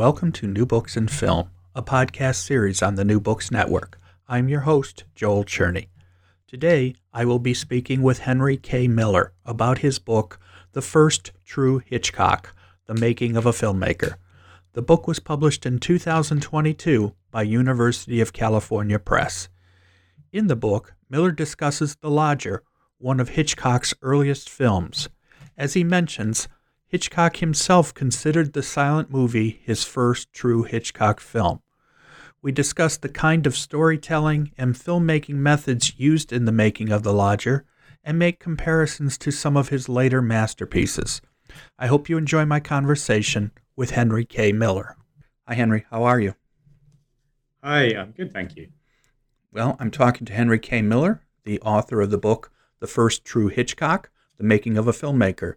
Welcome 0.00 0.32
to 0.32 0.46
New 0.46 0.64
Books 0.64 0.96
and 0.96 1.10
Film, 1.10 1.50
a 1.74 1.82
podcast 1.82 2.36
series 2.36 2.80
on 2.80 2.94
the 2.94 3.04
New 3.04 3.20
Books 3.20 3.50
Network. 3.50 4.00
I'm 4.26 4.48
your 4.48 4.60
host, 4.60 5.04
Joel 5.14 5.44
Cherney. 5.44 5.88
Today, 6.48 6.94
I 7.12 7.26
will 7.26 7.38
be 7.38 7.52
speaking 7.52 8.00
with 8.00 8.20
Henry 8.20 8.56
K. 8.56 8.88
Miller 8.88 9.34
about 9.44 9.80
his 9.80 9.98
book, 9.98 10.40
The 10.72 10.80
First 10.80 11.32
True 11.44 11.82
Hitchcock 11.84 12.54
The 12.86 12.94
Making 12.94 13.36
of 13.36 13.44
a 13.44 13.52
Filmmaker. 13.52 14.14
The 14.72 14.80
book 14.80 15.06
was 15.06 15.18
published 15.18 15.66
in 15.66 15.78
2022 15.78 17.14
by 17.30 17.42
University 17.42 18.22
of 18.22 18.32
California 18.32 18.98
Press. 18.98 19.50
In 20.32 20.46
the 20.46 20.56
book, 20.56 20.94
Miller 21.10 21.30
discusses 21.30 21.96
The 21.96 22.10
Lodger, 22.10 22.62
one 22.96 23.20
of 23.20 23.28
Hitchcock's 23.28 23.92
earliest 24.00 24.48
films. 24.48 25.10
As 25.58 25.74
he 25.74 25.84
mentions, 25.84 26.48
Hitchcock 26.90 27.36
himself 27.36 27.94
considered 27.94 28.52
the 28.52 28.64
silent 28.64 29.12
movie 29.12 29.60
his 29.62 29.84
first 29.84 30.32
true 30.32 30.64
Hitchcock 30.64 31.20
film. 31.20 31.62
We 32.42 32.50
discuss 32.50 32.96
the 32.96 33.08
kind 33.08 33.46
of 33.46 33.56
storytelling 33.56 34.50
and 34.58 34.74
filmmaking 34.74 35.36
methods 35.36 36.00
used 36.00 36.32
in 36.32 36.46
the 36.46 36.52
making 36.52 36.90
of 36.90 37.04
The 37.04 37.12
Lodger 37.12 37.64
and 38.02 38.18
make 38.18 38.40
comparisons 38.40 39.16
to 39.18 39.30
some 39.30 39.56
of 39.56 39.68
his 39.68 39.88
later 39.88 40.20
masterpieces. 40.20 41.20
I 41.78 41.86
hope 41.86 42.08
you 42.08 42.18
enjoy 42.18 42.44
my 42.44 42.58
conversation 42.58 43.52
with 43.76 43.90
Henry 43.90 44.24
K. 44.24 44.50
Miller. 44.50 44.96
Hi, 45.46 45.54
Henry. 45.54 45.86
How 45.92 46.02
are 46.02 46.18
you? 46.18 46.34
Hi, 47.62 47.94
I'm 47.94 48.10
good, 48.10 48.32
thank 48.32 48.56
you. 48.56 48.66
Well, 49.52 49.76
I'm 49.78 49.92
talking 49.92 50.24
to 50.26 50.32
Henry 50.32 50.58
K. 50.58 50.82
Miller, 50.82 51.22
the 51.44 51.60
author 51.60 52.00
of 52.00 52.10
the 52.10 52.18
book 52.18 52.50
The 52.80 52.88
First 52.88 53.24
True 53.24 53.46
Hitchcock 53.46 54.10
The 54.38 54.44
Making 54.44 54.76
of 54.76 54.88
a 54.88 54.92
Filmmaker. 54.92 55.54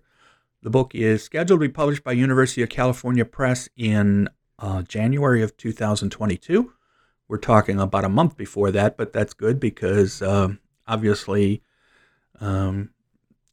The 0.64 0.69
book 0.69 0.95
is 0.95 1.22
scheduled 1.22 1.59
to 1.59 1.67
be 1.67 1.73
published 1.73 2.06
by 2.06 2.14
University 2.14 2.64
of 2.64 2.69
California 2.69 3.25
Press 3.25 3.67
in 3.75 4.30
uh, 4.58 4.81
January 4.83 5.44
of 5.44 5.58
2022. 5.58 6.72
We're 7.28 7.38
talking 7.38 7.81
about 7.81 8.06
a 8.06 8.09
month 8.09 8.38
before 8.38 8.72
that, 8.72 8.95
but 8.95 9.11
that's 9.11 9.34
good 9.34 9.59
because 9.59 10.22
uh, 10.22 10.53
obviously 10.88 11.63
um, 12.40 12.91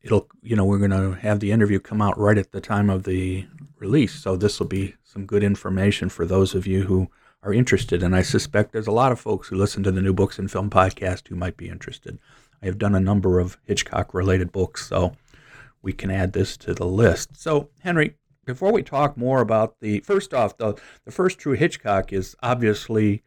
it'll 0.03 0.29
you 0.41 0.55
know 0.55 0.65
we're 0.65 0.79
going 0.79 0.93
to 0.93 1.19
have 1.21 1.41
the 1.41 1.51
interview 1.51 1.81
come 1.81 2.01
out 2.01 2.17
right 2.17 2.39
at 2.39 2.53
the 2.53 2.61
time 2.61 2.89
of 2.89 3.03
the 3.03 3.45
release, 3.81 4.15
so 4.15 4.37
this 4.37 4.61
will 4.61 4.69
be 4.69 4.95
some 5.03 5.27
good 5.27 5.43
information 5.43 6.11
for 6.11 6.25
those 6.25 6.55
of 6.55 6.65
you 6.65 6.85
who 6.85 7.09
are 7.43 7.53
interested. 7.53 8.05
And 8.05 8.15
I 8.15 8.23
suspect 8.23 8.71
there's 8.71 8.87
a 8.87 8.93
lot 8.93 9.11
of 9.11 9.19
folks 9.19 9.49
who 9.49 9.57
listen 9.57 9.83
to 9.83 9.91
the 9.91 10.03
New 10.03 10.15
Books 10.15 10.39
and 10.39 10.49
Film 10.49 10.71
podcast 10.71 11.27
who 11.27 11.35
might 11.35 11.57
be 11.57 11.69
interested. 11.69 12.21
I 12.63 12.67
have 12.67 12.79
done 12.79 12.95
a 12.95 13.01
number 13.01 13.41
of 13.41 13.59
Hitchcock 13.65 14.15
related 14.15 14.53
books, 14.53 14.87
so 14.87 15.17
we 15.83 15.93
can 15.93 16.11
add 16.11 16.33
this 16.33 16.57
to 16.59 16.75
the 16.75 16.87
list. 16.87 17.37
So, 17.37 17.71
Henry, 17.81 18.17
before 18.45 18.73
we 18.73 18.83
talk 18.83 19.17
more 19.17 19.41
about 19.41 19.81
the 19.81 20.01
first 20.01 20.35
off, 20.35 20.57
the 20.57 20.75
the 21.05 21.13
first 21.13 21.39
true 21.39 21.55
Hitchcock 21.55 22.13
is 22.13 22.37
obviously 22.43 23.23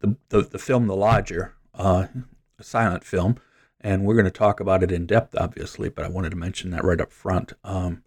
the 0.00 0.16
the, 0.28 0.42
the 0.42 0.58
film 0.58 0.86
The 0.86 0.96
Lodger, 0.96 1.54
uh, 1.74 2.06
a 2.58 2.64
silent 2.64 3.04
film, 3.04 3.36
and 3.80 4.04
we're 4.04 4.14
going 4.14 4.24
to 4.24 4.30
talk 4.30 4.60
about 4.60 4.82
it 4.82 4.92
in 4.92 5.06
depth, 5.06 5.34
obviously. 5.36 5.88
But 5.88 6.04
I 6.04 6.08
wanted 6.08 6.30
to 6.30 6.36
mention 6.36 6.70
that 6.70 6.84
right 6.84 7.00
up 7.00 7.12
front. 7.12 7.52
Um, 7.64 8.02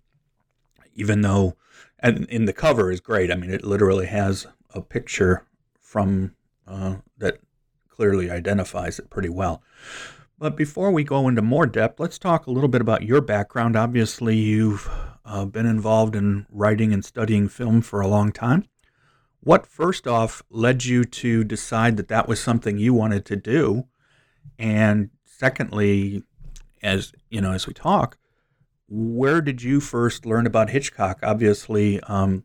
even 0.95 1.21
though, 1.21 1.55
and 1.99 2.25
in 2.29 2.45
the 2.45 2.53
cover 2.53 2.91
is 2.91 3.01
great. 3.01 3.31
I 3.31 3.35
mean, 3.35 3.51
it 3.51 3.63
literally 3.65 4.07
has 4.07 4.47
a 4.73 4.81
picture 4.81 5.45
from 5.79 6.33
uh, 6.67 6.95
that 7.17 7.39
clearly 7.89 8.31
identifies 8.31 8.99
it 8.99 9.09
pretty 9.09 9.29
well. 9.29 9.61
But 10.37 10.57
before 10.57 10.91
we 10.91 11.05
go 11.05 11.29
into 11.29 11.41
more 11.41 11.65
depth, 11.65 11.99
let's 11.99 12.19
talk 12.19 12.45
a 12.45 12.51
little 12.51 12.67
bit 12.67 12.81
about 12.81 13.03
your 13.03 13.21
background. 13.21 13.77
Obviously, 13.77 14.35
you've 14.35 14.89
uh, 15.23 15.45
been 15.45 15.65
involved 15.65 16.13
in 16.15 16.45
writing 16.49 16.91
and 16.91 17.05
studying 17.05 17.47
film 17.47 17.81
for 17.81 18.01
a 18.01 18.07
long 18.07 18.33
time. 18.33 18.65
What, 19.39 19.65
first 19.65 20.07
off, 20.07 20.43
led 20.49 20.83
you 20.83 21.05
to 21.05 21.43
decide 21.45 21.95
that 21.97 22.09
that 22.09 22.27
was 22.27 22.41
something 22.41 22.77
you 22.77 22.93
wanted 22.93 23.25
to 23.25 23.37
do? 23.37 23.87
And 24.59 25.09
secondly, 25.23 26.23
as 26.83 27.13
you 27.29 27.39
know, 27.39 27.53
as 27.53 27.65
we 27.65 27.73
talk, 27.73 28.17
where 28.89 29.41
did 29.41 29.63
you 29.63 29.79
first 29.79 30.25
learn 30.25 30.45
about 30.45 30.69
Hitchcock? 30.69 31.19
Obviously, 31.23 32.01
um, 32.01 32.43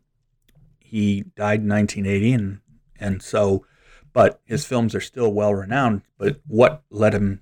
he 0.79 1.25
died 1.35 1.61
in 1.61 1.69
1980, 1.69 2.33
and 2.33 2.59
and 2.99 3.21
so, 3.21 3.65
but 4.13 4.39
his 4.45 4.65
films 4.65 4.95
are 4.95 5.01
still 5.01 5.33
well 5.33 5.53
renowned. 5.53 6.03
But 6.17 6.39
what 6.47 6.83
led 6.89 7.13
him 7.13 7.41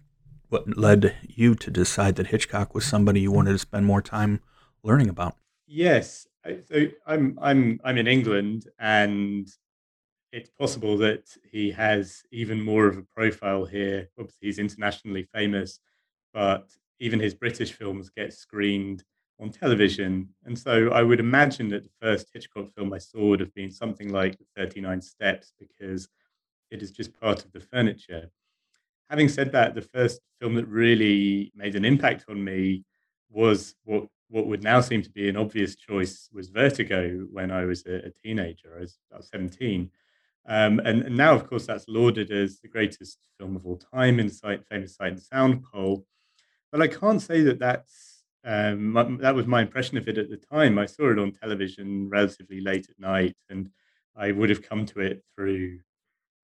what 0.50 0.78
led 0.78 1.16
you 1.28 1.56
to 1.56 1.72
decide 1.72 2.16
that 2.16 2.28
Hitchcock 2.28 2.74
was 2.74 2.86
somebody 2.86 3.22
you 3.22 3.32
wanted 3.32 3.54
to 3.54 3.60
spend 3.60 3.86
more 3.86 4.02
time 4.02 4.42
learning 4.84 5.10
about? 5.10 5.36
Yes, 5.68 6.28
so 6.68 6.88
I'm 7.06 7.38
I'm 7.42 7.80
I'm 7.84 7.98
in 7.98 8.08
England, 8.08 8.68
and 8.80 9.48
it's 10.32 10.50
possible 10.50 10.98
that 10.98 11.26
he 11.52 11.72
has 11.72 12.24
even 12.32 12.62
more 12.62 12.88
of 12.88 12.98
a 12.98 13.06
profile 13.16 13.66
here. 13.66 14.10
Obviously, 14.18 14.48
he's 14.48 14.60
internationally 14.60 15.28
famous, 15.34 15.80
but 16.34 16.72
even 17.00 17.20
his 17.20 17.34
British 17.34 17.74
films 17.74 18.10
get 18.10 18.34
screened 18.34 19.04
on 19.40 19.50
television. 19.50 20.30
And 20.46 20.58
so 20.58 20.90
I 20.90 21.02
would 21.02 21.20
imagine 21.20 21.70
that 21.70 21.84
the 21.84 21.92
first 22.02 22.28
Hitchcock 22.34 22.74
film 22.76 22.94
I 22.94 22.98
saw 22.98 23.30
would 23.30 23.40
have 23.40 23.54
been 23.54 23.72
something 23.72 24.12
like 24.12 24.38
39 24.58 25.02
Steps 25.02 25.54
because 25.60 26.10
it 26.72 26.81
is 26.81 26.92
just 26.92 27.20
part 27.20 27.46
of 27.46 27.52
the 27.52 27.60
furniture 27.60 28.30
having 29.09 29.30
said 29.30 29.52
that, 29.52 29.75
the 29.75 29.81
first 29.81 30.22
film 30.40 30.56
that 30.56 30.68
really 30.68 31.52
made 31.56 31.75
an 31.75 31.86
impact 31.86 32.25
on 32.30 32.44
me 32.44 32.84
was 33.30 33.75
what 33.84 34.08
what 34.30 34.47
would 34.47 34.64
now 34.64 34.80
seem 34.80 35.02
to 35.02 35.09
be 35.09 35.28
an 35.28 35.36
obvious 35.36 35.75
choice 35.75 36.30
was 36.31 36.50
Vertigo 36.50 37.28
when 37.31 37.50
I 37.50 37.66
was 37.66 37.84
a, 37.88 37.96
a 38.06 38.12
teenager. 38.12 38.75
I 38.78 38.81
was 38.81 39.00
about 39.09 39.25
17. 39.25 39.90
Um, 40.48 40.80
and, 40.80 41.02
and, 41.02 41.18
now, 41.18 41.34
of 41.34 41.48
course, 41.50 41.66
that's 41.66 41.88
lauded 41.88 42.31
as 42.31 42.59
the 42.59 42.68
greatest 42.68 43.18
film 43.40 43.56
of 43.56 43.66
all 43.66 43.78
time 43.78 44.19
in 44.19 44.30
sight, 44.30 44.66
famous 44.69 44.96
Sight 44.96 45.14
and 45.14 45.22
Sound 45.22 45.64
poll. 45.64 46.06
But 46.72 46.81
I 46.81 46.88
can't 46.88 47.22
say 47.22 47.42
that 47.42 47.59
that's 47.59 48.24
um, 48.44 48.92
my, 48.92 49.03
that 49.19 49.36
was 49.36 49.48
my 49.48 49.62
impression 49.62 49.98
of 49.98 50.08
it 50.08 50.18
at 50.18 50.30
the 50.30 50.38
time. 50.38 50.78
I 50.78 50.86
saw 50.86 51.12
it 51.12 51.19
on 51.19 51.34
television 51.34 52.09
relatively 52.09 52.62
late 52.62 52.88
at 52.90 53.00
night, 53.00 53.36
and 53.50 53.69
I 54.16 54.31
would 54.31 54.50
have 54.50 54.62
come 54.62 54.86
to 54.88 55.01
it 55.01 55.24
through 55.36 55.80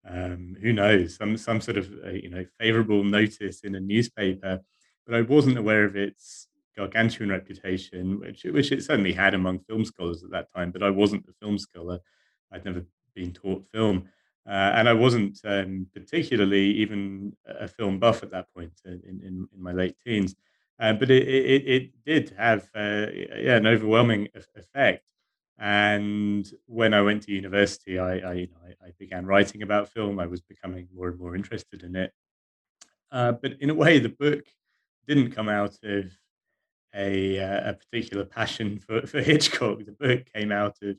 um, 0.08 0.56
who 0.60 0.72
knows, 0.72 1.16
some 1.16 1.36
some 1.36 1.60
sort 1.60 1.76
of 1.76 1.90
uh, 2.04 2.10
you 2.10 2.28
know 2.30 2.44
favorable 2.58 3.04
notice 3.04 3.60
in 3.62 3.74
a 3.74 3.80
newspaper, 3.80 4.60
but 5.06 5.14
I 5.14 5.22
wasn't 5.22 5.58
aware 5.58 5.84
of 5.84 5.96
its 5.96 6.48
gargantuan 6.76 7.30
reputation, 7.30 8.20
which 8.20 8.44
which 8.44 8.72
it 8.72 8.82
certainly 8.82 9.12
had 9.12 9.34
among 9.34 9.60
film 9.60 9.84
scholars 9.84 10.24
at 10.24 10.30
that 10.30 10.52
time. 10.54 10.70
But 10.72 10.82
I 10.82 10.90
wasn't 10.90 11.26
a 11.28 11.32
film 11.40 11.58
scholar; 11.58 12.00
I'd 12.52 12.64
never 12.64 12.84
been 13.14 13.32
taught 13.32 13.64
film, 13.72 14.08
uh, 14.46 14.72
and 14.74 14.88
I 14.88 14.92
wasn't 14.92 15.38
um, 15.44 15.86
particularly 15.94 16.72
even 16.72 17.36
a 17.46 17.68
film 17.68 17.98
buff 17.98 18.22
at 18.22 18.30
that 18.32 18.52
point 18.54 18.72
uh, 18.86 18.90
in 18.90 19.20
in, 19.22 19.48
in 19.54 19.62
my 19.62 19.72
late 19.72 19.96
teens. 20.04 20.34
Uh, 20.80 20.92
but 20.94 21.10
it, 21.10 21.28
it, 21.28 21.68
it 21.68 22.04
did 22.04 22.34
have 22.36 22.68
uh, 22.74 23.06
yeah 23.36 23.56
an 23.56 23.66
overwhelming 23.66 24.28
effect. 24.56 25.04
And 25.58 26.50
when 26.66 26.94
I 26.94 27.02
went 27.02 27.22
to 27.24 27.32
university, 27.32 27.98
I, 27.98 28.18
I, 28.18 28.32
you 28.32 28.46
know, 28.48 28.58
I, 28.66 28.88
I 28.88 28.90
began 28.98 29.26
writing 29.26 29.62
about 29.62 29.90
film. 29.90 30.18
I 30.18 30.26
was 30.26 30.40
becoming 30.40 30.88
more 30.94 31.08
and 31.08 31.18
more 31.18 31.36
interested 31.36 31.82
in 31.82 31.94
it. 31.94 32.12
Uh, 33.10 33.32
but 33.32 33.52
in 33.60 33.70
a 33.70 33.74
way, 33.74 33.98
the 33.98 34.08
book 34.08 34.44
didn't 35.06 35.32
come 35.32 35.48
out 35.48 35.76
of 35.82 36.10
a, 36.94 37.38
uh, 37.38 37.70
a 37.70 37.74
particular 37.74 38.24
passion 38.24 38.78
for, 38.78 39.06
for 39.06 39.20
Hitchcock. 39.20 39.84
The 39.84 39.92
book 39.92 40.24
came 40.34 40.52
out 40.52 40.76
of 40.82 40.96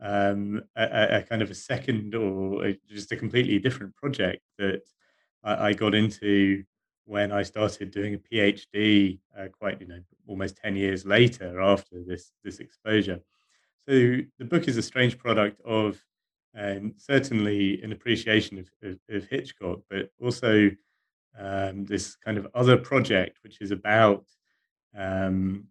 um, 0.00 0.62
a, 0.76 1.18
a, 1.18 1.22
kind 1.22 1.42
of 1.42 1.50
a 1.50 1.54
second 1.54 2.14
or 2.14 2.66
a, 2.66 2.78
just 2.88 3.12
a 3.12 3.16
completely 3.16 3.58
different 3.58 3.94
project 3.94 4.42
that 4.58 4.82
I, 5.44 5.68
I, 5.68 5.72
got 5.74 5.94
into 5.94 6.64
when 7.04 7.32
I 7.32 7.42
started 7.42 7.90
doing 7.90 8.14
a 8.14 8.18
PhD, 8.18 9.18
uh, 9.38 9.48
quite 9.48 9.80
you 9.80 9.86
know 9.86 10.00
almost 10.26 10.56
ten 10.56 10.74
years 10.76 11.04
later 11.04 11.60
after 11.60 12.02
this 12.06 12.32
this 12.42 12.60
exposure. 12.60 13.20
So 13.90 14.18
the 14.38 14.44
book 14.44 14.68
is 14.68 14.76
a 14.76 14.82
strange 14.82 15.18
product 15.18 15.60
of 15.66 16.00
um, 16.56 16.94
certainly 16.96 17.82
an 17.82 17.90
appreciation 17.90 18.58
of, 18.60 18.70
of, 18.84 19.00
of 19.10 19.24
Hitchcock, 19.28 19.80
but 19.90 20.12
also 20.22 20.70
um, 21.36 21.86
this 21.86 22.14
kind 22.14 22.38
of 22.38 22.46
other 22.54 22.76
project, 22.76 23.38
which 23.42 23.60
is 23.60 23.72
about 23.72 24.26
um, 24.96 25.64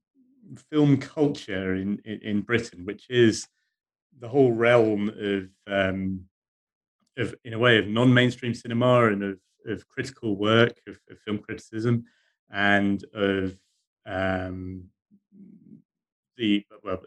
film 0.70 0.98
culture 0.98 1.76
in, 1.76 2.02
in, 2.04 2.20
in 2.22 2.42
Britain, 2.42 2.84
which 2.84 3.06
is 3.10 3.48
the 4.20 4.28
whole 4.28 4.52
realm 4.52 5.08
of 5.18 5.50
um, 5.74 6.26
of 7.18 7.34
in 7.46 7.54
a 7.54 7.60
way 7.60 7.78
of 7.78 7.88
non-mainstream 7.88 8.54
cinema 8.54 9.14
and 9.14 9.24
of, 9.24 9.40
of 9.66 9.88
critical 9.88 10.36
work 10.36 10.74
of, 10.90 11.00
of 11.10 11.18
film 11.20 11.38
criticism 11.38 12.04
and 12.52 13.06
of 13.14 13.58
um, 14.06 14.84
the 16.36 16.66
well 16.84 17.00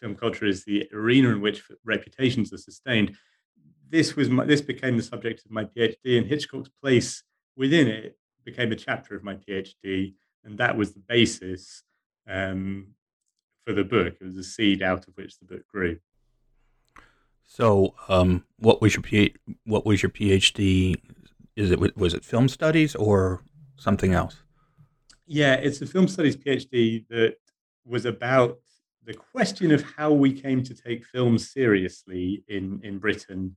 film 0.00 0.14
culture 0.14 0.46
is 0.46 0.64
the 0.64 0.88
arena 0.92 1.28
in 1.30 1.40
which 1.40 1.62
reputations 1.84 2.52
are 2.52 2.58
sustained 2.58 3.16
this 3.90 4.16
was 4.16 4.28
my, 4.28 4.44
this 4.44 4.60
became 4.60 4.96
the 4.96 5.02
subject 5.02 5.44
of 5.44 5.50
my 5.50 5.64
phd 5.64 5.96
and 6.04 6.26
hitchcock's 6.26 6.70
place 6.82 7.22
within 7.56 7.88
it 7.88 8.16
became 8.44 8.72
a 8.72 8.76
chapter 8.76 9.14
of 9.14 9.22
my 9.22 9.34
phd 9.34 10.14
and 10.44 10.58
that 10.58 10.76
was 10.76 10.92
the 10.92 11.02
basis 11.08 11.82
um, 12.28 12.88
for 13.64 13.72
the 13.72 13.84
book 13.84 14.14
it 14.20 14.24
was 14.24 14.36
a 14.36 14.44
seed 14.44 14.82
out 14.82 15.06
of 15.08 15.14
which 15.16 15.38
the 15.38 15.46
book 15.46 15.62
grew 15.68 15.98
so, 17.50 17.94
um, 18.08 18.44
what 18.58 18.82
was 18.82 18.94
your 18.94 19.02
P- 19.02 19.34
what 19.64 19.86
was 19.86 20.02
your 20.02 20.10
PhD? 20.10 21.00
Is 21.56 21.70
it 21.70 21.96
was 21.96 22.12
it 22.12 22.24
film 22.24 22.46
studies 22.46 22.94
or 22.94 23.42
something 23.76 24.12
else? 24.12 24.36
Yeah, 25.26 25.54
it's 25.54 25.80
a 25.80 25.86
film 25.86 26.08
studies 26.08 26.36
PhD 26.36 27.06
that 27.08 27.36
was 27.86 28.04
about 28.04 28.58
the 29.08 29.14
question 29.14 29.72
of 29.72 29.82
how 29.96 30.12
we 30.12 30.30
came 30.30 30.62
to 30.62 30.74
take 30.74 31.02
films 31.02 31.50
seriously 31.50 32.44
in 32.46 32.78
in 32.84 32.98
Britain 32.98 33.56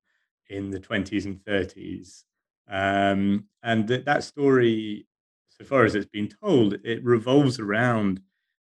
in 0.50 0.71
the 0.71 0.80
20s 0.80 1.25
and 1.25 1.38
30s. 1.45 2.24
Um, 2.69 3.45
and 3.62 3.88
that, 3.88 4.06
that 4.06 4.24
story, 4.24 5.07
so 5.50 5.63
far 5.63 5.86
as 5.86 5.95
it's 5.95 6.09
been 6.18 6.27
told, 6.27 6.74
it 6.83 7.03
revolves 7.03 7.59
around 7.59 8.21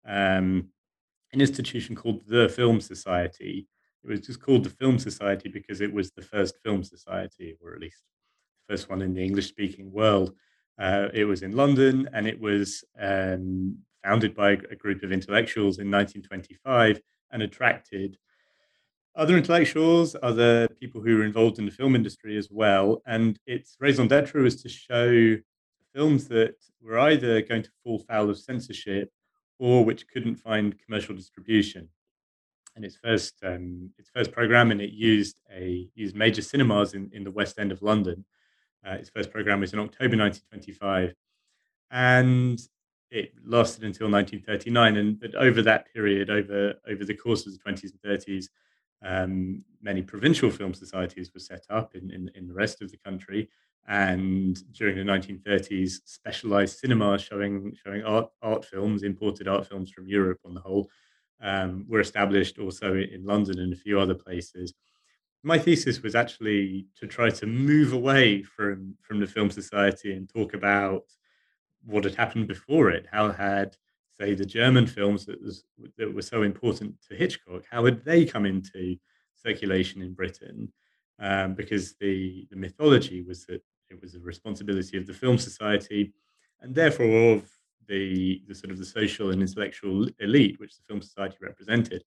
um, 0.05 0.69
an 1.33 1.41
institution 1.41 1.95
called 1.95 2.21
the 2.27 2.49
Film 2.49 2.81
Society, 2.81 3.67
it 4.03 4.09
was 4.09 4.21
just 4.21 4.41
called 4.41 4.63
the 4.63 4.69
Film 4.69 4.97
Society 4.97 5.49
because 5.49 5.81
it 5.81 5.93
was 5.93 6.11
the 6.11 6.23
first 6.23 6.55
film 6.63 6.83
society, 6.83 7.57
or 7.61 7.73
at 7.73 7.79
least 7.79 8.01
the 8.67 8.73
first 8.73 8.89
one 8.89 9.01
in 9.01 9.13
the 9.13 9.23
English 9.23 9.47
speaking 9.47 9.91
world. 9.91 10.33
Uh, 10.79 11.09
it 11.13 11.25
was 11.25 11.43
in 11.43 11.55
London 11.55 12.09
and 12.13 12.27
it 12.27 12.39
was 12.39 12.83
um, 12.99 13.77
founded 14.03 14.35
by 14.35 14.51
a 14.51 14.75
group 14.75 15.03
of 15.03 15.11
intellectuals 15.11 15.79
in 15.79 15.89
1925 15.89 17.01
and 17.31 17.41
attracted 17.41 18.17
other 19.15 19.35
intellectuals, 19.37 20.15
other 20.23 20.67
people 20.79 21.01
who 21.01 21.17
were 21.17 21.25
involved 21.25 21.59
in 21.59 21.65
the 21.65 21.71
film 21.71 21.95
industry 21.95 22.37
as 22.37 22.49
well. 22.49 23.01
And 23.05 23.37
its 23.45 23.75
raison 23.79 24.07
d'etre 24.07 24.41
was 24.41 24.61
to 24.63 24.69
show 24.69 25.37
films 25.93 26.27
that 26.29 26.55
were 26.81 26.99
either 26.99 27.41
going 27.41 27.63
to 27.63 27.69
fall 27.83 27.99
foul 27.99 28.29
of 28.29 28.39
censorship 28.39 29.11
or 29.59 29.83
which 29.83 30.07
couldn't 30.07 30.37
find 30.37 30.79
commercial 30.85 31.15
distribution 31.15 31.89
and 32.75 32.85
its 32.85 32.95
first 32.95 33.35
um, 33.43 33.89
its 33.97 34.09
first 34.09 34.31
program, 34.31 34.71
and 34.71 34.81
it 34.81 34.91
used 34.91 35.41
a 35.53 35.89
used 35.93 36.15
major 36.15 36.41
cinemas 36.41 36.93
in, 36.93 37.09
in 37.13 37.23
the 37.23 37.31
West 37.31 37.59
End 37.59 37.71
of 37.71 37.81
London. 37.81 38.25
Uh, 38.85 38.93
its 38.93 39.09
first 39.09 39.31
program 39.31 39.59
was 39.59 39.73
in 39.73 39.79
October 39.79 40.17
1925, 40.17 41.13
and 41.91 42.59
it 43.11 43.33
lasted 43.45 43.83
until 43.83 44.09
1939. 44.09 44.97
And 44.97 45.19
but 45.19 45.35
over 45.35 45.61
that 45.61 45.93
period, 45.93 46.29
over 46.29 46.73
over 46.89 47.05
the 47.05 47.15
course 47.15 47.45
of 47.45 47.53
the 47.53 47.59
20s 47.59 47.91
and 47.91 48.01
30s, 48.01 48.47
um, 49.03 49.63
many 49.81 50.01
provincial 50.01 50.49
film 50.49 50.73
societies 50.73 51.31
were 51.33 51.39
set 51.39 51.65
up 51.69 51.95
in, 51.95 52.11
in, 52.11 52.31
in 52.35 52.47
the 52.47 52.53
rest 52.53 52.81
of 52.81 52.89
the 52.91 52.97
country. 52.97 53.49
And 53.87 54.61
during 54.73 54.95
the 54.95 55.11
1930s, 55.11 55.99
specialized 56.05 56.79
cinemas 56.79 57.21
showing 57.21 57.75
showing 57.83 58.03
art 58.03 58.29
art 58.41 58.63
films, 58.63 59.03
imported 59.03 59.47
art 59.47 59.67
films 59.67 59.91
from 59.91 60.07
Europe 60.07 60.39
on 60.45 60.53
the 60.53 60.61
whole, 60.61 60.89
um, 61.41 61.85
were 61.87 61.99
established 61.99 62.59
also 62.59 62.95
in 62.95 63.25
London 63.25 63.59
and 63.59 63.73
a 63.73 63.77
few 63.77 63.99
other 63.99 64.15
places. 64.15 64.73
My 65.43 65.57
thesis 65.57 66.03
was 66.03 66.13
actually 66.13 66.85
to 66.99 67.07
try 67.07 67.31
to 67.31 67.47
move 67.47 67.93
away 67.93 68.43
from, 68.43 68.93
from 69.01 69.19
the 69.19 69.25
Film 69.25 69.49
Society 69.49 70.13
and 70.13 70.29
talk 70.29 70.53
about 70.53 71.05
what 71.85 72.03
had 72.03 72.15
happened 72.15 72.47
before 72.47 72.89
it. 72.89 73.05
How 73.11 73.31
had, 73.31 73.75
say, 74.19 74.33
the 74.33 74.45
German 74.45 74.87
films 74.87 75.25
that, 75.25 75.41
was, 75.41 75.63
that 75.97 76.13
were 76.13 76.21
so 76.21 76.43
important 76.43 76.95
to 77.09 77.15
Hitchcock, 77.15 77.63
how 77.69 77.85
had 77.85 78.03
they 78.03 78.25
come 78.25 78.45
into 78.45 78.97
circulation 79.35 80.01
in 80.01 80.13
Britain? 80.13 80.71
Um, 81.19 81.53
because 81.53 81.95
the, 81.99 82.47
the 82.49 82.55
mythology 82.55 83.21
was 83.21 83.45
that 83.45 83.61
it 83.89 84.01
was 84.01 84.13
the 84.13 84.19
responsibility 84.19 84.97
of 84.97 85.05
the 85.05 85.13
Film 85.13 85.37
Society 85.37 86.13
and 86.61 86.73
therefore 86.73 87.33
of 87.33 87.49
the, 87.87 88.41
the 88.47 88.55
sort 88.55 88.71
of 88.71 88.77
the 88.77 88.85
social 88.85 89.31
and 89.31 89.41
intellectual 89.41 90.07
elite 90.19 90.59
which 90.59 90.77
the 90.77 90.83
film 90.87 91.01
society 91.01 91.37
represented 91.41 92.03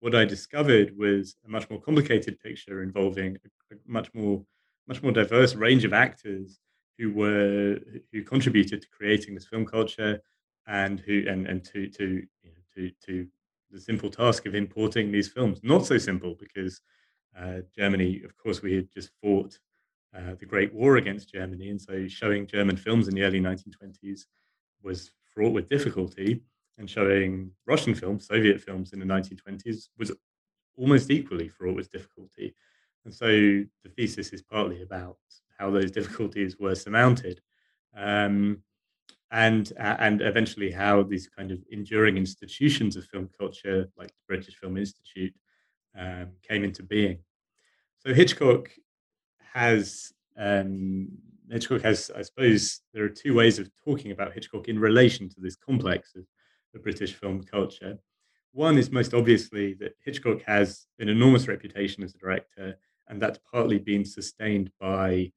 what 0.00 0.14
i 0.14 0.24
discovered 0.24 0.96
was 0.96 1.36
a 1.46 1.48
much 1.48 1.68
more 1.70 1.80
complicated 1.80 2.38
picture 2.40 2.82
involving 2.82 3.36
a, 3.44 3.74
a 3.74 3.78
much 3.86 4.12
more 4.14 4.44
much 4.86 5.02
more 5.02 5.12
diverse 5.12 5.54
range 5.54 5.84
of 5.84 5.92
actors 5.92 6.60
who 6.98 7.12
were 7.12 7.78
who 8.12 8.22
contributed 8.22 8.82
to 8.82 8.88
creating 8.90 9.34
this 9.34 9.46
film 9.46 9.66
culture 9.66 10.20
and 10.66 11.00
who 11.00 11.24
and 11.28 11.46
and 11.46 11.64
to 11.64 11.88
to 11.88 12.04
you 12.42 12.50
know, 12.50 12.62
to 12.74 12.90
to 13.06 13.26
the 13.70 13.80
simple 13.80 14.10
task 14.10 14.46
of 14.46 14.54
importing 14.54 15.10
these 15.10 15.28
films. 15.28 15.60
Not 15.62 15.86
so 15.86 15.98
simple 15.98 16.34
because 16.38 16.80
uh, 17.38 17.60
germany 17.76 18.22
of 18.24 18.36
course 18.36 18.62
we 18.62 18.74
had 18.74 18.88
just 18.92 19.10
fought 19.20 19.58
uh, 20.16 20.34
the 20.38 20.46
great 20.46 20.72
war 20.72 20.96
against 20.96 21.32
germany. 21.32 21.70
And 21.70 21.80
so 21.80 22.06
showing 22.06 22.46
german 22.46 22.76
films 22.76 23.08
in 23.08 23.14
the 23.14 23.22
early 23.22 23.40
1920s 23.40 24.26
was 24.82 25.10
fraught 25.34 25.52
with 25.52 25.68
difficulty, 25.68 26.42
and 26.78 26.88
showing 26.88 27.50
Russian 27.66 27.94
films, 27.94 28.26
Soviet 28.26 28.60
films 28.60 28.92
in 28.92 28.98
the 28.98 29.04
1920s 29.04 29.90
was 29.98 30.12
almost 30.76 31.10
equally 31.10 31.48
fraught 31.48 31.76
with 31.76 31.90
difficulty. 31.90 32.54
And 33.04 33.12
so 33.12 33.26
the 33.26 33.90
thesis 33.96 34.32
is 34.32 34.42
partly 34.42 34.82
about 34.82 35.18
how 35.58 35.70
those 35.70 35.90
difficulties 35.90 36.58
were 36.58 36.74
surmounted. 36.74 37.40
Um, 37.96 38.62
and 39.30 39.72
uh, 39.78 39.96
and 39.98 40.22
eventually 40.22 40.70
how 40.70 41.02
these 41.02 41.28
kind 41.28 41.50
of 41.50 41.58
enduring 41.70 42.16
institutions 42.16 42.96
of 42.96 43.04
film 43.06 43.28
culture, 43.36 43.88
like 43.96 44.08
the 44.08 44.24
British 44.28 44.56
Film 44.56 44.76
Institute, 44.76 45.34
um, 45.98 46.28
came 46.48 46.62
into 46.62 46.82
being. 46.82 47.18
So 47.98 48.14
Hitchcock 48.14 48.70
has 49.52 50.12
um, 50.36 51.08
Hitchcock 51.50 51.82
has, 51.82 52.10
I 52.16 52.22
suppose, 52.22 52.80
there 52.92 53.04
are 53.04 53.08
two 53.08 53.34
ways 53.34 53.58
of 53.58 53.70
talking 53.84 54.12
about 54.12 54.32
Hitchcock 54.32 54.68
in 54.68 54.78
relation 54.78 55.28
to 55.30 55.40
this 55.40 55.56
complex 55.56 56.14
of 56.16 56.24
the 56.72 56.78
British 56.80 57.14
film 57.14 57.42
culture. 57.42 57.98
One 58.52 58.78
is 58.78 58.90
most 58.90 59.14
obviously 59.14 59.74
that 59.74 59.94
Hitchcock 60.04 60.42
has 60.46 60.86
an 60.98 61.08
enormous 61.08 61.48
reputation 61.48 62.02
as 62.02 62.14
a 62.14 62.18
director, 62.18 62.76
and 63.08 63.20
that's 63.20 63.38
partly 63.50 63.78
been 63.78 64.04
sustained 64.04 64.70
by 64.80 65.32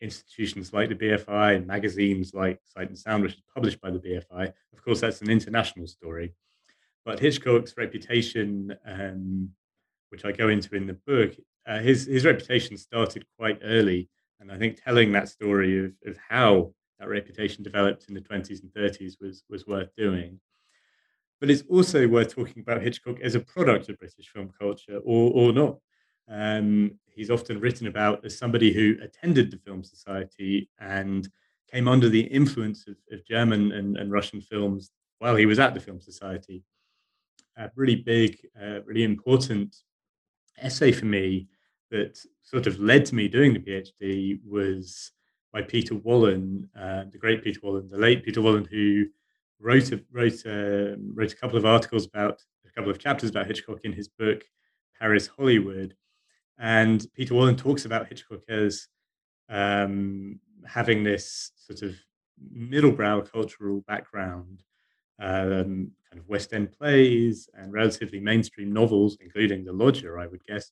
institutions 0.00 0.72
like 0.72 0.88
the 0.88 0.94
BFI 0.94 1.56
and 1.56 1.66
magazines 1.66 2.32
like 2.34 2.60
Sight 2.64 2.88
and 2.88 2.98
Sound, 2.98 3.22
which 3.22 3.34
is 3.34 3.42
published 3.54 3.80
by 3.80 3.90
the 3.90 3.98
BFI. 3.98 4.52
Of 4.72 4.84
course, 4.84 5.00
that's 5.00 5.20
an 5.20 5.30
international 5.30 5.86
story. 5.86 6.34
But 7.04 7.20
Hitchcock's 7.20 7.74
reputation, 7.76 8.76
um, 8.86 9.50
which 10.10 10.24
I 10.24 10.32
go 10.32 10.48
into 10.48 10.74
in 10.74 10.86
the 10.86 10.98
book, 11.06 11.34
uh, 11.66 11.78
his, 11.78 12.06
his 12.06 12.24
reputation 12.24 12.76
started 12.76 13.24
quite 13.38 13.60
early 13.62 14.08
and 14.40 14.50
I 14.50 14.58
think 14.58 14.82
telling 14.82 15.12
that 15.12 15.28
story 15.28 15.84
of, 15.84 15.92
of 16.06 16.16
how 16.28 16.72
that 16.98 17.08
reputation 17.08 17.62
developed 17.62 18.06
in 18.08 18.14
the 18.14 18.20
20s 18.20 18.62
and 18.62 18.72
30s 18.72 19.20
was, 19.20 19.44
was 19.48 19.66
worth 19.66 19.94
doing. 19.96 20.40
But 21.40 21.50
it's 21.50 21.62
also 21.68 22.06
worth 22.08 22.34
talking 22.34 22.62
about 22.62 22.82
Hitchcock 22.82 23.20
as 23.22 23.34
a 23.34 23.40
product 23.40 23.88
of 23.88 23.98
British 23.98 24.28
film 24.28 24.50
culture 24.58 24.98
or, 25.04 25.30
or 25.32 25.52
not. 25.52 25.78
Um, 26.30 26.92
he's 27.14 27.30
often 27.30 27.60
written 27.60 27.86
about 27.86 28.24
as 28.24 28.38
somebody 28.38 28.72
who 28.72 28.96
attended 29.02 29.50
the 29.50 29.58
Film 29.58 29.82
Society 29.82 30.70
and 30.78 31.28
came 31.70 31.88
under 31.88 32.08
the 32.08 32.20
influence 32.20 32.86
of, 32.86 32.96
of 33.12 33.26
German 33.26 33.72
and, 33.72 33.96
and, 33.96 34.10
Russian 34.10 34.40
films 34.40 34.90
while 35.18 35.36
he 35.36 35.46
was 35.46 35.58
at 35.58 35.74
the 35.74 35.80
Film 35.80 36.00
Society. 36.00 36.64
A 37.56 37.70
really 37.74 37.96
big, 37.96 38.38
uh, 38.60 38.82
really 38.84 39.04
important 39.04 39.76
essay 40.58 40.92
for 40.92 41.06
me 41.06 41.48
that 41.90 42.18
sort 42.42 42.66
of 42.66 42.78
led 42.78 43.04
to 43.06 43.14
me 43.14 43.28
doing 43.28 43.52
the 43.52 43.60
PhD 43.60 44.38
was 44.44 45.12
by 45.52 45.62
Peter 45.62 45.94
Wollen, 45.94 46.68
uh, 46.78 47.04
the 47.10 47.18
great 47.18 47.42
Peter 47.42 47.60
Wollen, 47.60 47.90
the 47.90 47.98
late 47.98 48.24
Peter 48.24 48.40
Wollen, 48.40 48.66
who 48.66 49.06
wrote 49.58 49.92
a, 49.92 50.00
wrote 50.12 50.44
a, 50.46 50.96
wrote 51.12 51.32
a 51.32 51.36
couple 51.36 51.58
of 51.58 51.66
articles 51.66 52.06
about 52.06 52.40
a 52.66 52.70
couple 52.70 52.90
of 52.90 52.98
chapters 52.98 53.30
about 53.30 53.46
Hitchcock 53.46 53.80
in 53.84 53.92
his 53.92 54.08
book 54.08 54.44
Paris 54.98 55.26
Hollywood, 55.26 55.94
And 56.60 57.04
Peter 57.14 57.34
Wollen 57.34 57.56
talks 57.56 57.86
about 57.86 58.08
Hitchcock 58.08 58.42
as 58.48 58.86
um, 59.48 60.38
having 60.66 61.02
this 61.02 61.52
sort 61.56 61.82
of 61.82 61.96
middlebrow 62.54 63.30
cultural 63.30 63.82
background, 63.88 64.62
um, 65.18 65.92
kind 66.10 66.18
of 66.18 66.28
West 66.28 66.52
End 66.52 66.70
plays 66.70 67.48
and 67.54 67.72
relatively 67.72 68.20
mainstream 68.20 68.72
novels, 68.72 69.16
including 69.20 69.64
The 69.64 69.72
Lodger, 69.72 70.18
I 70.18 70.26
would 70.26 70.44
guess, 70.44 70.70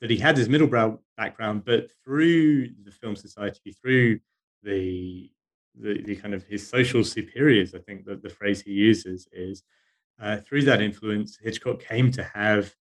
that 0.00 0.10
he 0.10 0.18
had 0.18 0.36
his 0.36 0.48
middlebrow 0.48 0.98
background, 1.16 1.64
but 1.64 1.90
through 2.04 2.68
the 2.84 2.90
film 2.90 3.16
society, 3.16 3.72
through 3.72 4.20
the 4.62 5.30
the, 5.76 6.00
the 6.02 6.14
kind 6.14 6.34
of 6.34 6.44
his 6.44 6.64
social 6.64 7.02
superiors, 7.02 7.74
I 7.74 7.80
think 7.80 8.04
that 8.04 8.22
the 8.22 8.28
phrase 8.28 8.60
he 8.60 8.70
uses 8.70 9.26
is 9.32 9.64
uh, 10.20 10.36
through 10.36 10.62
that 10.64 10.80
influence, 10.80 11.36
Hitchcock 11.42 11.80
came 11.82 12.12
to 12.12 12.22
have 12.22 12.72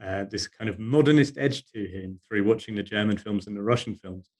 uh, 0.00 0.24
this 0.30 0.46
kind 0.46 0.68
of 0.68 0.78
modernist 0.78 1.38
edge 1.38 1.64
to 1.72 1.84
him 1.86 2.20
through 2.26 2.44
watching 2.44 2.74
the 2.74 2.82
German 2.82 3.16
films 3.16 3.46
and 3.46 3.56
the 3.56 3.62
Russian 3.62 3.94
films. 3.94 4.30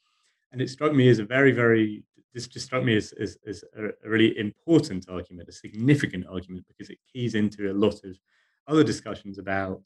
And 0.52 0.60
it 0.60 0.70
struck 0.70 0.92
me 0.92 1.08
as 1.08 1.18
a 1.18 1.24
very, 1.24 1.52
very, 1.52 2.04
this 2.34 2.46
just 2.46 2.66
struck 2.66 2.84
me 2.84 2.96
as, 2.96 3.12
as, 3.12 3.38
as 3.46 3.64
a, 3.76 4.08
really 4.08 4.36
important 4.38 5.06
argument, 5.08 5.48
a 5.48 5.52
significant 5.52 6.26
argument, 6.28 6.66
because 6.66 6.90
it 6.90 6.98
keys 7.12 7.34
into 7.34 7.70
a 7.70 7.74
lot 7.74 8.04
of 8.04 8.18
other 8.66 8.84
discussions 8.84 9.38
about 9.38 9.82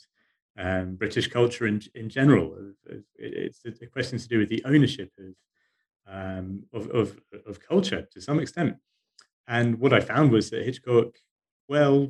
um, 0.59 0.97
British 0.97 1.29
culture 1.29 1.67
in, 1.67 1.83
in 1.95 2.09
general. 2.09 2.57
It's 3.17 3.65
a 3.65 3.87
question 3.87 4.19
to 4.19 4.29
do 4.29 4.39
with 4.39 4.49
the 4.49 4.65
ownership 4.65 5.13
of, 5.19 5.35
um, 6.09 6.65
of, 6.73 6.89
of, 6.91 7.19
of 7.47 7.61
culture 7.61 8.07
to 8.13 8.21
some 8.21 8.41
extent. 8.41 8.77
And 9.49 9.79
what 9.79 9.93
I 9.93 10.01
found 10.01 10.33
was 10.33 10.51
that 10.51 10.65
Hitchcock, 10.65 11.17
well, 11.69 12.09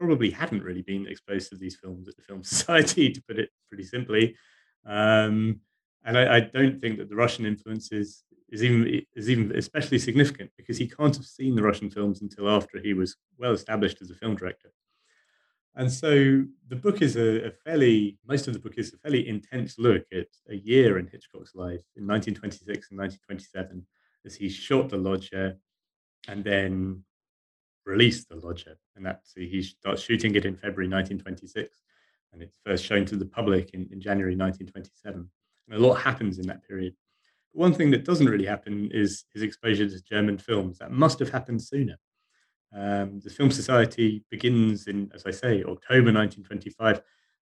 probably 0.00 0.30
hadn't 0.30 0.64
really 0.64 0.82
been 0.82 1.06
exposed 1.06 1.50
to 1.50 1.56
these 1.56 1.76
films 1.76 2.08
at 2.08 2.16
the 2.16 2.22
Film 2.22 2.42
Society, 2.44 3.10
to 3.12 3.22
put 3.22 3.38
it 3.38 3.50
pretty 3.68 3.84
simply. 3.84 4.34
Um, 4.86 5.60
and 6.04 6.16
I, 6.16 6.36
I, 6.36 6.40
don't 6.40 6.80
think 6.80 6.96
that 6.98 7.10
the 7.10 7.16
Russian 7.16 7.44
influence 7.44 7.92
is, 7.92 8.24
is 8.48 8.64
even 8.64 9.02
is 9.14 9.28
even 9.28 9.54
especially 9.54 9.98
significant 9.98 10.50
because 10.56 10.78
he 10.78 10.88
can't 10.88 11.14
have 11.14 11.26
seen 11.26 11.54
the 11.54 11.62
Russian 11.62 11.90
films 11.90 12.22
until 12.22 12.48
after 12.48 12.80
he 12.80 12.94
was 12.94 13.16
well 13.36 13.52
established 13.52 14.00
as 14.00 14.10
a 14.10 14.14
film 14.14 14.36
director. 14.36 14.70
And 15.76 15.92
so 15.92 16.42
the 16.68 16.76
book 16.76 17.02
is 17.02 17.16
a, 17.16 17.48
a, 17.48 17.50
fairly, 17.50 18.18
most 18.26 18.48
of 18.48 18.54
the 18.54 18.58
book 18.58 18.74
is 18.76 18.92
a 18.92 18.98
fairly 18.98 19.28
intense 19.28 19.78
look 19.78 20.04
at 20.12 20.26
a 20.48 20.56
year 20.56 20.98
in 20.98 21.06
Hitchcock's 21.06 21.54
life 21.54 21.84
in 21.96 22.06
1926 22.06 22.90
and 22.90 22.98
1927 22.98 23.86
as 24.26 24.34
he 24.34 24.48
shot 24.48 24.88
The 24.88 24.96
Lodger 24.96 25.56
and 26.26 26.42
then 26.42 27.04
released 27.90 28.28
The 28.28 28.36
Lodger. 28.36 28.78
And 28.96 29.04
that 29.04 29.22
he 29.34 29.62
starts 29.62 30.02
shooting 30.02 30.34
it 30.34 30.44
in 30.44 30.54
February 30.54 30.88
1926 30.88 31.82
and 32.32 32.42
it's 32.42 32.58
first 32.64 32.84
shown 32.84 33.04
to 33.06 33.16
the 33.16 33.26
public 33.26 33.70
in, 33.70 33.88
in 33.90 34.00
January 34.00 34.36
1927. 34.36 35.28
And 35.68 35.76
a 35.76 35.86
lot 35.86 35.94
happens 35.94 36.38
in 36.38 36.46
that 36.46 36.66
period. 36.66 36.94
But 37.52 37.60
one 37.60 37.74
thing 37.74 37.90
that 37.90 38.04
doesn't 38.04 38.28
really 38.28 38.46
happen 38.46 38.90
is 38.92 39.24
his 39.32 39.42
exposure 39.42 39.88
to 39.88 40.02
German 40.02 40.38
films. 40.38 40.78
That 40.78 40.92
must 40.92 41.18
have 41.18 41.30
happened 41.30 41.62
sooner. 41.62 41.96
Um, 42.72 43.20
the 43.22 43.30
Film 43.30 43.50
Society 43.50 44.24
begins 44.30 44.86
in, 44.86 45.10
as 45.14 45.24
I 45.26 45.32
say, 45.32 45.62
October 45.62 46.12
1925. 46.12 47.02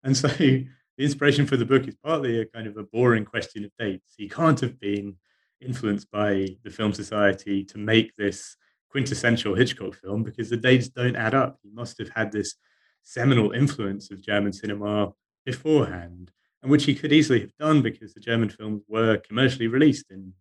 And 0.05 0.17
so 0.17 0.29
the 0.29 0.67
inspiration 0.99 1.47
for 1.47 1.57
the 1.57 1.65
book 1.65 1.87
is 1.87 1.97
partly 1.97 2.41
a 2.41 2.47
kind 2.47 2.67
of 2.67 2.77
a 2.77 2.83
boring 2.83 3.25
question 3.25 3.65
of 3.65 3.71
dates. 3.79 4.15
He 4.17 4.29
can't 4.29 4.59
have 4.61 4.81
been 4.81 5.17
influenced 5.61 6.11
by 6.11 6.49
the 6.65 6.71
Film 6.71 6.93
Society 6.93 7.65
to 7.65 7.79
make 7.79 8.17
this 8.17 8.57
quintessential 8.93 9.55
Hitchcock 9.55 9.95
film 9.95 10.23
because 10.23 10.51
the 10.51 10.57
dates 10.57 10.89
don't 10.89 11.17
add 11.17 11.35
up. 11.35 11.59
He 11.63 11.71
must 11.71 11.99
have 11.99 12.11
had 12.11 12.31
this 12.31 12.55
seminal 13.03 13.53
influence 13.53 14.11
of 14.11 14.23
German 14.23 14.53
cinema 14.53 15.13
beforehand, 15.45 16.31
and 16.63 16.71
which 16.71 16.85
he 16.85 16.95
could 16.95 17.13
easily 17.13 17.41
have 17.41 17.57
done 17.57 17.83
because 17.83 18.13
the 18.13 18.21
German 18.21 18.51
films 18.51 18.83
were 18.87 19.17
commercially 19.17 19.67
released 19.67 20.11
in 20.11 20.33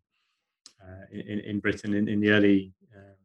uh, 0.83 1.05
in, 1.11 1.39
in, 1.39 1.59
Britain 1.59 1.93
in, 1.93 2.07
in 2.07 2.19
the 2.19 2.29
early 2.29 2.73
um, 2.95 3.15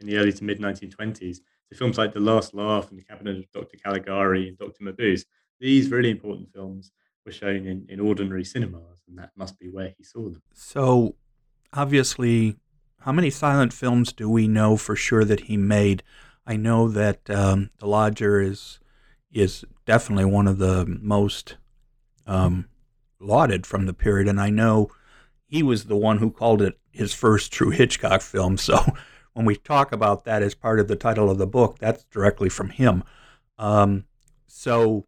in 0.00 0.06
the 0.06 0.16
early 0.16 0.32
to 0.32 0.44
mid 0.44 0.58
1920s. 0.58 1.36
So 1.36 1.76
films 1.76 1.98
like 1.98 2.14
The 2.14 2.20
Last 2.20 2.54
Laugh 2.54 2.90
and 2.90 2.98
The 2.98 3.04
Cabinet 3.04 3.36
of 3.38 3.52
Dr. 3.52 3.76
Caligari 3.76 4.48
and 4.48 4.58
Dr. 4.58 4.82
Mabuse, 4.82 5.24
these 5.60 5.90
really 5.90 6.10
important 6.10 6.52
films 6.52 6.90
were 7.26 7.32
shown 7.32 7.66
in, 7.66 7.86
in 7.88 8.00
ordinary 8.00 8.44
cinemas, 8.44 9.02
and 9.06 9.18
that 9.18 9.30
must 9.36 9.58
be 9.58 9.68
where 9.68 9.92
he 9.96 10.02
saw 10.02 10.22
them. 10.22 10.42
So, 10.54 11.16
obviously, 11.72 12.56
how 13.00 13.12
many 13.12 13.30
silent 13.30 13.72
films 13.72 14.12
do 14.12 14.28
we 14.28 14.46
know 14.46 14.76
for 14.76 14.94
sure 14.94 15.24
that 15.24 15.40
he 15.40 15.56
made? 15.56 16.02
I 16.46 16.56
know 16.56 16.88
that 16.88 17.28
um, 17.30 17.70
The 17.78 17.86
Lodger 17.86 18.40
is 18.40 18.78
is 19.32 19.64
definitely 19.86 20.24
one 20.24 20.48
of 20.48 20.58
the 20.58 20.84
most 21.00 21.56
um, 22.26 22.68
lauded 23.20 23.64
from 23.64 23.86
the 23.86 23.94
period, 23.94 24.28
and 24.28 24.40
I 24.40 24.50
know 24.50 24.90
he 25.46 25.62
was 25.62 25.84
the 25.84 25.96
one 25.96 26.18
who 26.18 26.30
called 26.30 26.62
it 26.62 26.78
his 26.90 27.14
first 27.14 27.52
true 27.52 27.70
Hitchcock 27.70 28.22
film. 28.22 28.58
So 28.58 28.96
when 29.32 29.46
we 29.46 29.56
talk 29.56 29.92
about 29.92 30.24
that 30.24 30.42
as 30.42 30.54
part 30.54 30.80
of 30.80 30.88
the 30.88 30.96
title 30.96 31.30
of 31.30 31.38
the 31.38 31.46
book, 31.46 31.78
that's 31.78 32.04
directly 32.04 32.48
from 32.48 32.70
him. 32.70 33.04
Um, 33.56 34.04
so 34.46 35.06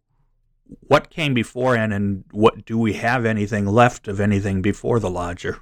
what 0.81 1.11
came 1.11 1.35
beforehand, 1.35 1.93
and 1.93 2.25
what 2.31 2.65
do 2.65 2.79
we 2.79 2.95
have 2.95 3.25
anything 3.25 3.67
left 3.67 4.09
of 4.09 4.21
anything 4.21 4.63
before 4.63 5.01
The 5.01 5.11
Lodger? 5.11 5.59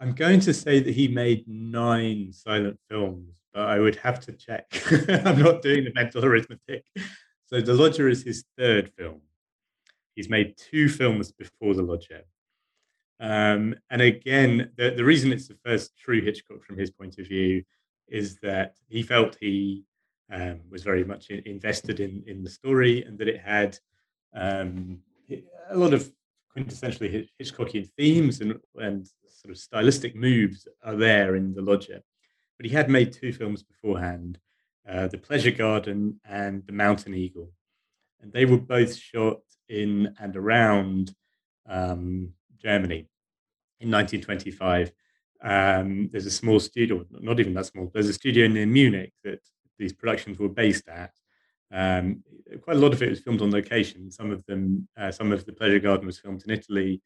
I'm 0.00 0.12
going 0.12 0.40
to 0.40 0.52
say 0.52 0.80
that 0.80 0.94
he 0.94 1.08
made 1.08 1.44
nine 1.46 2.32
silent 2.32 2.78
films, 2.90 3.36
but 3.54 3.66
I 3.66 3.78
would 3.78 3.96
have 3.96 4.20
to 4.20 4.32
check. 4.32 4.66
I'm 5.24 5.42
not 5.42 5.62
doing 5.62 5.84
the 5.84 5.92
mental 5.94 6.24
arithmetic. 6.24 6.84
So 7.46 7.60
The 7.60 7.74
Lodger 7.74 8.08
is 8.08 8.22
his 8.22 8.44
third 8.58 8.92
film. 8.98 9.20
He's 10.14 10.28
made 10.28 10.56
two 10.56 10.88
films 10.88 11.32
before 11.32 11.74
The 11.74 11.82
Lodger. 11.82 12.22
Um, 13.20 13.74
and 13.90 14.02
again, 14.02 14.70
the, 14.76 14.90
the 14.90 15.04
reason 15.04 15.32
it's 15.32 15.48
the 15.48 15.58
first 15.64 15.96
true 15.96 16.20
Hitchcock 16.20 16.62
from 16.62 16.76
his 16.76 16.90
point 16.90 17.18
of 17.18 17.26
view 17.26 17.62
is 18.08 18.36
that 18.42 18.74
he 18.88 19.02
felt 19.02 19.36
he 19.40 19.84
um, 20.30 20.60
was 20.70 20.82
very 20.82 21.04
much 21.04 21.30
invested 21.30 22.00
in, 22.00 22.22
in 22.26 22.42
the 22.42 22.50
story 22.50 23.02
and 23.04 23.18
that 23.18 23.28
it 23.28 23.40
had 23.40 23.78
um, 24.34 24.98
a 25.70 25.76
lot 25.76 25.94
of 25.94 26.12
quintessentially 26.56 27.28
Hitchcockian 27.40 27.88
themes 27.96 28.40
and, 28.40 28.58
and 28.76 29.06
sort 29.28 29.50
of 29.50 29.58
stylistic 29.58 30.16
moves 30.16 30.66
are 30.82 30.96
there 30.96 31.36
in 31.36 31.54
The 31.54 31.62
Lodger. 31.62 32.00
But 32.56 32.66
he 32.66 32.72
had 32.72 32.88
made 32.88 33.12
two 33.12 33.32
films 33.32 33.62
beforehand 33.62 34.38
uh, 34.88 35.08
The 35.08 35.18
Pleasure 35.18 35.50
Garden 35.50 36.20
and 36.24 36.64
The 36.66 36.72
Mountain 36.72 37.14
Eagle. 37.14 37.52
And 38.20 38.32
they 38.32 38.46
were 38.46 38.56
both 38.56 38.96
shot 38.96 39.40
in 39.68 40.14
and 40.18 40.36
around 40.36 41.14
um, 41.68 42.32
Germany 42.56 43.08
in 43.80 43.90
1925. 43.90 44.92
Um, 45.42 46.08
there's 46.10 46.26
a 46.26 46.30
small 46.30 46.58
studio, 46.60 47.04
not 47.10 47.40
even 47.40 47.52
that 47.54 47.66
small, 47.66 47.90
there's 47.92 48.08
a 48.08 48.14
studio 48.14 48.48
near 48.48 48.66
Munich 48.66 49.12
that 49.22 49.40
these 49.78 49.92
productions 49.92 50.38
were 50.38 50.48
based 50.48 50.88
at. 50.88 51.12
Um, 51.72 52.22
quite 52.62 52.76
a 52.76 52.80
lot 52.80 52.92
of 52.92 53.02
it 53.02 53.10
was 53.10 53.20
filmed 53.20 53.42
on 53.42 53.50
location. 53.50 54.10
Some 54.10 54.30
of 54.30 54.44
them, 54.46 54.88
uh, 54.96 55.10
some 55.10 55.32
of 55.32 55.44
the 55.44 55.52
Pleasure 55.52 55.78
Garden 55.78 56.06
was 56.06 56.18
filmed 56.18 56.42
in 56.46 56.52
Italy, 56.52 57.02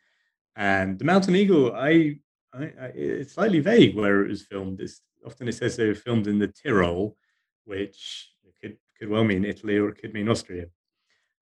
and 0.57 0.99
the 0.99 1.05
Mountain 1.05 1.37
Eagle. 1.37 1.75
I, 1.75 2.19
I, 2.53 2.65
I, 2.65 2.87
it's 2.95 3.35
slightly 3.35 3.61
vague 3.61 3.97
where 3.97 4.25
it 4.25 4.29
was 4.29 4.43
filmed. 4.43 4.81
It's, 4.81 5.01
often 5.25 5.49
it 5.49 5.55
says 5.55 5.77
they 5.77 5.87
were 5.87 5.95
filmed 5.95 6.27
in 6.27 6.39
the 6.39 6.49
Tyrol, 6.49 7.17
which 7.65 8.31
could 8.61 8.77
could 8.99 9.09
well 9.09 9.25
mean 9.25 9.45
Italy 9.45 9.79
or 9.79 9.89
it 9.91 10.01
could 10.01 10.15
mean 10.15 10.29
Austria. 10.29 10.67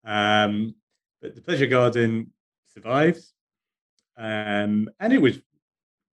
Um, 0.06 0.76
but 1.22 1.36
the 1.36 1.42
Pleasure 1.42 1.68
Garden 1.68 2.32
survives, 2.74 3.34
um, 4.18 4.90
and 5.00 5.14
it 5.14 5.22
was 5.22 5.40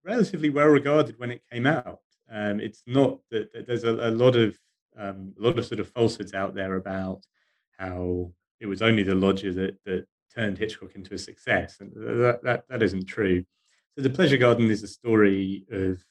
relatively 0.03 0.49
well 0.49 0.67
regarded 0.67 1.19
when 1.19 1.31
it 1.31 1.41
came 1.51 1.65
out. 1.65 1.99
Um, 2.31 2.59
it's 2.59 2.83
not 2.87 3.19
that, 3.31 3.67
there's 3.67 3.83
a, 3.83 4.09
a, 4.09 4.11
lot 4.11 4.35
of 4.35 4.57
um, 4.97 5.33
a 5.37 5.41
lot 5.41 5.57
of 5.57 5.65
sort 5.65 5.79
of 5.79 5.89
falsehoods 5.89 6.33
out 6.33 6.55
there 6.55 6.75
about 6.75 7.21
how 7.77 8.31
it 8.59 8.65
was 8.65 8.81
only 8.81 9.03
the 9.03 9.15
lodger 9.15 9.53
that, 9.53 9.77
that 9.85 10.05
turned 10.33 10.57
Hitchcock 10.57 10.95
into 10.95 11.13
a 11.13 11.17
success, 11.17 11.77
and 11.79 11.91
that, 11.95 12.39
that 12.43 12.63
that 12.69 12.83
isn't 12.83 13.05
true. 13.05 13.43
So 13.95 14.01
the 14.01 14.09
Pleasure 14.09 14.37
Garden 14.37 14.69
is 14.69 14.83
a 14.83 14.87
story 14.87 15.65
of 15.71 16.03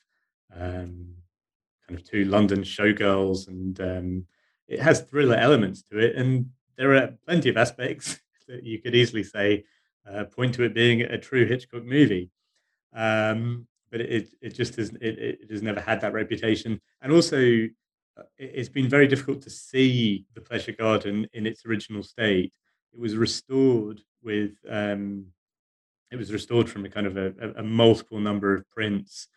um, 0.55 1.14
kind 1.87 1.99
of 2.00 2.09
two 2.09 2.25
London 2.25 2.62
showgirls, 2.62 3.49
and 3.49 3.81
um, 3.81 4.26
it 4.69 4.81
has 4.81 5.03
thriller 5.03 5.37
elements 5.37 5.83
to 5.91 5.99
it, 5.99 6.17
and 6.17 6.50
there 6.76 6.95
are 6.95 7.14
plenty 7.26 7.49
of 7.49 7.57
aspects 7.57 8.21
that 8.49 8.62
you 8.62 8.81
could 8.81 8.95
easily 8.95 9.25
say 9.25 9.64
uh, 10.11 10.25
point 10.25 10.55
to 10.55 10.64
it 10.64 10.75
being 10.75 11.03
a 11.03 11.19
true 11.19 11.47
Hitchcock 11.47 11.85
movie. 11.85 12.31
Um, 12.95 13.67
but 13.91 14.00
it, 14.00 14.29
it 14.41 14.55
just 14.55 14.76
has 14.76 14.91
it, 15.00 15.19
it 15.19 15.50
has 15.50 15.62
never 15.62 15.81
had 15.81 16.00
that 16.00 16.12
reputation, 16.12 16.81
and 17.00 17.12
also 17.12 17.69
it's 18.38 18.68
been 18.68 18.88
very 18.88 19.06
difficult 19.06 19.42
to 19.42 19.50
see 19.50 20.25
the 20.35 20.40
Pleasure 20.40 20.73
Garden 20.73 21.26
in 21.33 21.47
its 21.47 21.66
original 21.66 22.02
state. 22.02 22.52
It 22.92 22.99
was 22.99 23.16
restored 23.16 24.00
with 24.23 24.52
um, 24.68 25.26
it 26.11 26.16
was 26.16 26.33
restored 26.33 26.71
from 26.71 26.85
a 26.85 26.88
kind 26.88 27.06
of 27.06 27.16
a, 27.16 27.33
a 27.56 27.62
multiple 27.62 28.21
number 28.21 28.54
of 28.54 28.68
prints, 28.71 29.28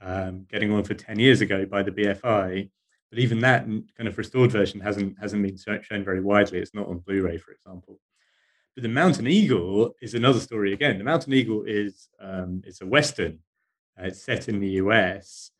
um, 0.00 0.46
getting 0.50 0.70
on 0.72 0.84
for 0.84 0.94
ten 0.94 1.18
years 1.18 1.40
ago 1.40 1.64
by 1.64 1.82
the 1.82 1.90
BFI. 1.90 2.68
But 3.10 3.18
even 3.18 3.40
that 3.40 3.64
kind 3.64 4.08
of 4.08 4.18
restored 4.18 4.52
version 4.52 4.80
hasn't 4.80 5.16
hasn't 5.18 5.42
been 5.42 5.56
shown 5.82 6.04
very 6.04 6.20
widely. 6.20 6.58
It's 6.58 6.74
not 6.74 6.88
on 6.88 6.98
Blu-ray, 6.98 7.38
for 7.38 7.52
example. 7.52 8.00
but 8.74 8.82
the 8.82 8.88
Mountain 8.88 9.26
Eagle 9.26 9.94
is 10.02 10.14
another 10.14 10.40
story 10.40 10.72
again. 10.72 10.98
The 10.98 11.04
Mountain 11.04 11.32
Eagle 11.32 11.62
is 11.62 12.08
um, 12.20 12.62
it's 12.66 12.82
a 12.82 12.86
western. 12.86 13.38
Uh, 13.98 14.06
it's 14.08 14.22
set 14.22 14.48
in 14.48 14.60
the 14.60 14.72
U.S. 14.82 15.50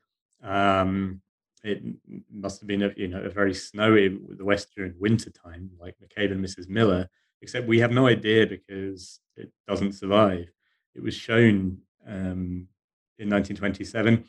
Um, 0.43 1.23
it 1.67 1.83
must 2.33 2.61
have 2.61 2.69
been 2.69 2.83
a 2.83 2.93
you 2.97 3.09
know 3.09 3.23
a 3.23 3.31
very 3.31 3.55
snowy 3.55 4.09
the 4.09 4.45
West 4.45 4.69
during 4.75 4.95
winter 4.99 5.31
time, 5.31 5.71
like 5.81 5.97
McCabe 5.99 6.33
and 6.33 6.45
Mrs. 6.45 6.69
Miller. 6.69 7.09
Except 7.43 7.69
we 7.69 7.81
have 7.81 7.93
no 7.93 8.07
idea 8.07 8.47
because 8.47 9.21
it 9.37 9.51
doesn't 9.69 9.93
survive. 9.93 10.51
It 10.95 11.03
was 11.03 11.15
shown 11.15 11.79
um, 12.07 12.69
in 13.19 13.29
1927, 13.29 14.25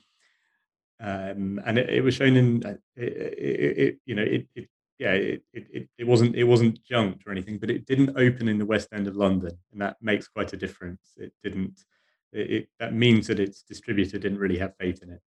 um, 0.99 1.61
and 1.65 1.77
it, 1.77 1.89
it, 1.89 2.01
was 2.01 2.15
shown 2.15 2.35
in 2.35 2.65
uh, 2.65 2.75
it, 2.95 3.13
it, 3.13 3.77
it 3.77 3.97
you 4.05 4.15
know 4.15 4.23
it, 4.23 4.47
yeah 4.99 5.13
it, 5.13 5.43
it, 5.53 5.87
it 5.97 6.07
wasn't 6.07 6.35
it 6.35 6.43
wasn't 6.43 6.83
junked 6.83 7.25
or 7.25 7.31
anything, 7.31 7.59
but 7.59 7.69
it 7.69 7.85
didn't 7.85 8.17
open 8.17 8.47
in 8.47 8.57
the 8.57 8.65
West 8.65 8.89
End 8.91 9.07
of 9.07 9.15
London, 9.15 9.57
and 9.71 9.81
that 9.81 9.97
makes 10.01 10.27
quite 10.27 10.53
a 10.53 10.57
difference. 10.57 11.13
It 11.17 11.33
didn't. 11.43 11.79
It, 12.33 12.67
that 12.79 12.93
means 12.93 13.27
that 13.27 13.39
its 13.39 13.63
distributor 13.63 14.19
didn't 14.19 14.39
really 14.39 14.57
have 14.57 14.75
faith 14.75 15.01
in 15.01 15.11
it 15.11 15.21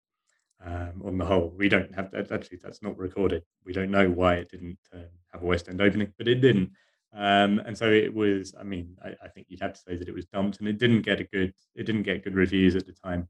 um, 0.65 1.03
on 1.05 1.19
the 1.19 1.25
whole. 1.25 1.53
We 1.57 1.69
don't 1.69 1.95
have 1.95 2.11
that. 2.13 2.31
Actually, 2.31 2.59
that's 2.63 2.83
not 2.83 2.99
recorded. 2.99 3.45
We 3.65 3.73
don't 3.73 3.91
know 3.91 4.09
why 4.09 4.35
it 4.35 4.51
didn't 4.51 4.79
uh, 4.95 5.09
have 5.33 5.43
a 5.43 5.47
West 5.47 5.69
End 5.69 5.81
opening, 5.81 6.13
but 6.19 6.29
it 6.29 6.37
didn't. 6.37 6.71
Um, 7.13 7.61
and 7.61 7.77
so 7.77 7.91
it 7.91 8.13
was. 8.15 8.55
I 8.59 8.63
mean, 8.63 8.97
I, 9.05 9.15
I, 9.25 9.29
think 9.29 9.47
you'd 9.49 9.61
have 9.61 9.73
to 9.73 9.81
say 9.81 9.97
that 9.97 10.09
it 10.09 10.15
was 10.15 10.27
dumped, 10.27 10.61
and 10.61 10.69
it 10.69 10.79
didn't 10.79 11.03
get 11.03 11.21
a 11.21 11.25
good. 11.25 11.55
It 11.75 11.85
didn't 11.85 12.03
get 12.03 12.25
good 12.25 12.35
reviews 12.35 12.77
at 12.77 12.87
the 12.87 12.93
time. 12.93 13.29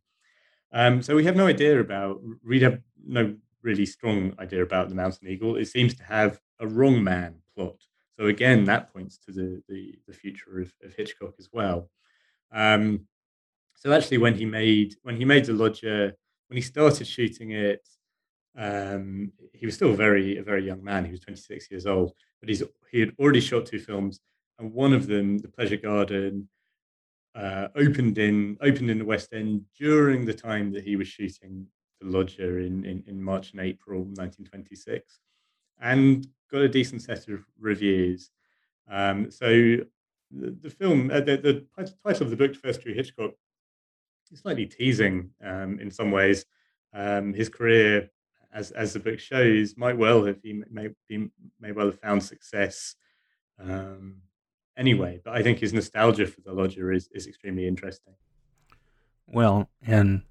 Um, 0.72 1.02
so 1.02 1.16
we 1.16 1.24
have 1.24 1.36
no 1.36 1.46
idea 1.46 1.80
about. 1.80 2.20
We 2.44 2.60
have 2.60 2.80
no 3.04 3.34
really 3.62 3.86
strong 3.86 4.34
idea 4.38 4.62
about 4.62 4.88
the 4.88 4.94
Mountain 4.94 5.28
Eagle. 5.28 5.56
It 5.56 5.66
seems 5.66 5.94
to 5.94 6.04
have 6.04 6.40
a 6.58 6.66
wrong 6.66 7.02
man 7.02 7.36
plot. 7.54 7.76
So 8.18 8.26
again, 8.26 8.64
that 8.64 8.92
points 8.92 9.18
to 9.26 9.32
the 9.32 9.62
the, 9.68 9.94
the 10.06 10.12
future 10.12 10.60
of, 10.60 10.72
of 10.84 10.94
Hitchcock 10.94 11.34
as 11.38 11.48
well. 11.52 11.90
Um, 12.52 13.06
so 13.76 13.92
actually, 13.92 14.18
when 14.18 14.34
he 14.34 14.44
made 14.44 14.96
when 15.02 15.16
he 15.16 15.24
made 15.24 15.46
the 15.46 15.54
Lodger 15.54 16.14
when 16.50 16.56
he 16.56 16.62
started 16.62 17.06
shooting 17.06 17.52
it, 17.52 17.86
um, 18.58 19.30
he 19.54 19.66
was 19.66 19.76
still 19.76 19.94
very 19.94 20.36
a 20.36 20.42
very 20.42 20.66
young 20.66 20.82
man. 20.82 21.04
He 21.04 21.12
was 21.12 21.20
26 21.20 21.70
years 21.70 21.86
old, 21.86 22.12
but 22.40 22.48
he's 22.48 22.64
he 22.90 22.98
had 22.98 23.14
already 23.20 23.40
shot 23.40 23.66
two 23.66 23.78
films, 23.78 24.20
and 24.58 24.72
one 24.72 24.92
of 24.92 25.06
them, 25.06 25.38
The 25.38 25.48
Pleasure 25.48 25.76
Garden, 25.76 26.48
uh, 27.36 27.68
opened 27.76 28.18
in 28.18 28.58
opened 28.60 28.90
in 28.90 28.98
the 28.98 29.04
West 29.04 29.32
End 29.32 29.62
during 29.78 30.24
the 30.24 30.34
time 30.34 30.72
that 30.72 30.82
he 30.82 30.96
was 30.96 31.06
shooting 31.06 31.68
The 32.00 32.08
Lodger 32.08 32.58
in, 32.58 32.84
in, 32.84 33.04
in 33.06 33.22
March 33.22 33.52
and 33.52 33.60
April 33.60 34.00
1926, 34.00 35.20
and 35.80 36.26
got 36.50 36.62
a 36.62 36.68
decent 36.68 37.02
set 37.02 37.28
of 37.28 37.44
reviews. 37.60 38.32
Um, 38.90 39.30
so 39.30 39.46
the, 40.32 40.50
the 40.60 40.70
film, 40.70 41.12
uh, 41.12 41.20
the, 41.20 41.36
the 41.36 41.66
title 42.04 42.24
of 42.24 42.30
the 42.30 42.36
book, 42.36 42.56
First 42.56 42.82
True 42.82 42.92
Hitchcock, 42.92 43.34
slightly 44.34 44.66
teasing 44.66 45.30
um, 45.44 45.78
in 45.80 45.90
some 45.90 46.10
ways. 46.10 46.44
Um, 46.92 47.34
his 47.34 47.48
career, 47.48 48.10
as 48.52 48.70
as 48.72 48.92
the 48.92 49.00
book 49.00 49.18
shows, 49.18 49.76
might 49.76 49.96
well 49.96 50.24
have 50.24 50.38
he 50.42 50.62
may 50.70 50.88
be, 51.08 51.30
may 51.60 51.72
well 51.72 51.86
have 51.86 52.00
found 52.00 52.22
success 52.22 52.96
um, 53.58 54.16
anyway. 54.76 55.20
But 55.24 55.34
I 55.34 55.42
think 55.42 55.58
his 55.58 55.72
nostalgia 55.72 56.26
for 56.26 56.40
the 56.40 56.52
lodger 56.52 56.92
is 56.92 57.08
is 57.12 57.26
extremely 57.26 57.66
interesting. 57.66 58.14
Well, 59.26 59.70
and 59.86 60.22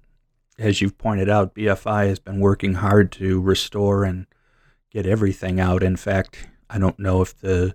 as 0.58 0.80
you've 0.80 0.98
pointed 0.98 1.30
out, 1.30 1.54
BFI 1.54 2.08
has 2.08 2.18
been 2.18 2.40
working 2.40 2.74
hard 2.74 3.10
to 3.12 3.40
restore 3.40 4.04
and 4.04 4.26
get 4.90 5.06
everything 5.06 5.58
out. 5.58 5.82
In 5.82 5.96
fact, 5.96 6.48
I 6.68 6.78
don't 6.78 6.98
know 6.98 7.22
if 7.22 7.38
the 7.38 7.74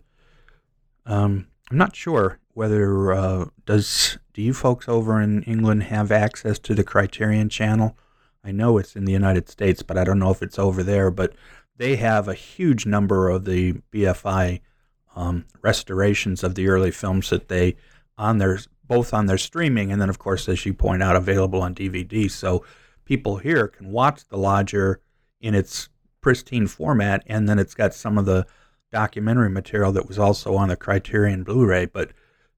um, 1.05 1.48
I'm 1.72 1.77
not 1.77 1.96
sure 1.96 2.39
whether 2.53 3.13
uh, 3.13 3.46
does 3.65 4.17
do 4.35 4.41
you 4.41 4.53
folks 4.53 4.89
over 4.89 5.21
in 5.21 5.43
England 5.43 5.83
have 5.83 6.11
access 6.11 6.59
to 6.59 6.75
the 6.75 6.83
Criterion 6.83 7.48
channel? 7.48 7.98
I 8.43 8.51
know 8.51 8.77
it's 8.77 8.93
in 8.93 9.05
the 9.05 9.13
United 9.13 9.48
States, 9.48 9.81
but 9.81 9.98
I 9.98 10.03
don't 10.03 10.19
know 10.19 10.29
if 10.29 10.43
it's 10.43 10.59
over 10.59 10.83
there. 10.83 11.09
But 11.09 11.33
they 11.77 11.95
have 11.95 12.27
a 12.27 12.33
huge 12.33 12.85
number 12.85 13.29
of 13.29 13.45
the 13.45 13.75
BFI 13.93 14.59
um, 15.15 15.45
restorations 15.61 16.43
of 16.43 16.55
the 16.55 16.67
early 16.67 16.91
films 16.91 17.29
that 17.29 17.48
they 17.48 17.77
on 18.17 18.37
their 18.39 18.59
both 18.85 19.13
on 19.13 19.25
their 19.25 19.37
streaming 19.37 19.91
and 19.91 20.01
then 20.01 20.09
of 20.09 20.19
course 20.19 20.48
as 20.48 20.65
you 20.65 20.74
point 20.74 21.01
out 21.01 21.15
available 21.15 21.61
on 21.61 21.74
DVD. 21.74 22.29
So 22.29 22.65
people 23.05 23.37
here 23.37 23.69
can 23.69 23.89
watch 23.89 24.27
The 24.27 24.37
Lodger 24.37 25.00
in 25.39 25.55
its 25.55 25.87
pristine 26.19 26.67
format, 26.67 27.24
and 27.25 27.48
then 27.48 27.57
it's 27.57 27.74
got 27.74 27.93
some 27.93 28.17
of 28.17 28.25
the 28.25 28.45
documentary 28.91 29.50
material 29.50 29.93
that 29.93 30.09
was 30.09 30.19
also 30.19 30.55
on 30.55 30.67
the 30.67 30.75
Criterion 30.75 31.43
Blu-ray. 31.43 31.85
But 31.85 32.11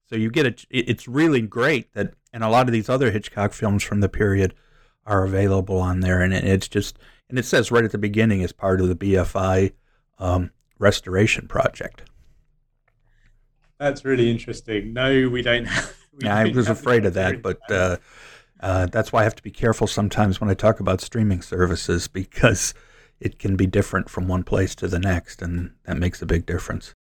so 0.08 0.16
you 0.16 0.30
get 0.30 0.46
it. 0.46 0.64
It's 0.70 1.06
really 1.06 1.42
great 1.42 1.92
that, 1.94 2.14
and 2.32 2.42
a 2.42 2.48
lot 2.48 2.66
of 2.66 2.72
these 2.72 2.88
other 2.88 3.10
Hitchcock 3.10 3.52
films 3.52 3.82
from 3.82 4.00
the 4.00 4.08
period 4.08 4.54
are 5.06 5.24
available 5.24 5.78
on 5.78 6.00
there, 6.00 6.20
and 6.20 6.32
it's 6.32 6.68
just, 6.68 6.98
and 7.28 7.38
it 7.38 7.44
says 7.44 7.70
right 7.70 7.84
at 7.84 7.92
the 7.92 7.98
beginning 7.98 8.42
as 8.42 8.52
part 8.52 8.80
of 8.80 8.88
the 8.88 8.96
BFI 8.96 9.72
um, 10.18 10.50
restoration 10.78 11.46
project. 11.46 12.02
That's 13.78 14.04
really 14.04 14.30
interesting. 14.30 14.92
No, 14.92 15.28
we 15.28 15.42
don't. 15.42 15.66
Have, 15.66 15.96
we 16.12 16.26
yeah, 16.26 16.36
I 16.36 16.44
was 16.46 16.68
afraid 16.68 17.04
of 17.06 17.14
that, 17.14 17.42
but 17.42 17.60
uh, 17.70 17.96
uh, 18.60 18.86
that's 18.86 19.12
why 19.12 19.20
I 19.20 19.24
have 19.24 19.36
to 19.36 19.42
be 19.42 19.50
careful 19.50 19.86
sometimes 19.86 20.40
when 20.40 20.50
I 20.50 20.54
talk 20.54 20.80
about 20.80 21.00
streaming 21.00 21.42
services 21.42 22.08
because 22.08 22.74
it 23.20 23.38
can 23.38 23.56
be 23.56 23.66
different 23.66 24.08
from 24.08 24.28
one 24.28 24.42
place 24.42 24.74
to 24.76 24.88
the 24.88 24.98
next, 24.98 25.42
and 25.42 25.72
that 25.84 25.96
makes 25.96 26.22
a 26.22 26.26
big 26.26 26.46
difference. 26.46 26.94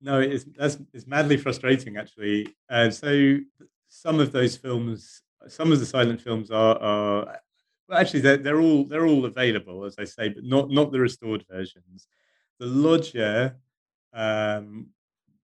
No, 0.00 0.20
it's 0.20 0.44
that's 0.56 0.78
it's 0.92 1.06
madly 1.06 1.36
frustrating 1.36 1.96
actually. 1.96 2.48
Uh, 2.70 2.90
so 2.90 3.38
some 3.88 4.20
of 4.20 4.32
those 4.32 4.56
films, 4.56 5.22
some 5.48 5.72
of 5.72 5.80
the 5.80 5.86
silent 5.86 6.20
films 6.20 6.50
are, 6.50 6.78
are 6.78 7.40
well, 7.88 7.98
actually 7.98 8.20
they're, 8.20 8.36
they're 8.36 8.60
all 8.60 8.84
they're 8.84 9.06
all 9.06 9.24
available 9.24 9.84
as 9.84 9.96
I 9.98 10.04
say, 10.04 10.28
but 10.28 10.44
not 10.44 10.70
not 10.70 10.92
the 10.92 11.00
restored 11.00 11.44
versions. 11.50 12.06
The 12.60 12.66
Lodger, 12.66 13.56
um, 14.12 14.88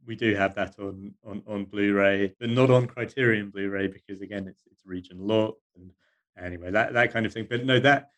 we 0.07 0.15
do 0.15 0.35
have 0.35 0.55
that 0.55 0.79
on, 0.79 1.15
on 1.25 1.43
on 1.47 1.65
Blu-ray, 1.65 2.35
but 2.39 2.51
not 2.51 2.71
on 2.71 2.87
Criterion 2.87 3.51
Blu-ray 3.51 3.89
because 3.89 4.21
again 4.21 4.47
it's 4.47 4.63
it's 4.71 4.87
region 4.87 5.19
locked 5.27 5.63
and 5.77 5.91
anyway 6.39 6.71
that 6.71 6.93
that 6.93 7.13
kind 7.13 7.27
of 7.27 7.33
thing. 7.33 7.47
But 7.51 7.65
no, 7.65 7.81
that 7.81 8.11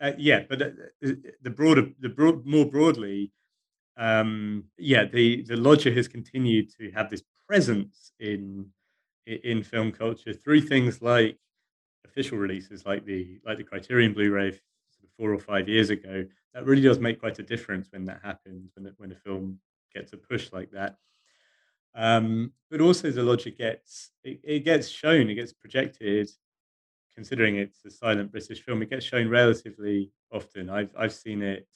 uh, 0.00 0.12
yeah, 0.16 0.44
but 0.48 0.62
uh, 0.62 0.70
the 1.42 1.50
broader 1.50 1.88
the 2.00 2.08
broad, 2.08 2.46
more 2.46 2.64
broadly 2.64 3.32
um, 3.96 4.64
yeah, 4.78 5.04
the 5.04 5.42
the 5.42 5.56
lodger 5.56 5.92
has 5.92 6.08
continued 6.08 6.70
to 6.78 6.90
have 6.92 7.10
this 7.10 7.22
presence 7.46 8.12
in 8.18 8.66
in 9.26 9.62
film 9.62 9.92
culture 9.92 10.32
through 10.32 10.60
things 10.60 11.00
like 11.00 11.38
official 12.04 12.38
releases, 12.38 12.84
like 12.84 13.04
the 13.04 13.38
like 13.44 13.58
the 13.58 13.64
Criterion 13.64 14.12
Blu-ray 14.12 14.58
four 15.16 15.32
or 15.32 15.38
five 15.38 15.68
years 15.68 15.90
ago. 15.90 16.24
That 16.54 16.66
really 16.66 16.82
does 16.82 16.98
make 16.98 17.20
quite 17.20 17.38
a 17.38 17.42
difference 17.42 17.88
when 17.90 18.04
that 18.04 18.20
happens, 18.22 18.72
when 18.74 18.92
when 18.96 19.12
a 19.12 19.16
film 19.16 19.58
gets 19.94 20.12
a 20.12 20.16
push 20.16 20.52
like 20.52 20.70
that. 20.72 20.96
Um, 21.94 22.52
but 22.70 22.80
also 22.80 23.10
the 23.10 23.22
lodger 23.22 23.50
gets 23.50 24.10
it, 24.24 24.40
it 24.42 24.64
gets 24.64 24.88
shown, 24.88 25.30
it 25.30 25.34
gets 25.34 25.52
projected. 25.52 26.30
Considering 27.14 27.54
it's 27.54 27.84
a 27.84 27.90
silent 27.90 28.32
British 28.32 28.60
film, 28.64 28.82
it 28.82 28.90
gets 28.90 29.04
shown 29.04 29.28
relatively 29.28 30.10
often. 30.32 30.68
I've 30.68 30.90
I've 30.98 31.12
seen 31.12 31.42
it 31.42 31.68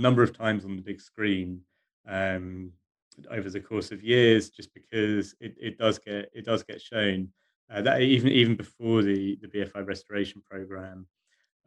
number 0.00 0.22
of 0.22 0.36
times 0.36 0.64
on 0.64 0.76
the 0.76 0.82
big 0.82 1.00
screen 1.00 1.60
um, 2.08 2.72
over 3.30 3.50
the 3.50 3.60
course 3.60 3.90
of 3.90 4.02
years, 4.02 4.50
just 4.50 4.72
because 4.74 5.34
it, 5.40 5.54
it 5.60 5.78
does 5.78 5.98
get 5.98 6.30
it 6.34 6.44
does 6.44 6.62
get 6.62 6.80
shown 6.80 7.28
uh, 7.70 7.82
that 7.82 8.00
even 8.02 8.28
even 8.28 8.56
before 8.56 9.02
the 9.02 9.36
the 9.40 9.48
BFI 9.48 9.86
restoration 9.86 10.42
program. 10.48 11.06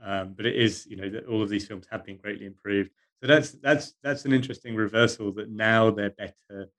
Um, 0.01 0.33
but 0.35 0.45
it 0.45 0.55
is 0.55 0.85
you 0.85 0.95
know 0.95 1.09
that 1.09 1.25
all 1.25 1.41
of 1.41 1.49
these 1.49 1.67
films 1.67 1.85
have 1.91 2.05
been 2.05 2.17
greatly 2.17 2.45
improved. 2.45 2.91
So 3.21 3.27
that's 3.27 3.51
that's 3.51 3.95
that's 4.01 4.25
an 4.25 4.33
interesting 4.33 4.75
reversal 4.75 5.31
that 5.33 5.49
now 5.49 5.91
they're 5.91 6.11
better, 6.11 6.69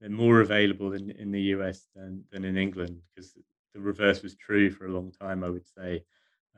they're 0.00 0.10
more 0.10 0.40
available 0.40 0.92
in, 0.92 1.10
in 1.10 1.32
the 1.32 1.42
US 1.54 1.88
than 1.94 2.24
than 2.30 2.44
in 2.44 2.56
England 2.56 3.00
because 3.14 3.36
the 3.74 3.80
reverse 3.80 4.22
was 4.22 4.36
true 4.36 4.70
for 4.70 4.86
a 4.86 4.92
long 4.92 5.10
time. 5.10 5.42
I 5.42 5.50
would 5.50 5.66
say 5.66 6.04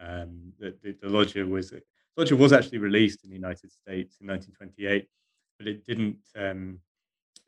um, 0.00 0.52
that 0.58 0.82
the, 0.82 0.96
the 1.00 1.08
Lodger 1.08 1.46
was 1.46 1.72
Lodger 2.16 2.36
was 2.36 2.52
actually 2.52 2.78
released 2.78 3.24
in 3.24 3.30
the 3.30 3.36
United 3.36 3.72
States 3.72 4.18
in 4.20 4.26
1928, 4.26 5.08
but 5.58 5.68
it 5.68 5.84
didn't. 5.86 6.18
Um, 6.36 6.80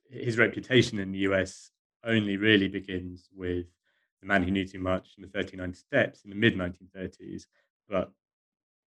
his 0.09 0.39
reputation 0.39 0.99
in 0.99 1.13
the 1.13 1.21
US 1.21 1.71
only 2.05 2.37
really 2.37 2.69
begins 2.69 3.29
with 3.35 3.67
The 4.21 4.27
Man 4.27 4.43
Who 4.43 4.51
Knew 4.51 4.67
Too 4.67 4.79
Much 4.79 5.15
and 5.17 5.25
the 5.25 5.31
39 5.31 5.75
Steps 5.75 6.25
in 6.25 6.31
the 6.31 6.37
mid 6.37 6.57
1930s. 6.57 7.47
But 7.89 8.13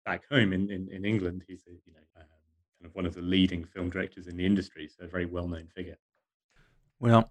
back 0.04 0.22
home 0.30 0.52
in, 0.52 0.70
in, 0.70 0.88
in 0.90 1.04
England, 1.04 1.44
he's 1.46 1.62
a, 1.66 1.70
you 1.70 1.92
know 1.92 2.00
um, 2.16 2.26
kind 2.78 2.86
of 2.86 2.94
one 2.94 3.06
of 3.06 3.14
the 3.14 3.22
leading 3.22 3.64
film 3.64 3.90
directors 3.90 4.26
in 4.26 4.36
the 4.36 4.46
industry, 4.46 4.88
so 4.88 5.04
a 5.04 5.08
very 5.08 5.26
well 5.26 5.46
known 5.46 5.68
figure. 5.74 5.98
Well, 6.98 7.30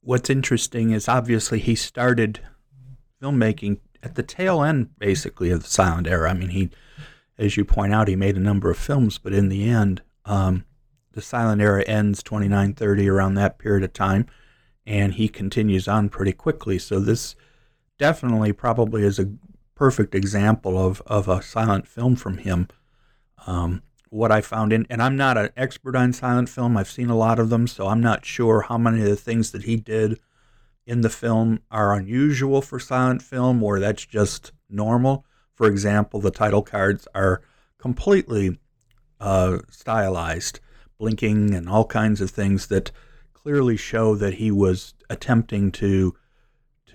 what's 0.00 0.30
interesting 0.30 0.90
is 0.90 1.08
obviously 1.08 1.58
he 1.58 1.74
started 1.74 2.40
filmmaking 3.22 3.80
at 4.02 4.14
the 4.14 4.22
tail 4.22 4.62
end, 4.62 4.98
basically, 4.98 5.50
of 5.50 5.62
the 5.62 5.68
silent 5.68 6.06
era. 6.06 6.30
I 6.30 6.34
mean, 6.34 6.50
he 6.50 6.70
as 7.38 7.56
you 7.56 7.64
point 7.64 7.92
out, 7.94 8.08
he 8.08 8.16
made 8.16 8.36
a 8.36 8.40
number 8.40 8.70
of 8.70 8.78
films, 8.78 9.18
but 9.18 9.32
in 9.32 9.48
the 9.48 9.64
end, 9.68 10.02
um, 10.24 10.64
the 11.12 11.22
silent 11.22 11.60
era 11.60 11.82
ends 11.84 12.22
2930 12.22 13.08
around 13.08 13.34
that 13.34 13.58
period 13.58 13.84
of 13.84 13.92
time. 13.92 14.26
and 14.84 15.14
he 15.14 15.28
continues 15.28 15.86
on 15.86 16.08
pretty 16.08 16.32
quickly. 16.32 16.78
So 16.78 16.98
this 16.98 17.36
definitely 17.98 18.52
probably 18.52 19.04
is 19.04 19.18
a 19.18 19.32
perfect 19.76 20.14
example 20.14 20.76
of, 20.76 21.00
of 21.06 21.28
a 21.28 21.40
silent 21.42 21.86
film 21.86 22.16
from 22.16 22.38
him. 22.38 22.68
Um, 23.46 23.82
what 24.10 24.32
I 24.32 24.40
found 24.40 24.72
in, 24.72 24.86
and 24.90 25.00
I'm 25.00 25.16
not 25.16 25.38
an 25.38 25.50
expert 25.56 25.96
on 25.96 26.12
silent 26.12 26.48
film. 26.48 26.76
I've 26.76 26.90
seen 26.90 27.10
a 27.10 27.16
lot 27.16 27.38
of 27.38 27.48
them, 27.48 27.66
so 27.66 27.86
I'm 27.86 28.00
not 28.00 28.24
sure 28.24 28.62
how 28.62 28.76
many 28.76 29.00
of 29.02 29.08
the 29.08 29.16
things 29.16 29.52
that 29.52 29.62
he 29.62 29.76
did 29.76 30.18
in 30.84 31.00
the 31.00 31.08
film 31.08 31.60
are 31.70 31.94
unusual 31.94 32.60
for 32.60 32.78
silent 32.78 33.22
film 33.22 33.62
or 33.62 33.78
that's 33.78 34.04
just 34.04 34.52
normal. 34.68 35.24
For 35.54 35.66
example, 35.66 36.20
the 36.20 36.30
title 36.30 36.62
cards 36.62 37.06
are 37.14 37.42
completely 37.78 38.58
uh, 39.20 39.58
stylized, 39.70 40.60
blinking 40.98 41.54
and 41.54 41.68
all 41.68 41.84
kinds 41.84 42.20
of 42.20 42.30
things 42.30 42.66
that 42.68 42.90
clearly 43.32 43.76
show 43.76 44.14
that 44.16 44.34
he 44.34 44.50
was 44.50 44.94
attempting 45.10 45.70
to 45.72 46.14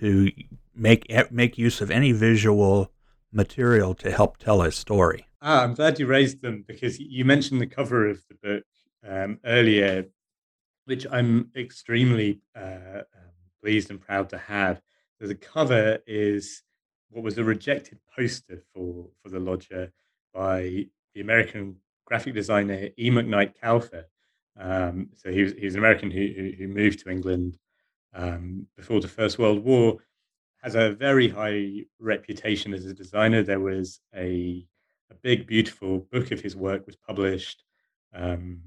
to 0.00 0.30
make 0.74 1.06
make 1.30 1.58
use 1.58 1.80
of 1.80 1.90
any 1.90 2.12
visual 2.12 2.92
material 3.32 3.94
to 3.94 4.10
help 4.10 4.38
tell 4.38 4.62
his 4.62 4.76
story. 4.76 5.26
Ah, 5.42 5.62
I'm 5.62 5.74
glad 5.74 5.98
you 5.98 6.06
raised 6.06 6.42
them 6.42 6.64
because 6.66 6.98
you 6.98 7.24
mentioned 7.24 7.60
the 7.60 7.66
cover 7.66 8.08
of 8.08 8.22
the 8.28 8.34
book 8.34 8.64
um, 9.06 9.38
earlier, 9.44 10.06
which 10.86 11.06
I'm 11.10 11.50
extremely 11.54 12.40
uh, 12.56 13.02
um, 13.14 13.32
pleased 13.62 13.90
and 13.90 14.00
proud 14.00 14.30
to 14.30 14.38
have. 14.38 14.80
So 15.20 15.26
the 15.26 15.34
cover 15.34 15.98
is 16.06 16.62
what 17.10 17.24
was 17.24 17.38
a 17.38 17.44
rejected 17.44 17.98
poster 18.14 18.62
for 18.72 19.08
for 19.22 19.28
the 19.30 19.40
lodger 19.40 19.92
by 20.32 20.86
the 21.14 21.20
American 21.20 21.76
graphic 22.04 22.34
designer 22.34 22.88
E. 22.96 23.10
McKnight 23.10 23.54
Kauffer. 23.62 24.04
Um, 24.58 25.10
so 25.14 25.30
he 25.30 25.42
was, 25.42 25.52
he 25.52 25.64
was 25.66 25.74
an 25.74 25.80
American 25.80 26.10
who, 26.10 26.26
who, 26.36 26.52
who 26.58 26.68
moved 26.68 27.00
to 27.00 27.10
England 27.10 27.58
um, 28.14 28.66
before 28.76 29.00
the 29.00 29.08
First 29.08 29.38
World 29.38 29.64
War 29.64 29.98
has 30.62 30.74
a 30.74 30.90
very 30.90 31.28
high 31.28 31.84
reputation 32.00 32.74
as 32.74 32.84
a 32.84 32.92
designer. 32.92 33.42
There 33.42 33.60
was 33.60 34.00
a 34.14 34.66
a 35.10 35.14
big, 35.22 35.46
beautiful 35.46 36.00
book 36.12 36.32
of 36.32 36.40
his 36.40 36.54
work 36.54 36.86
was 36.86 36.96
published 36.96 37.64
um, 38.14 38.60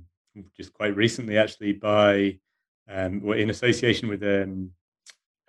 just 0.56 0.74
quite 0.74 0.96
recently, 0.96 1.38
actually, 1.38 1.74
by 1.74 2.40
um, 2.90 3.32
in 3.34 3.50
association 3.50 4.10
with 4.10 4.24
um, 4.24 4.72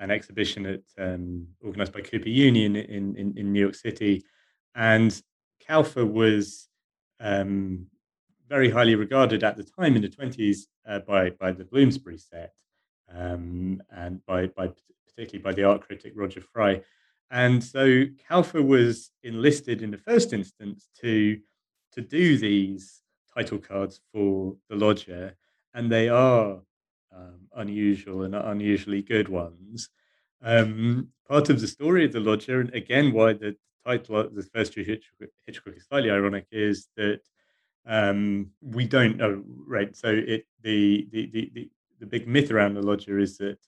an 0.03 0.11
exhibition 0.11 0.63
at 0.75 0.85
um, 1.05 1.47
organized 1.67 1.95
by 1.97 2.03
Cooper 2.11 2.29
Union 2.49 2.77
in, 2.77 3.17
in, 3.21 3.29
in 3.39 3.53
New 3.53 3.65
York 3.67 3.77
City, 3.87 4.15
and 4.75 5.11
Kauffer 5.67 6.07
was 6.23 6.69
um, 7.21 7.87
very 8.49 8.71
highly 8.77 8.97
regarded 9.05 9.41
at 9.45 9.57
the 9.57 9.69
time 9.79 9.95
in 9.97 10.03
the 10.03 10.15
twenties 10.17 10.59
uh, 10.89 11.01
by 11.11 11.31
by 11.43 11.51
the 11.59 11.69
Bloomsbury 11.71 12.19
set 12.19 12.53
um, 13.19 13.81
and 14.03 14.15
by 14.27 14.41
by 14.59 14.67
particularly 15.07 15.43
by 15.43 15.53
the 15.53 15.65
art 15.71 15.81
critic 15.87 16.13
Roger 16.17 16.43
Fry. 16.53 16.83
And 17.31 17.65
so 17.65 18.05
Kauffer 18.29 18.63
was 18.63 19.11
enlisted 19.23 19.83
in 19.83 19.91
the 19.91 20.05
first 20.09 20.33
instance 20.33 20.89
to, 21.01 21.39
to 21.95 22.01
do 22.03 22.37
these 22.37 23.01
title 23.35 23.59
cards 23.59 24.01
for 24.13 24.55
the 24.69 24.77
lodger, 24.77 25.35
and 25.73 25.91
they 25.91 26.09
are 26.11 26.61
um, 27.15 27.49
unusual 27.55 28.23
and 28.23 28.35
unusually 28.35 29.03
good 29.03 29.29
ones. 29.29 29.89
Um, 30.43 31.09
part 31.29 31.51
of 31.51 31.61
the 31.61 31.69
story 31.69 32.05
of 32.05 32.13
the 32.13 32.21
lodger, 32.21 32.61
and 32.61 32.75
again, 32.75 33.13
why 33.13 33.33
the 33.33 33.57
title 33.87 34.19
of 34.19 34.35
the 34.35 34.43
first 34.43 34.73
true 34.73 34.85
Hitchcock, 34.85 35.29
Hitchcock 35.47 35.75
is 35.77 35.87
slightly 35.87 36.11
ironic, 36.11 36.47
is 36.51 36.89
that 36.97 37.21
um, 37.87 38.51
we 38.61 38.87
don't 38.87 39.17
know, 39.17 39.43
right? 39.67 39.97
So 39.97 40.09
it 40.09 40.47
the, 40.63 41.09
the 41.11 41.31
the 41.33 41.51
the 41.55 41.71
the 42.01 42.07
big 42.07 42.27
myth 42.27 42.51
around 42.51 42.75
the 42.75 42.83
lodger 42.83 43.19
is 43.19 43.39
that 43.39 43.59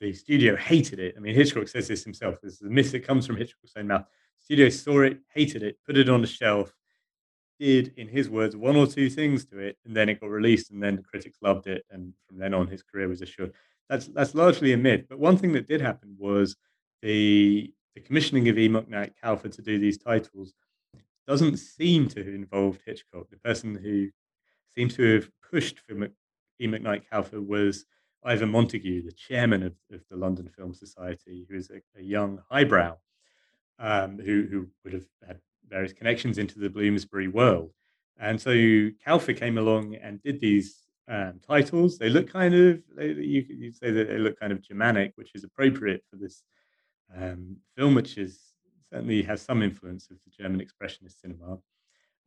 the 0.00 0.12
studio 0.12 0.56
hated 0.56 0.98
it. 0.98 1.14
I 1.16 1.20
mean, 1.20 1.34
Hitchcock 1.34 1.68
says 1.68 1.88
this 1.88 2.04
himself. 2.04 2.40
This 2.42 2.54
is 2.54 2.62
a 2.62 2.70
myth 2.70 2.92
that 2.92 3.06
comes 3.06 3.26
from 3.26 3.36
Hitchcock's 3.36 3.72
own 3.76 3.88
mouth. 3.88 4.04
Studio 4.40 4.68
saw 4.68 5.00
it, 5.00 5.18
hated 5.34 5.62
it, 5.62 5.78
put 5.86 5.96
it 5.96 6.08
on 6.08 6.20
the 6.20 6.26
shelf, 6.26 6.72
did, 7.58 7.92
in 7.96 8.08
his 8.08 8.28
words, 8.28 8.56
one 8.56 8.76
or 8.76 8.86
two 8.86 9.08
things 9.10 9.44
to 9.46 9.58
it, 9.58 9.76
and 9.84 9.96
then 9.96 10.08
it 10.08 10.20
got 10.20 10.30
released, 10.30 10.70
and 10.70 10.82
then 10.82 10.96
the 10.96 11.02
critics 11.02 11.38
loved 11.42 11.66
it, 11.66 11.84
and 11.90 12.12
from 12.26 12.38
then 12.38 12.54
on, 12.54 12.66
his 12.66 12.82
career 12.82 13.08
was 13.08 13.22
assured. 13.22 13.52
That's 13.88 14.06
that's 14.08 14.34
largely 14.34 14.72
a 14.72 14.76
myth. 14.76 15.06
But 15.08 15.18
one 15.18 15.36
thing 15.36 15.52
that 15.52 15.68
did 15.68 15.80
happen 15.80 16.16
was 16.18 16.56
the 17.02 17.72
the 17.94 18.00
commissioning 18.00 18.48
of 18.48 18.58
E. 18.58 18.68
McKnight 18.68 19.12
Kauffer 19.22 19.48
to 19.48 19.62
do 19.62 19.78
these 19.78 19.98
titles 19.98 20.54
doesn't 21.26 21.56
seem 21.56 22.08
to 22.08 22.22
have 22.22 22.34
involved 22.34 22.80
Hitchcock. 22.84 23.30
The 23.30 23.38
person 23.38 23.74
who 23.74 24.08
seems 24.74 24.94
to 24.96 25.14
have 25.14 25.30
pushed 25.50 25.80
for 25.80 25.94
E. 26.60 26.66
McKnight 26.66 27.02
Kauffer 27.10 27.40
was 27.40 27.86
Ivor 28.24 28.46
Montagu, 28.46 29.04
the 29.04 29.12
chairman 29.12 29.62
of, 29.62 29.74
of 29.92 30.00
the 30.10 30.16
London 30.16 30.48
Film 30.48 30.74
Society, 30.74 31.46
who 31.48 31.56
is 31.56 31.70
a, 31.70 31.80
a 31.98 32.02
young 32.02 32.40
highbrow 32.50 32.96
um, 33.78 34.18
who, 34.18 34.46
who 34.50 34.68
would 34.84 34.92
have 34.92 35.06
had 35.26 35.40
various 35.68 35.92
connections 35.92 36.38
into 36.38 36.58
the 36.58 36.70
Bloomsbury 36.70 37.28
world. 37.28 37.72
And 38.18 38.40
so 38.40 38.50
Kauffer 39.04 39.34
came 39.34 39.58
along 39.58 39.96
and 39.96 40.22
did 40.22 40.40
these 40.40 40.86
um, 41.08 41.40
titles. 41.46 41.98
They 41.98 42.08
look 42.08 42.30
kind 42.30 42.54
of, 42.54 42.82
they, 42.96 43.08
you 43.08 43.72
say 43.72 43.90
that 43.90 44.08
they 44.08 44.18
look 44.18 44.38
kind 44.40 44.52
of 44.52 44.62
Germanic, 44.62 45.12
which 45.16 45.32
is 45.34 45.44
appropriate 45.44 46.02
for 46.10 46.16
this 46.16 46.42
um, 47.14 47.56
film, 47.76 47.94
which 47.94 48.16
is 48.16 48.40
certainly 48.90 49.22
has 49.22 49.42
some 49.42 49.62
influence 49.62 50.08
of 50.10 50.16
the 50.24 50.30
German 50.30 50.60
expressionist 50.60 51.20
cinema. 51.20 51.58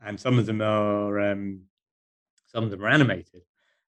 And 0.02 0.19
some 0.19 0.39
of 0.39 0.45
them 0.45 0.62
are, 0.62 1.19
um, 1.19 1.62
some 2.47 2.63
of 2.63 2.71
them 2.71 2.84
are 2.84 2.89
animated. 2.89 3.41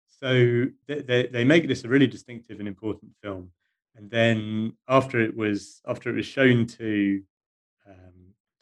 So 0.08 0.66
they, 0.88 1.02
they, 1.02 1.28
they 1.28 1.44
make 1.44 1.68
this 1.68 1.84
a 1.84 1.88
really 1.88 2.08
distinctive 2.08 2.60
and 2.60 2.68
important 2.68 3.12
film. 3.22 3.52
And 3.96 4.10
then 4.10 4.74
after 4.88 5.20
it 5.20 5.36
was 5.36 5.82
after 5.86 6.10
it 6.10 6.16
was 6.16 6.26
shown 6.26 6.66
to 6.68 7.22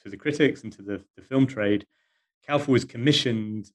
to 0.04 0.10
the 0.10 0.18
critics 0.18 0.64
and 0.64 0.72
to 0.74 0.82
the, 0.82 1.04
the 1.16 1.22
film 1.22 1.46
trade, 1.48 1.86
Kauffer 2.48 2.72
was 2.72 2.86
commissioned 2.86 3.72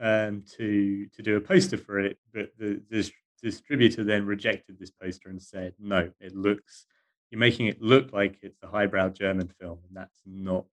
um, 0.00 0.42
to 0.56 1.06
to 1.14 1.22
do 1.22 1.36
a 1.36 1.40
poster 1.40 1.76
for 1.76 2.00
it, 2.00 2.18
but 2.32 2.50
the, 2.58 2.82
the 2.90 3.10
distributor 3.42 4.04
then 4.04 4.26
rejected 4.26 4.78
this 4.78 4.90
poster 4.90 5.28
and 5.28 5.40
said, 5.40 5.74
"No, 5.78 6.10
it 6.20 6.34
looks 6.34 6.86
you're 7.30 7.38
making 7.38 7.66
it 7.66 7.80
look 7.80 8.12
like 8.12 8.38
it's 8.42 8.62
a 8.62 8.66
highbrow 8.66 9.08
German 9.08 9.48
film, 9.48 9.78
and 9.88 9.96
that's 9.96 10.20
not 10.26 10.66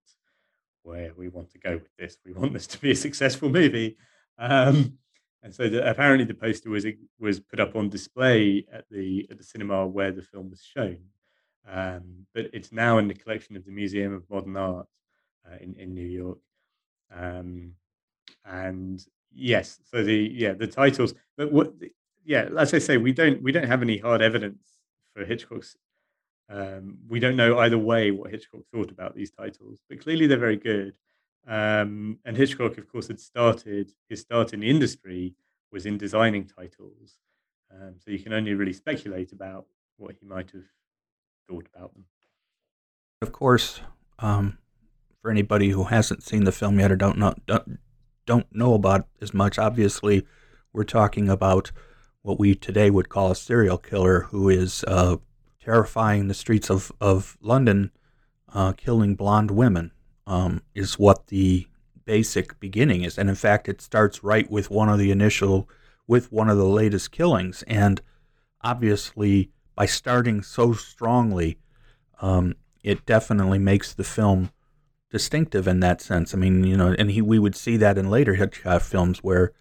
where 0.84 1.14
we 1.16 1.30
want 1.30 1.50
to 1.52 1.60
go 1.60 1.74
with 1.74 1.96
this. 1.98 2.18
We 2.26 2.34
want 2.34 2.54
this 2.54 2.68
to 2.68 2.80
be 2.80 2.92
a 2.92 2.96
successful 2.96 3.50
movie." 3.50 3.98
Um, 4.38 4.98
and 5.42 5.56
so 5.56 5.70
the, 5.70 5.90
apparently 5.90 6.26
the 6.26 6.34
poster 6.34 6.70
was 6.70 6.86
was 7.20 7.40
put 7.40 7.60
up 7.60 7.76
on 7.76 7.90
display 7.90 8.66
at 8.72 8.86
the 8.92 9.28
at 9.32 9.38
the 9.38 9.44
cinema 9.44 9.88
where 9.88 10.12
the 10.12 10.22
film 10.22 10.50
was 10.50 10.62
shown, 10.62 10.98
um, 11.68 12.26
but 12.34 12.50
it's 12.54 12.72
now 12.72 12.98
in 12.98 13.08
the 13.08 13.14
collection 13.14 13.56
of 13.56 13.66
the 13.66 13.72
Museum 13.72 14.14
of 14.14 14.30
Modern 14.30 14.58
Art 14.58 14.88
uh, 15.46 15.58
in 15.62 15.76
in 15.76 15.94
New 15.94 16.08
York. 16.08 16.40
Um, 17.16 17.74
and 18.46 19.06
yes, 19.34 19.80
so 19.90 20.04
the 20.04 20.16
yeah 20.16 20.54
the 20.54 20.68
titles, 20.68 21.14
but 21.38 21.52
what 21.52 21.74
yeah, 22.26 22.50
as 22.58 22.74
I 22.74 22.80
say, 22.80 22.98
we 22.98 23.12
don't 23.12 23.42
we 23.42 23.52
don't 23.52 23.68
have 23.68 23.82
any 23.82 23.98
hard 23.98 24.22
evidence 24.22 24.64
for 25.14 25.26
Hitchcock's. 25.26 25.76
Um, 26.52 26.98
we 27.08 27.20
don't 27.20 27.36
know 27.36 27.60
either 27.60 27.78
way 27.78 28.10
what 28.10 28.32
Hitchcock 28.32 28.62
thought 28.74 28.90
about 28.90 29.16
these 29.16 29.30
titles, 29.30 29.80
but 29.88 30.02
clearly 30.02 30.26
they're 30.26 30.38
very 30.38 30.58
good. 30.58 30.96
Um, 31.48 32.18
and 32.26 32.36
Hitchcock, 32.36 32.78
of 32.78 32.92
course, 32.92 33.08
had 33.08 33.20
started 33.20 33.92
his 34.10 34.22
start 34.22 34.54
in 34.54 34.62
the 34.62 34.70
industry 34.70 35.36
was 35.72 35.86
in 35.86 35.98
designing 35.98 36.46
titles. 36.46 37.20
Um, 37.72 37.96
so 38.04 38.12
you 38.12 38.20
can 38.20 38.34
only 38.34 38.54
really 38.54 38.74
speculate 38.74 39.32
about 39.32 39.66
what 39.98 40.16
he 40.20 40.26
might 40.26 40.52
have 40.52 40.64
thought 41.50 41.68
about 41.74 41.94
them. 41.94 42.06
Of 43.22 43.32
course, 43.32 43.82
um, 44.20 44.58
for 45.22 45.32
anybody 45.32 45.70
who 45.70 45.86
hasn't 45.86 46.24
seen 46.24 46.44
the 46.44 46.52
film 46.52 46.80
yet 46.80 46.92
or 46.92 46.96
don't 46.96 47.18
know 47.18 47.36
don't, 47.46 47.80
don't 48.26 48.48
know 48.54 48.74
about 48.74 49.08
as 49.22 49.34
much, 49.34 49.58
obviously, 49.58 50.26
we're 50.72 50.84
talking 50.84 51.28
about 51.30 51.72
what 52.22 52.40
we 52.40 52.56
today 52.56 52.90
would 52.90 53.10
call 53.10 53.32
a 53.32 53.36
serial 53.36 53.78
killer 53.78 54.22
who 54.22 54.50
is 54.50 54.84
uh, 54.88 55.18
terrifying 55.62 56.28
the 56.28 56.34
streets 56.34 56.70
of 56.70 56.92
of 57.02 57.38
London, 57.42 57.92
uh, 58.54 58.74
killing 58.74 59.16
blonde 59.16 59.52
women 59.52 59.92
um, 60.28 60.62
is 60.76 61.00
what 61.00 61.28
the 61.28 61.68
basic 62.06 62.60
beginning 62.60 63.04
is. 63.04 63.18
And 63.18 63.30
in 63.30 63.36
fact, 63.36 63.68
it 63.68 63.82
starts 63.82 64.24
right 64.24 64.50
with 64.50 64.72
one 64.72 64.90
of 64.90 65.00
the 65.00 65.12
initial, 65.12 65.68
with 66.08 66.32
one 66.32 66.50
of 66.50 66.58
the 66.58 66.66
latest 66.66 67.12
killings. 67.12 67.64
And 67.68 68.02
obviously, 68.62 69.52
by 69.80 69.86
starting 69.86 70.44
so 70.44 70.74
strongly, 70.74 71.58
um, 72.22 72.54
it 72.84 73.06
definitely 73.06 73.58
makes 73.58 73.94
the 73.94 74.04
film 74.04 74.52
distinctive 75.10 75.70
in 75.70 75.80
that 75.80 76.02
sense. 76.02 76.34
I 76.34 76.38
mean, 76.38 76.66
you 76.66 76.76
know, 76.76 76.94
and 77.00 77.10
he, 77.10 77.22
we 77.22 77.40
would 77.40 77.56
see 77.56 77.78
that 77.78 77.98
in 77.98 78.10
later 78.10 78.36
Hitchcock 78.36 78.82
films 78.82 79.20
where, 79.20 79.54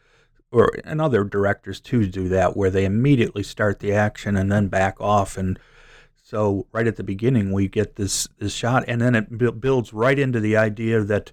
or 0.51 0.73
and 0.83 1.01
other 1.01 1.23
directors 1.23 1.81
too 1.81 2.09
do 2.09 2.29
that, 2.31 2.57
where 2.57 2.69
they 2.69 2.85
immediately 2.85 3.45
start 3.45 3.79
the 3.79 3.93
action 3.93 4.37
and 4.37 4.51
then 4.51 4.67
back 4.67 5.01
off 5.01 5.39
and 5.39 5.57
so 6.21 6.67
right 6.73 6.89
at 6.89 6.97
the 6.97 7.05
beginning, 7.05 7.53
we 7.53 7.69
get 7.69 7.95
this 7.95 8.27
this 8.39 8.53
shot, 8.53 8.85
and 8.89 9.01
then 9.01 9.15
it 9.15 9.39
bu- 9.39 9.53
builds 9.53 9.93
right 9.93 10.19
into 10.19 10.41
the 10.41 10.57
idea 10.57 11.03
that 11.05 11.31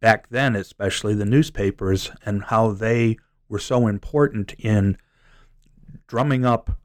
back 0.00 0.30
then, 0.30 0.56
especially 0.56 1.14
the 1.14 1.26
newspapers 1.26 2.10
and 2.24 2.44
how 2.44 2.72
they 2.72 3.18
were 3.48 3.58
so 3.58 3.86
important 3.86 4.54
in 4.58 4.96
drumming 6.08 6.46
up 6.46 6.78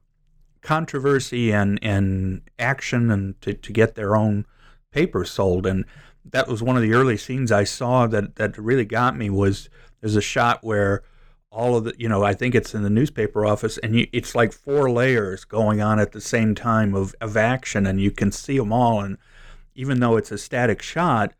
controversy 0.61 1.51
and, 1.51 1.79
and 1.81 2.41
action 2.59 3.09
and 3.11 3.39
to, 3.41 3.53
to 3.53 3.73
get 3.73 3.95
their 3.95 4.15
own 4.15 4.45
paper 4.91 5.25
sold. 5.25 5.65
And 5.65 5.85
that 6.25 6.47
was 6.47 6.61
one 6.61 6.75
of 6.75 6.83
the 6.83 6.93
early 6.93 7.17
scenes 7.17 7.51
I 7.51 7.63
saw 7.63 8.07
that, 8.07 8.35
that 8.35 8.57
really 8.57 8.85
got 8.85 9.17
me 9.17 9.29
was 9.29 9.69
there's 9.99 10.15
a 10.15 10.21
shot 10.21 10.63
where 10.63 11.03
all 11.51 11.75
of 11.75 11.83
the, 11.83 11.93
you 11.97 12.07
know, 12.07 12.23
I 12.23 12.33
think 12.33 12.55
it's 12.55 12.73
in 12.73 12.83
the 12.83 12.89
newspaper 12.89 13.45
office 13.45 13.77
and 13.79 13.95
you, 13.95 14.07
it's 14.13 14.35
like 14.35 14.53
four 14.53 14.89
layers 14.89 15.43
going 15.43 15.81
on 15.81 15.99
at 15.99 16.13
the 16.13 16.21
same 16.21 16.55
time 16.55 16.93
of, 16.95 17.13
of 17.19 17.35
action 17.35 17.85
and 17.85 17.99
you 17.99 18.11
can 18.11 18.31
see 18.31 18.57
them 18.57 18.71
all. 18.71 19.01
And 19.01 19.17
even 19.75 19.99
though 19.99 20.15
it's 20.15 20.31
a 20.31 20.37
static 20.37 20.81
shot, 20.81 21.33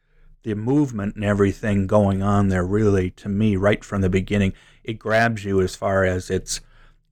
the 0.44 0.56
movement 0.56 1.16
and 1.16 1.24
everything 1.24 1.88
going 1.88 2.22
on 2.22 2.50
there 2.50 2.66
really, 2.66 3.12
to 3.12 3.30
me, 3.30 3.56
right 3.56 3.84
from 3.86 4.02
the 4.02 4.10
beginning, 4.10 4.54
it 4.84 4.94
grabs 4.94 5.46
you 5.46 5.62
as 5.62 5.76
far 5.76 6.04
as 6.04 6.30
its, 6.30 6.60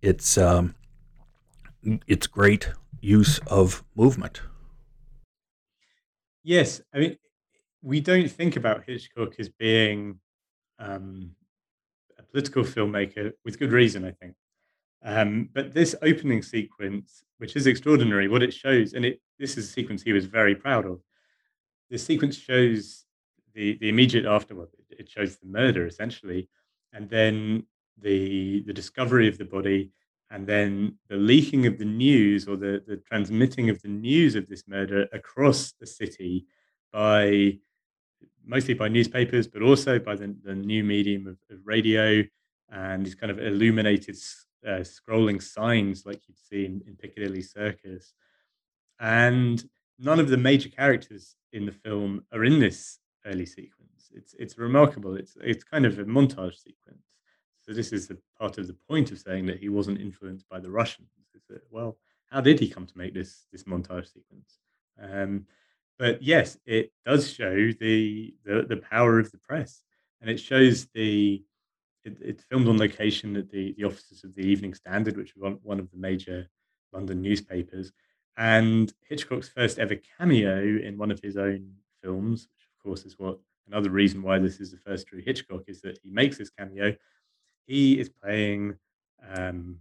its, 0.02 0.38
um, 0.38 0.76
its 2.08 2.28
great 2.28 2.70
use 3.02 3.40
of 3.48 3.84
movement. 3.96 4.42
Yes, 6.44 6.82
I 6.94 7.00
mean, 7.00 7.18
we 7.82 8.02
don't 8.02 8.30
think 8.30 8.56
about 8.56 8.84
Hitchcock 8.86 9.36
as 9.40 9.50
being 9.50 10.20
um, 10.80 11.32
a 12.18 12.24
political 12.24 12.64
filmmaker 12.64 13.32
with 13.46 13.60
good 13.60 13.72
reason, 13.72 14.06
I 14.06 14.12
think. 14.12 14.36
Um, 15.04 15.50
but 15.54 15.74
this 15.74 15.96
opening 16.02 16.42
sequence, 16.42 17.24
which 17.38 17.56
is 17.56 17.68
extraordinary, 17.68 18.28
what 18.28 18.44
it 18.44 18.54
shows, 18.54 18.94
and 18.94 19.06
it 19.06 19.22
this 19.38 19.58
is 19.58 19.66
a 19.66 19.72
sequence 19.72 20.02
he 20.02 20.12
was 20.12 20.26
very 20.26 20.56
proud 20.56 20.86
of. 20.86 21.00
This 21.90 22.06
sequence 22.06 22.38
shows 22.38 23.06
the 23.54 23.78
the 23.80 23.90
immediate 23.90 24.26
afterward. 24.26 24.70
It 24.90 25.10
shows 25.10 25.38
the 25.38 25.48
murder 25.48 25.88
essentially, 25.88 26.50
and 26.92 27.10
then 27.10 27.64
the 27.98 28.64
the 28.68 28.74
discovery 28.74 29.30
of 29.30 29.38
the 29.38 29.46
body, 29.46 29.92
and 30.32 30.46
then 30.46 30.96
the 31.10 31.16
leaking 31.16 31.66
of 31.66 31.78
the 31.78 31.86
news 31.86 32.48
or 32.48 32.56
the 32.56 32.84
the 32.88 32.98
transmitting 32.98 33.70
of 33.70 33.82
the 33.82 33.88
news 33.88 34.36
of 34.36 34.48
this 34.48 34.64
murder 34.68 35.08
across 35.12 35.74
the 35.80 35.88
city 35.88 36.46
by 36.92 37.58
mostly 38.46 38.74
by 38.74 38.88
newspapers, 38.88 39.48
but 39.48 39.62
also 39.62 40.00
by 40.00 40.16
the, 40.16 40.36
the 40.44 40.56
new 40.56 40.84
medium 40.84 41.28
of, 41.28 41.38
of, 41.52 41.60
radio 41.66 42.24
and 42.72 43.06
these 43.06 43.16
kind 43.16 43.32
of 43.32 43.40
illuminated 43.40 44.16
uh, 44.68 44.82
scrolling 44.82 45.42
signs 45.42 46.06
like 46.06 46.20
you'd 46.28 46.38
see 46.38 46.66
in, 46.66 46.82
in, 46.88 46.96
Piccadilly 46.96 47.42
Circus. 47.42 48.14
And 49.00 49.64
none 50.00 50.20
of 50.20 50.30
the 50.30 50.38
major 50.38 50.70
characters 50.70 51.36
in 51.54 51.66
the 51.66 51.72
film 51.72 52.24
are 52.34 52.44
in 52.44 52.60
this 52.60 53.00
early 53.26 53.46
sequence. 53.46 54.12
It's 54.12 54.34
it's 54.40 54.58
remarkable. 54.58 55.16
It's 55.16 55.38
it's 55.42 55.64
kind 55.64 55.86
of 55.86 56.00
a 56.00 56.06
montage 56.06 56.58
sequence. 56.58 57.04
So 57.70 57.76
this 57.76 57.94
is 57.94 58.12
part 58.40 58.58
of 58.58 58.66
the 58.66 58.76
point 58.90 59.12
of 59.12 59.20
saying 59.20 59.46
that 59.46 59.60
he 59.60 59.70
wasn't 59.70 60.02
influenced 60.02 60.50
by 60.50 60.60
the 60.60 60.72
Russians. 60.72 61.10
Is 61.36 61.44
that 61.50 61.62
well, 61.70 62.00
how 62.32 62.42
did 62.42 62.60
he 62.60 62.68
come 62.68 62.88
to 62.88 62.98
make 62.98 63.14
this 63.14 63.46
this 63.52 63.66
montage 63.66 64.12
sequence? 64.12 64.58
Um, 65.00 65.46
but 66.00 66.24
yes, 66.24 66.58
it 66.66 66.92
does 67.06 67.32
show 67.32 67.54
the, 67.80 68.34
the 68.44 68.66
the 68.68 68.78
power 68.78 69.20
of 69.20 69.32
the 69.32 69.38
press, 69.38 69.84
and 70.20 70.32
it 70.32 70.40
shows 70.40 70.88
the 70.96 71.44
it, 72.04 72.18
it's 72.22 72.44
filmed 72.46 72.68
on 72.68 72.80
location 72.80 73.36
at 73.36 73.52
the 73.52 73.76
the 73.78 73.84
offices 73.84 74.24
of 74.24 74.34
the 74.34 74.48
Evening 74.48 74.74
Standard, 74.74 75.16
which 75.16 75.36
was 75.36 75.56
one 75.62 75.80
of 75.80 75.92
the 75.92 75.98
major 75.98 76.50
London 76.92 77.22
newspapers. 77.22 77.92
And 78.36 78.92
Hitchcock's 79.08 79.50
first 79.50 79.78
ever 79.78 79.96
cameo 80.18 80.80
in 80.80 80.98
one 80.98 81.12
of 81.12 81.20
his 81.22 81.38
own 81.38 81.74
films, 82.02 82.48
which 82.52 82.66
of 82.66 82.84
course 82.84 83.06
is 83.06 83.20
what 83.20 83.38
another 83.68 83.92
reason 83.92 84.24
why 84.24 84.40
this 84.40 84.60
is 84.60 84.72
the 84.72 84.78
first 84.78 85.06
true 85.06 85.22
Hitchcock 85.24 85.66
is 85.68 85.82
that 85.82 86.00
he 86.02 86.10
makes 86.10 86.40
this 86.40 86.50
cameo. 86.50 86.96
He 87.70 88.00
is 88.00 88.10
playing 88.10 88.76
um, 89.36 89.78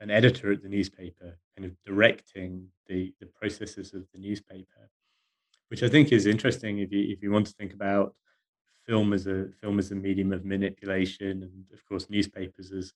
an 0.00 0.10
editor 0.10 0.52
at 0.52 0.62
the 0.62 0.68
newspaper, 0.68 1.38
kind 1.56 1.64
of 1.64 1.72
directing 1.84 2.68
the 2.88 3.14
the 3.20 3.26
processes 3.26 3.94
of 3.94 4.04
the 4.12 4.20
newspaper 4.20 4.90
which 5.68 5.82
I 5.82 5.88
think 5.88 6.12
is 6.12 6.26
interesting 6.26 6.78
if 6.78 6.92
you 6.92 7.12
if 7.12 7.22
you 7.22 7.30
want 7.30 7.46
to 7.46 7.52
think 7.54 7.72
about 7.72 8.14
film 8.86 9.12
as 9.12 9.26
a 9.26 9.48
film 9.60 9.78
as 9.78 9.90
a 9.90 9.94
medium 9.94 10.32
of 10.32 10.44
manipulation, 10.44 11.42
and 11.42 11.64
of 11.72 11.84
course 11.88 12.08
newspapers 12.08 12.72
as 12.72 12.92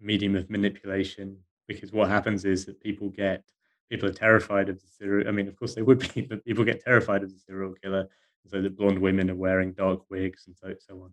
a 0.00 0.04
medium 0.04 0.36
of 0.36 0.50
manipulation. 0.50 1.38
Because 1.66 1.92
what 1.92 2.08
happens 2.08 2.44
is 2.44 2.66
that 2.66 2.80
people 2.80 3.08
get 3.08 3.44
people 3.88 4.08
are 4.08 4.12
terrified 4.12 4.68
of 4.68 4.80
the 4.80 4.86
serial. 4.86 5.28
I 5.28 5.30
mean, 5.32 5.48
of 5.48 5.56
course 5.56 5.74
they 5.74 5.82
would 5.82 6.00
be, 6.14 6.20
but 6.30 6.44
people 6.44 6.64
get 6.64 6.84
terrified 6.84 7.22
of 7.22 7.32
the 7.32 7.38
serial 7.38 7.74
killer, 7.82 8.08
so 8.46 8.60
that 8.60 8.76
blonde 8.76 8.98
women 8.98 9.30
are 9.30 9.34
wearing 9.34 9.72
dark 9.72 10.00
wigs 10.10 10.44
and 10.46 10.56
so 10.56 10.74
so 10.78 11.02
on. 11.02 11.12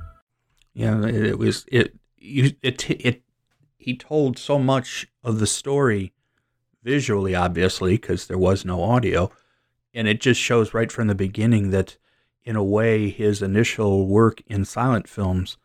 Yeah, 0.73 1.05
it, 1.05 1.15
it 1.15 1.39
was 1.39 1.65
it. 1.71 1.95
You, 2.17 2.51
it 2.61 2.89
it 2.89 3.23
he 3.77 3.97
told 3.97 4.37
so 4.37 4.59
much 4.59 5.07
of 5.23 5.39
the 5.39 5.47
story 5.47 6.13
visually, 6.83 7.35
obviously, 7.35 7.93
because 7.93 8.27
there 8.27 8.37
was 8.37 8.63
no 8.63 8.83
audio, 8.83 9.31
and 9.93 10.07
it 10.07 10.21
just 10.21 10.39
shows 10.39 10.73
right 10.73 10.91
from 10.91 11.07
the 11.07 11.15
beginning 11.15 11.71
that, 11.71 11.97
in 12.43 12.55
a 12.55 12.63
way, 12.63 13.09
his 13.09 13.41
initial 13.41 14.07
work 14.07 14.41
in 14.47 14.65
silent 14.65 15.07
films 15.07 15.57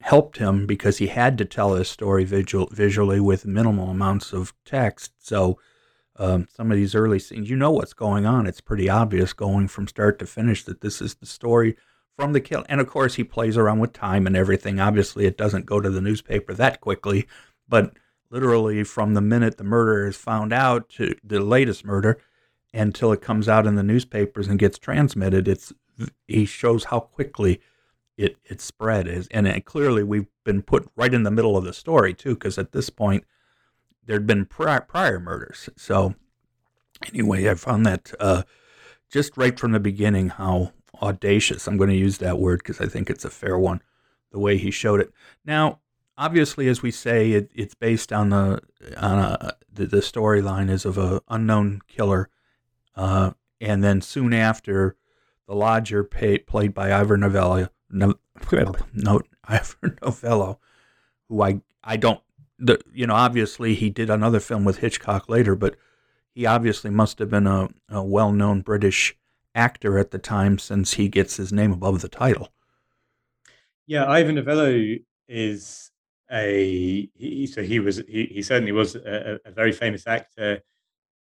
helped 0.00 0.38
him 0.38 0.66
because 0.66 0.98
he 0.98 1.08
had 1.08 1.38
to 1.38 1.44
tell 1.44 1.74
his 1.74 1.88
story 1.88 2.24
visual, 2.24 2.68
visually 2.72 3.20
with 3.20 3.46
minimal 3.46 3.90
amounts 3.90 4.32
of 4.32 4.52
text. 4.64 5.12
So. 5.18 5.58
Um, 6.18 6.48
some 6.48 6.70
of 6.70 6.78
these 6.78 6.94
early 6.94 7.18
scenes, 7.18 7.50
you 7.50 7.56
know 7.56 7.70
what's 7.72 7.92
going 7.92 8.24
on. 8.24 8.46
It's 8.46 8.62
pretty 8.62 8.88
obvious 8.88 9.34
going 9.34 9.68
from 9.68 9.86
start 9.86 10.18
to 10.20 10.26
finish 10.26 10.64
that 10.64 10.80
this 10.80 11.02
is 11.02 11.16
the 11.16 11.26
story 11.26 11.76
from 12.16 12.32
the 12.32 12.40
kill. 12.40 12.64
And 12.68 12.80
of 12.80 12.88
course, 12.88 13.14
he 13.14 13.24
plays 13.24 13.56
around 13.56 13.78
with 13.78 13.92
time 13.92 14.26
and 14.26 14.36
everything. 14.36 14.80
Obviously, 14.80 15.26
it 15.26 15.36
doesn't 15.36 15.66
go 15.66 15.80
to 15.80 15.90
the 15.90 16.00
newspaper 16.00 16.54
that 16.54 16.80
quickly, 16.80 17.26
but 17.68 17.96
literally 18.30 18.82
from 18.82 19.14
the 19.14 19.20
minute 19.20 19.56
the 19.56 19.64
murder 19.64 20.06
is 20.06 20.16
found 20.16 20.52
out 20.52 20.88
to 20.88 21.14
the 21.22 21.40
latest 21.40 21.84
murder 21.84 22.18
until 22.74 23.12
it 23.12 23.20
comes 23.20 23.48
out 23.48 23.66
in 23.66 23.76
the 23.76 23.82
newspapers 23.82 24.48
and 24.48 24.58
gets 24.58 24.78
transmitted, 24.78 25.46
it's 25.46 25.72
he 26.26 26.44
shows 26.44 26.84
how 26.84 27.00
quickly 27.00 27.60
it 28.16 28.36
it 28.44 28.60
spread 28.60 29.06
is, 29.06 29.28
and 29.30 29.46
it, 29.46 29.64
clearly 29.64 30.02
we've 30.02 30.26
been 30.44 30.62
put 30.62 30.88
right 30.96 31.14
in 31.14 31.22
the 31.22 31.30
middle 31.30 31.56
of 31.56 31.64
the 31.64 31.72
story 31.72 32.14
too, 32.14 32.34
because 32.34 32.58
at 32.58 32.72
this 32.72 32.90
point 32.90 33.24
there'd 34.04 34.26
been 34.26 34.46
prior, 34.46 34.80
prior 34.80 35.20
murders. 35.20 35.68
So 35.76 36.14
anyway, 37.12 37.48
I 37.48 37.54
found 37.54 37.84
that 37.86 38.12
uh, 38.18 38.42
just 39.10 39.36
right 39.36 39.58
from 39.58 39.72
the 39.72 39.80
beginning 39.80 40.30
how 40.30 40.72
audacious. 41.02 41.66
I'm 41.66 41.76
going 41.76 41.90
to 41.90 41.96
use 41.96 42.18
that 42.18 42.38
word 42.38 42.58
because 42.58 42.80
I 42.80 42.86
think 42.86 43.10
it's 43.10 43.24
a 43.24 43.30
fair 43.30 43.58
one, 43.58 43.82
the 44.32 44.38
way 44.38 44.56
he 44.56 44.70
showed 44.70 45.00
it. 45.00 45.12
Now, 45.44 45.80
obviously, 46.16 46.68
as 46.68 46.82
we 46.82 46.90
say, 46.90 47.32
it, 47.32 47.50
it's 47.54 47.74
based 47.74 48.12
on 48.12 48.30
the 48.30 48.60
on 48.96 49.18
a, 49.18 49.56
the, 49.72 49.86
the 49.86 49.98
storyline 49.98 50.70
is 50.70 50.84
of 50.84 50.98
a 50.98 51.22
unknown 51.28 51.80
killer, 51.88 52.28
uh, 52.94 53.32
and 53.60 53.82
then 53.82 54.00
soon 54.00 54.32
after, 54.32 54.96
the 55.46 55.54
lodger 55.54 56.02
played 56.02 56.74
by 56.74 56.92
Ivor 56.92 57.16
Novello, 57.16 57.68
no, 57.90 58.14
no, 58.92 59.20
Ivor 59.44 59.96
Novello, 60.02 60.58
who 61.28 61.42
I 61.42 61.60
I 61.82 61.96
don't 61.96 62.20
the 62.58 62.80
you 62.92 63.06
know 63.06 63.14
obviously 63.14 63.74
he 63.74 63.90
did 63.90 64.10
another 64.10 64.40
film 64.40 64.64
with 64.64 64.78
Hitchcock 64.78 65.28
later, 65.28 65.54
but 65.54 65.76
he 66.34 66.46
obviously 66.46 66.90
must 66.90 67.18
have 67.18 67.30
been 67.30 67.46
a, 67.46 67.68
a 67.88 68.02
well 68.02 68.32
known 68.32 68.60
British 68.60 69.16
actor 69.56 69.98
at 69.98 70.10
the 70.10 70.18
time 70.18 70.58
since 70.58 70.94
he 70.94 71.08
gets 71.08 71.36
his 71.36 71.52
name 71.52 71.72
above 71.72 72.02
the 72.02 72.08
title. 72.08 72.52
Yeah, 73.86 74.08
Ivor 74.08 74.32
Novello 74.32 74.96
is 75.28 75.90
a 76.30 77.08
he, 77.14 77.46
so 77.46 77.62
he 77.62 77.80
was 77.80 78.02
he, 78.08 78.26
he 78.26 78.42
certainly 78.42 78.72
was 78.72 78.96
a, 78.96 79.38
a, 79.44 79.50
very 79.50 79.72
famous 79.72 80.06
actor. 80.06 80.60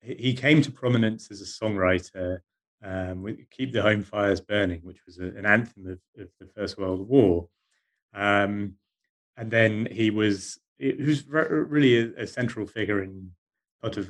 He 0.01 0.33
came 0.33 0.61
to 0.61 0.71
prominence 0.71 1.29
as 1.29 1.41
a 1.41 1.45
songwriter 1.45 2.39
um, 2.83 3.21
with 3.21 3.37
"Keep 3.51 3.73
the 3.73 3.81
Home 3.81 4.01
Fires 4.01 4.41
Burning," 4.41 4.81
which 4.83 5.05
was 5.05 5.19
a, 5.19 5.25
an 5.25 5.45
anthem 5.45 5.87
of, 5.87 5.99
of, 6.21 6.29
the 6.39 6.47
First 6.55 6.77
World 6.77 7.07
War. 7.07 7.49
Um, 8.13 8.75
and 9.35 9.51
then 9.51 9.87
he 9.91 10.09
was 10.09 10.59
he 10.77 10.93
was 10.93 11.25
really 11.27 11.97
a, 11.97 12.23
a 12.23 12.27
central 12.27 12.65
figure 12.65 13.03
in 13.03 13.31
sort 13.81 13.97
of 13.97 14.09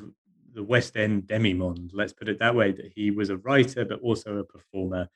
the 0.53 0.63
West 0.63 0.95
End 0.95 1.23
demimonde, 1.23 1.91
let's 1.93 2.13
put 2.13 2.29
it 2.29 2.39
that 2.39 2.55
way, 2.55 2.71
that 2.71 2.91
he 2.95 3.11
was 3.11 3.29
a 3.29 3.37
writer 3.37 3.85
but 3.85 3.99
also 4.01 4.37
a 4.37 4.43
performer. 4.43 5.09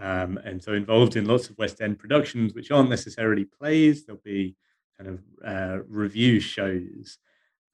Um, 0.00 0.38
and 0.44 0.62
so 0.62 0.72
involved 0.72 1.16
in 1.16 1.26
lots 1.26 1.48
of 1.48 1.58
West 1.58 1.80
End 1.80 1.98
productions, 1.98 2.54
which 2.54 2.70
aren't 2.70 2.90
necessarily 2.90 3.44
plays, 3.44 4.04
there'll 4.04 4.20
be 4.24 4.56
kind 4.98 5.10
of 5.10 5.20
uh, 5.44 5.78
revue 5.88 6.40
shows. 6.40 7.18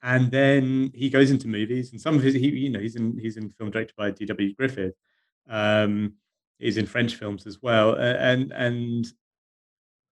and 0.03 0.31
then 0.31 0.91
he 0.95 1.09
goes 1.09 1.29
into 1.31 1.47
movies, 1.47 1.91
and 1.91 2.01
some 2.01 2.15
of 2.15 2.23
his, 2.23 2.33
he, 2.33 2.49
you 2.49 2.69
know, 2.69 2.79
he's 2.79 2.95
in 2.95 3.17
he's 3.19 3.37
in 3.37 3.49
film 3.51 3.69
directed 3.71 3.95
by 3.95 4.11
D.W. 4.11 4.55
Griffith. 4.55 4.95
Um, 5.49 6.13
he's 6.57 6.77
in 6.77 6.85
French 6.87 7.15
films 7.15 7.45
as 7.45 7.61
well, 7.61 7.95
and 7.95 8.51
and 8.51 9.05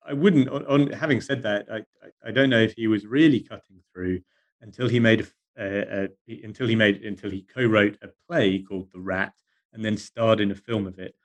I 0.05 0.13
wouldn't. 0.13 0.49
On, 0.49 0.65
on 0.67 0.91
having 0.91 1.21
said 1.21 1.43
that, 1.43 1.67
I, 1.71 1.77
I, 1.77 2.29
I 2.29 2.31
don't 2.31 2.49
know 2.49 2.59
if 2.59 2.73
he 2.73 2.87
was 2.87 3.05
really 3.05 3.39
cutting 3.39 3.81
through 3.91 4.21
until 4.61 4.87
he 4.87 4.99
made 4.99 5.21
a, 5.21 5.25
a 5.59 6.09
until 6.27 6.67
he 6.67 6.75
made 6.75 7.03
until 7.03 7.31
he 7.31 7.41
co-wrote 7.53 7.97
a 8.01 8.09
play 8.27 8.59
called 8.59 8.89
The 8.91 8.99
Rat, 8.99 9.33
and 9.73 9.83
then 9.83 9.97
starred 9.97 10.39
in 10.39 10.51
a 10.51 10.55
film 10.55 10.87
of 10.87 10.99
it. 10.99 11.15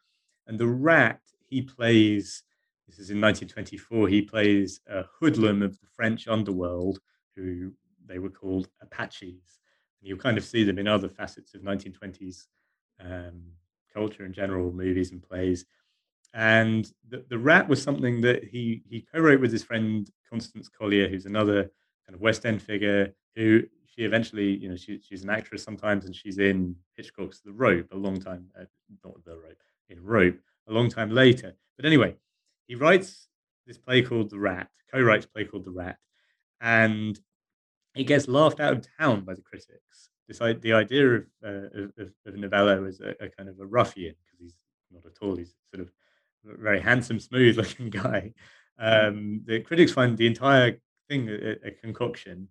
And 0.47 0.59
The 0.59 0.67
Rat, 0.67 1.21
he 1.49 1.63
plays. 1.63 2.43
This 2.87 2.99
is 2.99 3.11
in 3.11 3.21
1924. 3.21 4.09
He 4.09 4.23
plays 4.23 4.81
a 4.87 5.05
hoodlum 5.19 5.63
of 5.63 5.81
the 5.81 5.87
French 5.97 6.29
underworld 6.29 7.01
who 7.35 7.73
they 8.07 8.19
were 8.19 8.31
called 8.31 8.69
Apaches. 8.83 9.59
And 10.01 10.09
you 10.09 10.17
kind 10.19 10.37
of 10.37 10.45
see 10.45 10.65
them 10.65 10.79
in 10.79 10.87
other 10.87 11.09
facets 11.09 11.55
of 11.55 11.63
1920s 11.63 12.45
um, 13.01 13.43
culture 13.93 14.27
in 14.27 14.35
general, 14.35 14.71
movies 14.71 15.13
and 15.13 15.23
plays. 15.23 15.65
And 16.35 16.91
the, 17.09 17.25
the 17.29 17.39
Rat 17.39 17.69
was 17.69 17.83
something 17.83 18.21
that 18.23 18.45
he 18.45 18.83
he 18.89 19.07
co-wrote 19.13 19.41
with 19.41 19.53
his 19.53 19.63
friend 19.63 20.11
Constance 20.29 20.69
Collier, 20.69 21.09
who's 21.09 21.27
another 21.27 21.71
kind 22.05 22.15
of 22.15 22.21
West 22.21 22.45
End 22.45 22.61
figure 22.61 23.15
who 23.37 23.63
she 23.95 24.05
eventually, 24.05 24.57
you 24.57 24.69
know, 24.69 24.77
she, 24.77 25.01
she's 25.01 25.23
an 25.23 25.31
actress 25.31 25.63
sometimes, 25.63 26.05
and 26.05 26.15
she's 26.15 26.39
in 26.39 26.75
Hitchcock's 26.97 27.41
The 27.41 27.53
Rope 27.53 27.87
a 27.93 27.97
long 27.97 28.21
time, 28.21 28.47
uh, 28.59 28.65
not 29.05 29.25
The 29.25 29.37
Rope, 29.37 29.63
in 29.89 30.03
Rope 30.03 30.39
a 30.69 30.73
long 30.73 30.89
time 30.89 31.11
later. 31.11 31.55
But 31.77 31.87
anyway, 31.87 32.17
he 32.67 32.75
writes 32.75 33.29
this 33.67 33.79
play 33.79 34.03
called 34.03 34.31
The 34.31 34.39
Rat, 34.39 34.69
co-writes 34.93 35.27
play 35.27 35.45
called 35.45 35.65
The 35.65 35.71
Rat, 35.71 35.99
and 36.61 37.19
it 37.95 38.05
gets 38.05 38.27
laughed 38.27 38.61
out 38.61 38.73
of 38.73 38.87
town 38.99 39.21
by 39.21 39.35
the 39.35 39.43
critics. 39.43 40.11
This, 40.27 40.39
the 40.39 40.73
idea 40.73 41.09
of, 41.09 41.27
uh, 41.45 41.93
of, 41.99 42.13
of 42.27 42.37
Novello 42.37 42.87
as 42.87 43.01
a, 43.01 43.11
a, 43.23 43.29
kind 43.29 43.49
of 43.49 43.61
a 43.61 43.67
ruffian, 43.67 44.15
because 44.25 44.41
he's 44.41 44.55
not 44.91 45.05
at 45.05 45.19
all, 45.23 45.37
he's 45.37 45.55
sort 45.73 45.83
of 45.83 45.93
a 46.51 46.57
very 46.61 46.81
handsome, 46.81 47.21
smooth 47.21 47.59
looking 47.59 47.91
guy. 48.03 48.33
Um, 48.79 49.43
the 49.45 49.61
critics 49.61 49.93
find 49.93 50.17
the 50.17 50.27
entire 50.27 50.79
thing 51.09 51.29
a, 51.29 51.69
a 51.69 51.71
concoction. 51.71 52.49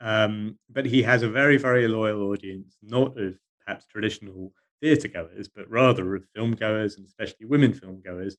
Um, 0.00 0.58
but 0.68 0.86
he 0.86 1.02
has 1.02 1.22
a 1.22 1.28
very, 1.28 1.56
very 1.56 1.88
loyal 1.88 2.30
audience, 2.30 2.76
not 2.82 3.18
of 3.18 3.38
perhaps 3.64 3.86
traditional 3.86 4.52
theatre 4.80 5.08
goers, 5.08 5.48
but 5.48 5.70
rather 5.70 6.14
of 6.14 6.24
film 6.34 6.52
goers 6.52 6.96
and 6.96 7.06
especially 7.06 7.46
women 7.46 7.72
film 7.72 8.02
goers. 8.04 8.36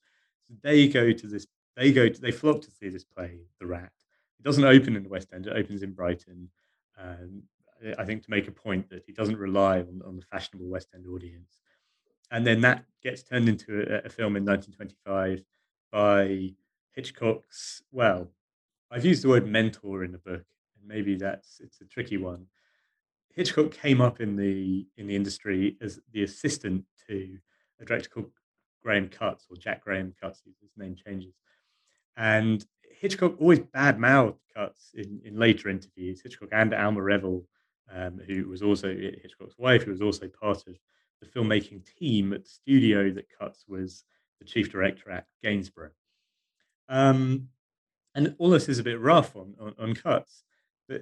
So 0.47 0.55
they 0.61 0.87
go 0.87 1.11
to 1.11 1.27
this, 1.27 1.47
they 1.75 1.91
go 1.91 2.09
to, 2.09 2.21
they 2.21 2.31
flock 2.31 2.61
to 2.61 2.71
see 2.71 2.89
this 2.89 3.03
play, 3.03 3.39
The 3.59 3.65
Rat. 3.65 3.91
It 4.39 4.43
doesn't 4.43 4.63
open 4.63 4.95
in 4.95 5.03
the 5.03 5.09
West 5.09 5.29
End; 5.33 5.47
it 5.47 5.55
opens 5.55 5.81
in 5.81 5.93
Brighton. 5.93 6.49
Um, 6.97 7.43
I 7.97 8.05
think 8.05 8.23
to 8.23 8.31
make 8.31 8.47
a 8.47 8.51
point 8.51 8.89
that 8.89 9.03
he 9.05 9.13
doesn't 9.13 9.37
rely 9.37 9.79
on, 9.79 10.01
on 10.05 10.15
the 10.15 10.25
fashionable 10.31 10.67
West 10.67 10.89
End 10.93 11.05
audience, 11.07 11.59
and 12.31 12.45
then 12.45 12.61
that 12.61 12.85
gets 13.01 13.23
turned 13.23 13.49
into 13.49 13.81
a, 13.81 14.05
a 14.05 14.09
film 14.09 14.35
in 14.35 14.45
1925 14.45 15.43
by 15.91 16.53
Hitchcock's. 16.93 17.81
Well, 17.91 18.29
I've 18.91 19.05
used 19.05 19.23
the 19.23 19.29
word 19.29 19.47
mentor 19.47 20.03
in 20.03 20.11
the 20.11 20.17
book, 20.19 20.45
maybe 20.87 21.15
that's 21.15 21.59
it's 21.59 21.81
a 21.81 21.85
tricky 21.85 22.17
one. 22.17 22.45
Hitchcock 23.33 23.71
came 23.71 24.01
up 24.01 24.19
in 24.19 24.35
the 24.35 24.87
in 24.97 25.07
the 25.07 25.15
industry 25.15 25.77
as 25.81 25.99
the 26.11 26.23
assistant 26.23 26.85
to 27.07 27.37
a 27.79 27.85
director 27.85 28.09
called 28.09 28.31
Graham 28.83 29.09
Cutts 29.09 29.45
or 29.49 29.57
Jack 29.57 29.83
Graham 29.83 30.13
Cutts. 30.19 30.41
His 30.61 30.71
name 30.77 30.95
changes, 30.95 31.35
and 32.15 32.65
Hitchcock 32.99 33.39
always 33.39 33.59
bad 33.59 33.99
mouthed 33.99 34.39
Cutts 34.55 34.91
in, 34.95 35.21
in 35.23 35.37
later 35.37 35.69
interviews. 35.69 36.21
Hitchcock 36.21 36.49
and 36.51 36.73
Alma 36.73 37.01
Reville, 37.01 37.43
um, 37.93 38.19
who 38.25 38.47
was 38.47 38.61
also 38.61 38.87
Hitchcock's 38.87 39.57
wife, 39.57 39.83
who 39.83 39.91
was 39.91 40.01
also 40.01 40.27
part 40.27 40.65
of 40.67 40.77
the 41.21 41.27
filmmaking 41.27 41.85
team 41.99 42.33
at 42.33 42.43
the 42.43 42.49
studio 42.49 43.11
that 43.11 43.27
Cutts 43.37 43.65
was 43.67 44.03
the 44.39 44.45
chief 44.45 44.71
director 44.71 45.11
at 45.11 45.25
Gainsborough. 45.43 45.91
Um, 46.89 47.49
and 48.15 48.35
all 48.39 48.49
this 48.49 48.69
is 48.69 48.79
a 48.79 48.83
bit 48.83 48.99
rough 48.99 49.35
on, 49.35 49.55
on, 49.59 49.75
on 49.79 49.93
Cutts, 49.93 50.43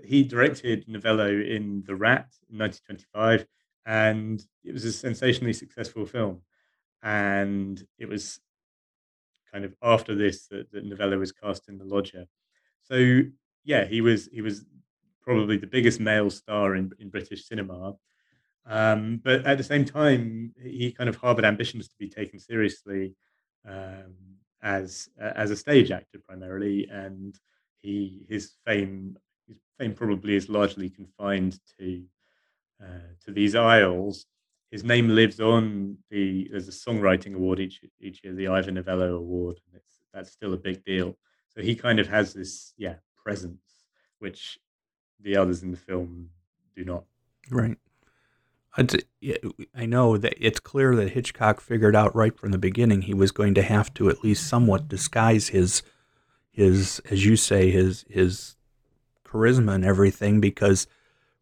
he 0.04 0.24
directed 0.24 0.86
Novello 0.88 1.30
in 1.30 1.84
The 1.86 1.96
Rat 1.96 2.30
in 2.50 2.58
1925, 2.58 3.46
and 3.86 4.44
it 4.64 4.74
was 4.74 4.86
a 4.86 4.92
sensationally 4.92 5.54
successful 5.54 6.06
film. 6.06 6.42
And 7.04 7.86
it 8.00 8.08
was 8.08 8.40
kind 9.52 9.64
of 9.64 9.76
after 9.82 10.16
this 10.16 10.48
that, 10.48 10.72
that 10.72 10.86
Novello 10.86 11.20
was 11.20 11.32
cast 11.32 11.70
in 11.70 11.78
The 11.78 11.86
Lodger. 11.86 12.26
So 12.84 13.22
yeah, 13.64 13.86
he 13.86 14.02
was 14.02 14.28
he 14.32 14.42
was 14.42 14.66
probably 15.22 15.58
the 15.58 15.68
biggest 15.68 16.00
male 16.00 16.30
star 16.30 16.76
in, 16.76 16.92
in 17.00 17.10
British 17.10 17.48
cinema. 17.48 17.94
Um, 18.68 19.22
but 19.24 19.46
at 19.46 19.58
the 19.58 19.64
same 19.64 19.86
time, 19.86 20.54
he 20.62 20.92
kind 20.92 21.10
of 21.10 21.18
harbored 21.18 21.46
ambitions 21.46 21.88
to 21.88 21.96
be 22.00 22.10
taken 22.10 22.40
seriously 22.40 23.16
um, 23.68 24.14
as 24.62 25.10
uh, 25.22 25.34
as 25.36 25.52
a 25.52 25.56
stage 25.56 25.92
actor 25.92 26.20
primarily, 26.28 26.88
and 26.92 27.40
he 27.82 28.26
his 28.28 28.54
fame 28.66 29.18
his 29.48 29.58
fame 29.80 29.94
probably 29.94 30.36
is 30.36 30.50
largely 30.50 30.90
confined 30.90 31.60
to 31.80 32.04
uh, 32.82 33.14
to 33.26 33.32
these 33.32 33.56
isles 33.56 34.26
his 34.76 34.84
name 34.84 35.08
lives 35.10 35.40
on. 35.40 35.98
The 36.10 36.50
there's 36.52 36.68
a 36.68 36.72
songwriting 36.72 37.34
award 37.34 37.60
each 37.62 37.82
each 38.02 38.22
year, 38.24 38.34
the 38.34 38.50
Ivor 38.50 38.72
Novello 38.72 39.16
Award, 39.16 39.62
and 39.66 39.82
it's 39.82 40.02
that's 40.14 40.32
still 40.32 40.54
a 40.54 40.58
big 40.58 40.84
deal. 40.84 41.18
So 41.48 41.62
he 41.62 41.76
kind 41.76 41.98
of 41.98 42.10
has 42.10 42.34
this 42.34 42.74
yeah 42.78 42.96
presence, 43.16 43.86
which 44.20 44.60
the 45.22 45.38
others 45.38 45.64
in 45.64 45.72
the 45.72 45.78
film 45.78 46.30
do 46.76 46.84
not. 46.84 47.06
Right. 47.50 47.78
I 48.78 49.86
know 49.86 50.18
that 50.18 50.36
it's 50.38 50.60
clear 50.60 50.98
that 50.98 51.12
Hitchcock 51.12 51.62
figured 51.62 51.96
out 51.96 52.14
right 52.14 52.38
from 52.38 52.52
the 52.52 52.58
beginning 52.58 53.04
he 53.04 53.14
was 53.14 53.32
going 53.32 53.54
to 53.54 53.62
have 53.62 53.94
to 53.94 54.10
at 54.10 54.22
least 54.22 54.50
somewhat 54.50 54.90
disguise 54.90 55.48
his 55.48 55.82
his 56.52 57.00
as 57.10 57.24
you 57.26 57.38
say 57.38 57.72
his 57.72 58.04
his 58.10 58.58
charisma 59.36 59.74
and 59.74 59.86
everything 59.86 60.40
because 60.40 60.88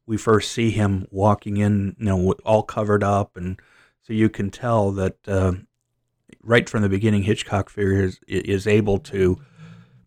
we 0.05 0.17
first 0.17 0.51
see 0.51 0.71
him 0.71 1.07
walking 1.11 1.57
in, 1.57 1.95
you 1.99 2.05
know, 2.05 2.33
all 2.43 2.63
covered 2.63 3.03
up, 3.03 3.37
and 3.37 3.61
so 4.01 4.13
you 4.13 4.29
can 4.29 4.49
tell 4.49 4.91
that 4.91 5.15
uh, 5.27 5.53
right 6.41 6.69
from 6.69 6.81
the 6.81 6.89
beginning, 6.89 7.23
Hitchcock 7.23 7.69
figures 7.69 8.19
is 8.27 8.67
able 8.67 8.97
to 8.99 9.39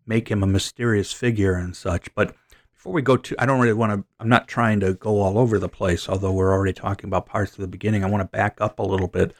make 0.06 0.28
him 0.28 0.42
a 0.42 0.46
mysterious 0.46 1.12
figure 1.12 1.54
and 1.54 1.74
such. 1.74 2.14
But 2.14 2.34
before 2.74 2.92
we 2.92 3.02
go 3.02 3.16
to, 3.16 3.34
I 3.38 3.46
don't 3.46 3.60
really 3.60 3.72
want 3.72 3.92
to. 3.92 4.04
I'm 4.20 4.28
not 4.28 4.48
trying 4.48 4.80
to 4.80 4.94
go 4.94 5.20
all 5.20 5.38
over 5.38 5.58
the 5.58 5.68
place, 5.68 6.08
although 6.08 6.32
we're 6.32 6.52
already 6.52 6.74
talking 6.74 7.08
about 7.08 7.26
parts 7.26 7.52
of 7.52 7.58
the 7.58 7.68
beginning. 7.68 8.04
I 8.04 8.10
want 8.10 8.20
to 8.20 8.36
back 8.36 8.60
up 8.60 8.78
a 8.78 8.84
little 8.84 9.08
bit. 9.08 9.34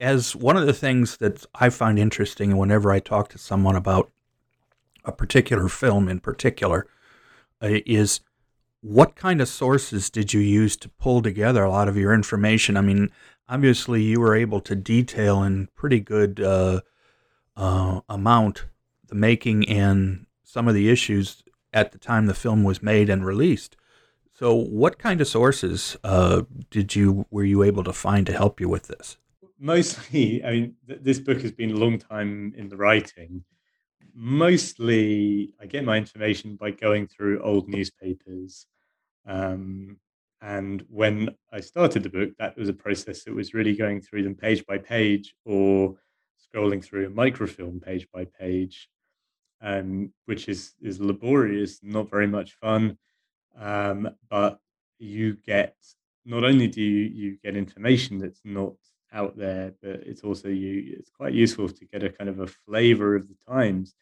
As 0.00 0.36
one 0.36 0.56
of 0.56 0.66
the 0.66 0.72
things 0.72 1.16
that 1.16 1.44
I 1.54 1.70
find 1.70 1.98
interesting, 1.98 2.56
whenever 2.56 2.92
I 2.92 3.00
talk 3.00 3.30
to 3.30 3.38
someone 3.38 3.74
about 3.74 4.12
a 5.04 5.10
particular 5.10 5.68
film 5.68 6.08
in 6.08 6.20
particular, 6.20 6.86
is 7.60 8.20
what 8.80 9.16
kind 9.16 9.40
of 9.40 9.48
sources 9.48 10.10
did 10.10 10.32
you 10.32 10.40
use 10.40 10.76
to 10.76 10.88
pull 10.88 11.22
together 11.22 11.64
a 11.64 11.70
lot 11.70 11.88
of 11.88 11.96
your 11.96 12.14
information? 12.14 12.76
I 12.76 12.80
mean, 12.80 13.10
obviously, 13.48 14.02
you 14.02 14.20
were 14.20 14.36
able 14.36 14.60
to 14.62 14.74
detail 14.74 15.42
in 15.42 15.68
pretty 15.74 16.00
good 16.00 16.40
uh, 16.40 16.80
uh, 17.56 18.00
amount 18.08 18.66
the 19.08 19.14
making 19.14 19.68
and 19.68 20.26
some 20.44 20.68
of 20.68 20.74
the 20.74 20.90
issues 20.90 21.42
at 21.72 21.92
the 21.92 21.98
time 21.98 22.26
the 22.26 22.34
film 22.34 22.62
was 22.62 22.82
made 22.82 23.10
and 23.10 23.24
released. 23.24 23.76
So, 24.32 24.54
what 24.54 24.98
kind 24.98 25.20
of 25.20 25.26
sources 25.26 25.96
uh, 26.04 26.42
did 26.70 26.94
you 26.94 27.26
were 27.30 27.44
you 27.44 27.62
able 27.64 27.82
to 27.84 27.92
find 27.92 28.24
to 28.26 28.32
help 28.32 28.60
you 28.60 28.68
with 28.68 28.86
this? 28.86 29.16
Mostly, 29.58 30.44
I 30.44 30.50
mean, 30.52 30.74
th- 30.86 31.00
this 31.02 31.18
book 31.18 31.40
has 31.42 31.50
been 31.50 31.72
a 31.72 31.76
long 31.76 31.98
time 31.98 32.54
in 32.56 32.68
the 32.68 32.76
writing. 32.76 33.42
Mostly, 34.14 35.54
I 35.60 35.66
get 35.66 35.84
my 35.84 35.96
information 35.96 36.56
by 36.56 36.70
going 36.72 37.06
through 37.06 37.42
old 37.42 37.68
newspapers 37.68 38.66
um, 39.28 39.98
and 40.40 40.84
when 40.88 41.30
I 41.52 41.60
started 41.60 42.02
the 42.02 42.08
book, 42.08 42.30
that 42.38 42.56
was 42.56 42.68
a 42.68 42.72
process 42.72 43.24
that 43.24 43.34
was 43.34 43.54
really 43.54 43.76
going 43.76 44.00
through 44.00 44.22
them 44.22 44.34
page 44.34 44.64
by 44.66 44.78
page 44.78 45.34
or 45.44 45.96
scrolling 46.38 46.82
through 46.82 47.06
a 47.06 47.10
microfilm 47.10 47.80
page 47.80 48.06
by 48.12 48.24
page, 48.24 48.88
um, 49.60 50.12
which 50.26 50.48
is, 50.48 50.74
is 50.80 51.00
laborious, 51.00 51.80
not 51.82 52.10
very 52.10 52.26
much 52.26 52.52
fun. 52.54 52.96
Um, 53.58 54.10
but 54.30 54.58
you 54.98 55.36
get 55.44 55.76
not 56.24 56.44
only 56.44 56.68
do 56.68 56.82
you, 56.82 57.04
you 57.06 57.38
get 57.42 57.56
information 57.56 58.18
that's 58.18 58.40
not 58.44 58.74
out 59.12 59.36
there, 59.36 59.72
but 59.82 60.02
it's 60.06 60.22
also 60.22 60.48
you 60.48 60.96
it's 60.98 61.10
quite 61.10 61.32
useful 61.32 61.68
to 61.68 61.84
get 61.86 62.02
a 62.02 62.10
kind 62.10 62.28
of 62.28 62.40
a 62.40 62.46
flavor 62.46 63.14
of 63.14 63.28
the 63.28 63.36
times 63.48 63.94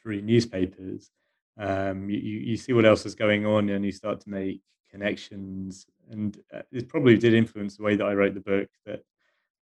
through 0.00 0.22
newspapers. 0.22 1.10
Um, 1.58 2.10
you, 2.10 2.18
you 2.18 2.56
see 2.56 2.72
what 2.72 2.84
else 2.84 3.06
is 3.06 3.14
going 3.14 3.46
on 3.46 3.70
and 3.70 3.84
you 3.84 3.92
start 3.92 4.20
to 4.20 4.30
make 4.30 4.60
connections. 4.90 5.86
And 6.10 6.38
uh, 6.54 6.62
it 6.70 6.88
probably 6.88 7.16
did 7.16 7.34
influence 7.34 7.76
the 7.76 7.82
way 7.82 7.96
that 7.96 8.06
i 8.06 8.12
wrote 8.12 8.34
the 8.34 8.40
book 8.40 8.68
that 8.84 9.00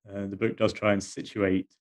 uh, 0.08 0.26
the 0.26 0.36
book 0.36 0.56
does 0.56 0.72
try 0.72 0.92
and 0.92 1.02
situate 1.02 1.74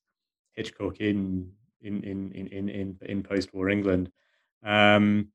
hitchcock 0.52 0.98
in 1.00 1.50
in 1.82 2.02
in 2.02 2.32
in 2.32 2.68
in, 2.68 2.96
in 3.02 3.22
post-war 3.22 3.68
england. 3.68 4.10
Um, 4.64 5.28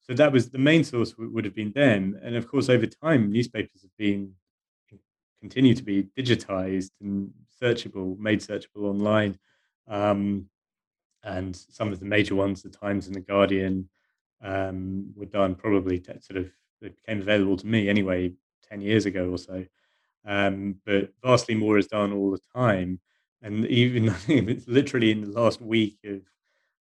so 0.00 0.14
that 0.14 0.32
was 0.32 0.50
the 0.50 0.58
main 0.58 0.82
source 0.82 1.14
would 1.16 1.44
have 1.44 1.54
been 1.54 1.72
them. 1.72 2.18
And 2.22 2.34
of 2.34 2.48
course, 2.48 2.68
over 2.68 2.86
time, 2.86 3.30
newspapers 3.30 3.82
have 3.82 3.96
been 3.96 4.34
continue 5.42 5.74
to 5.74 5.82
be 5.82 6.04
digitized 6.16 6.92
and 7.00 7.32
searchable, 7.60 8.16
made 8.18 8.40
searchable 8.40 8.84
online. 8.84 9.36
Um, 9.88 10.46
and 11.24 11.54
some 11.56 11.92
of 11.92 11.98
the 11.98 12.06
major 12.06 12.36
ones, 12.36 12.62
the 12.62 12.70
Times 12.70 13.06
and 13.08 13.16
the 13.16 13.20
Guardian, 13.20 13.88
um, 14.40 15.12
were 15.16 15.26
done 15.26 15.54
probably 15.56 15.98
t- 15.98 16.12
sort 16.20 16.38
of 16.38 16.50
they 16.80 16.88
became 16.88 17.20
available 17.20 17.56
to 17.56 17.66
me 17.66 17.88
anyway 17.88 18.32
ten 18.68 18.80
years 18.80 19.04
ago 19.06 19.28
or 19.30 19.38
so. 19.38 19.64
Um, 20.24 20.76
but 20.86 21.12
vastly 21.24 21.54
more 21.56 21.78
is 21.78 21.88
done 21.88 22.12
all 22.12 22.30
the 22.30 22.40
time, 22.54 23.00
and 23.42 23.66
even 23.66 24.14
it's 24.28 24.68
literally 24.68 25.10
in 25.10 25.22
the 25.22 25.30
last 25.40 25.60
week 25.60 25.98
of 26.04 26.22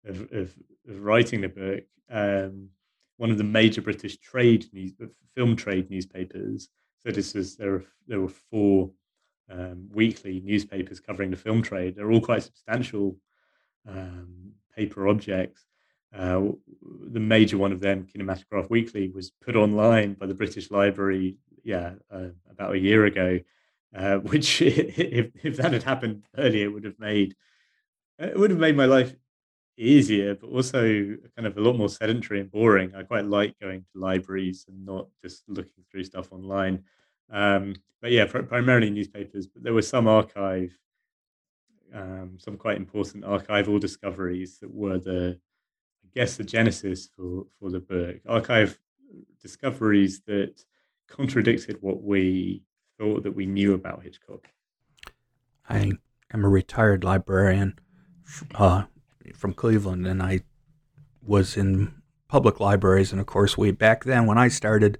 of, 0.05 0.21
of, 0.33 0.55
of 0.89 1.01
writing 1.01 1.41
the 1.43 1.49
book, 1.49 1.85
um, 2.11 2.71
one 3.17 3.31
of 3.31 3.39
the 3.39 3.45
major 3.45 3.83
British 3.83 4.17
trade 4.19 4.67
news, 4.73 4.93
film 5.37 5.57
trade 5.57 5.91
newspapers. 5.91 6.69
Was 7.17 7.57
there 7.57 7.73
were 7.73 7.85
there 8.07 8.21
were 8.21 8.29
four 8.29 8.91
um, 9.51 9.89
weekly 9.93 10.43
newspapers 10.45 11.01
covering 11.01 11.31
the 11.31 11.37
film 11.37 11.63
trade. 11.63 11.97
They're 11.97 12.11
all 12.11 12.21
quite 12.21 12.43
substantial 12.43 13.17
um, 13.87 14.53
paper 14.77 15.09
objects. 15.09 15.65
Uh, 16.15 16.41
the 17.11 17.21
major 17.21 17.59
one 17.59 17.73
of 17.73 17.81
them, 17.81 18.07
Kinematograph 18.07 18.71
Weekly, 18.71 19.09
was 19.09 19.31
put 19.31 19.57
online 19.57 20.15
by 20.15 20.27
the 20.27 20.35
British 20.35 20.71
Library, 20.71 21.37
yeah, 21.65 21.93
uh, 22.11 22.29
about 22.51 22.75
a 22.75 22.79
year 22.79 23.05
ago. 23.05 23.41
Uh, 23.95 24.17
which, 24.19 24.61
if, 24.63 25.31
if 25.43 25.57
that 25.57 25.73
had 25.73 25.83
happened 25.83 26.25
earlier, 26.37 26.71
would 26.71 26.85
have 26.85 26.99
made 26.99 27.35
it 28.19 28.37
would 28.37 28.51
have 28.51 28.59
made 28.59 28.77
my 28.77 28.85
life 28.85 29.15
easier, 29.79 30.35
but 30.35 30.49
also 30.49 31.17
kind 31.37 31.47
of 31.47 31.57
a 31.57 31.61
lot 31.61 31.77
more 31.77 31.89
sedentary 31.89 32.41
and 32.41 32.51
boring. 32.51 32.95
I 32.95 33.03
quite 33.03 33.25
like 33.25 33.59
going 33.61 33.85
to 33.93 34.01
libraries 34.01 34.67
and 34.69 34.85
not 34.85 35.09
just 35.23 35.45
looking 35.49 35.85
through 35.91 36.05
stuff 36.05 36.33
online. 36.33 36.85
Um, 37.31 37.75
but 38.01 38.11
yeah, 38.11 38.27
pr- 38.27 38.41
primarily 38.41 38.91
newspapers. 38.91 39.47
But 39.47 39.63
there 39.63 39.73
was 39.73 39.89
some 39.89 40.09
archive, 40.09 40.77
um, 41.95 42.37
some 42.39 42.57
quite 42.57 42.77
important 42.77 43.25
archival 43.25 43.81
discoveries 43.81 44.59
that 44.59 44.73
were 44.73 44.99
the, 44.99 45.39
I 46.05 46.09
guess, 46.15 46.37
the 46.37 46.45
genesis 46.45 47.09
for 47.17 47.47
for 47.59 47.71
the 47.71 47.81
book. 47.81 48.17
Archive 48.29 48.79
discoveries 49.41 50.21
that 50.27 50.65
contradicted 51.09 51.79
what 51.81 52.03
we 52.03 52.63
thought 52.99 53.23
that 53.23 53.33
we 53.33 53.47
knew 53.47 53.75
about 53.75 54.03
Hitchcock. 54.03 54.49
I 55.69 55.93
am 56.33 56.45
a 56.45 56.49
retired 56.49 57.05
librarian. 57.05 57.79
Uh, 58.55 58.85
from 59.37 59.55
Cleveland, 59.55 60.07
and 60.07 60.23
I 60.23 60.41
was 61.25 61.57
in 61.57 61.95
public 62.29 62.61
libraries. 62.61 63.13
And 63.13 63.21
of 63.21 63.27
course, 63.27 63.57
we 63.57 63.71
back 63.71 64.05
then 64.05 64.27
when 64.27 64.39
I 64.39 64.49
started, 64.49 64.99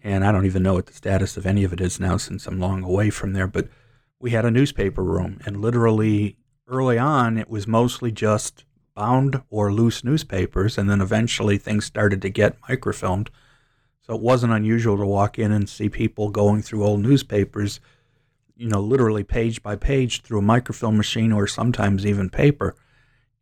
and 0.00 0.24
I 0.24 0.32
don't 0.32 0.46
even 0.46 0.62
know 0.62 0.74
what 0.74 0.86
the 0.86 0.92
status 0.92 1.36
of 1.36 1.46
any 1.46 1.64
of 1.64 1.72
it 1.72 1.80
is 1.80 2.00
now 2.00 2.16
since 2.16 2.46
I'm 2.46 2.60
long 2.60 2.82
away 2.82 3.10
from 3.10 3.32
there, 3.32 3.46
but 3.46 3.68
we 4.18 4.30
had 4.30 4.44
a 4.44 4.50
newspaper 4.50 5.02
room, 5.02 5.40
and 5.44 5.60
literally 5.60 6.36
early 6.68 6.98
on, 6.98 7.38
it 7.38 7.48
was 7.48 7.66
mostly 7.66 8.12
just 8.12 8.64
bound 8.94 9.42
or 9.50 9.72
loose 9.72 10.04
newspapers, 10.04 10.76
and 10.76 10.90
then 10.90 11.00
eventually 11.00 11.58
things 11.58 11.84
started 11.84 12.20
to 12.22 12.28
get 12.28 12.60
microfilmed. 12.62 13.28
So 14.02 14.14
it 14.14 14.20
wasn't 14.20 14.52
unusual 14.52 14.96
to 14.96 15.06
walk 15.06 15.38
in 15.38 15.52
and 15.52 15.68
see 15.68 15.88
people 15.88 16.30
going 16.30 16.62
through 16.62 16.84
old 16.84 17.00
newspapers, 17.00 17.80
you 18.56 18.68
know, 18.68 18.80
literally 18.80 19.24
page 19.24 19.62
by 19.62 19.76
page 19.76 20.22
through 20.22 20.40
a 20.40 20.42
microfilm 20.42 20.96
machine 20.96 21.32
or 21.32 21.46
sometimes 21.46 22.04
even 22.04 22.28
paper. 22.28 22.74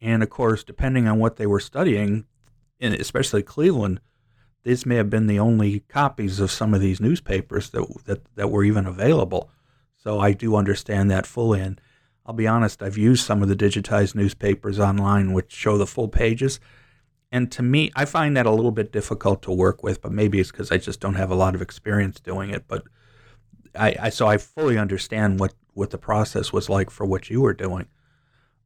And 0.00 0.22
of 0.22 0.30
course, 0.30 0.64
depending 0.64 1.08
on 1.08 1.18
what 1.18 1.36
they 1.36 1.46
were 1.46 1.60
studying, 1.60 2.24
and 2.80 2.94
especially 2.94 3.42
Cleveland, 3.42 4.00
these 4.64 4.86
may 4.86 4.96
have 4.96 5.10
been 5.10 5.26
the 5.26 5.38
only 5.38 5.80
copies 5.80 6.40
of 6.40 6.50
some 6.50 6.74
of 6.74 6.80
these 6.80 7.00
newspapers 7.00 7.70
that, 7.70 8.04
that, 8.04 8.34
that 8.36 8.50
were 8.50 8.64
even 8.64 8.86
available. 8.86 9.50
So 9.96 10.20
I 10.20 10.32
do 10.32 10.56
understand 10.56 11.10
that 11.10 11.26
fully. 11.26 11.60
And 11.60 11.80
I'll 12.26 12.34
be 12.34 12.46
honest, 12.46 12.82
I've 12.82 12.98
used 12.98 13.24
some 13.24 13.42
of 13.42 13.48
the 13.48 13.56
digitized 13.56 14.14
newspapers 14.14 14.78
online, 14.78 15.32
which 15.32 15.52
show 15.52 15.78
the 15.78 15.86
full 15.86 16.08
pages. 16.08 16.60
And 17.32 17.50
to 17.52 17.62
me, 17.62 17.90
I 17.94 18.04
find 18.04 18.36
that 18.36 18.46
a 18.46 18.50
little 18.50 18.70
bit 18.70 18.92
difficult 18.92 19.42
to 19.42 19.52
work 19.52 19.82
with, 19.82 20.00
but 20.00 20.12
maybe 20.12 20.40
it's 20.40 20.50
because 20.50 20.70
I 20.70 20.78
just 20.78 21.00
don't 21.00 21.14
have 21.14 21.30
a 21.30 21.34
lot 21.34 21.54
of 21.54 21.62
experience 21.62 22.20
doing 22.20 22.50
it. 22.50 22.64
But 22.68 22.84
I, 23.74 23.96
I 24.00 24.08
so 24.10 24.26
I 24.26 24.38
fully 24.38 24.78
understand 24.78 25.40
what, 25.40 25.54
what 25.74 25.90
the 25.90 25.98
process 25.98 26.52
was 26.52 26.68
like 26.68 26.90
for 26.90 27.04
what 27.06 27.28
you 27.28 27.40
were 27.40 27.54
doing. 27.54 27.86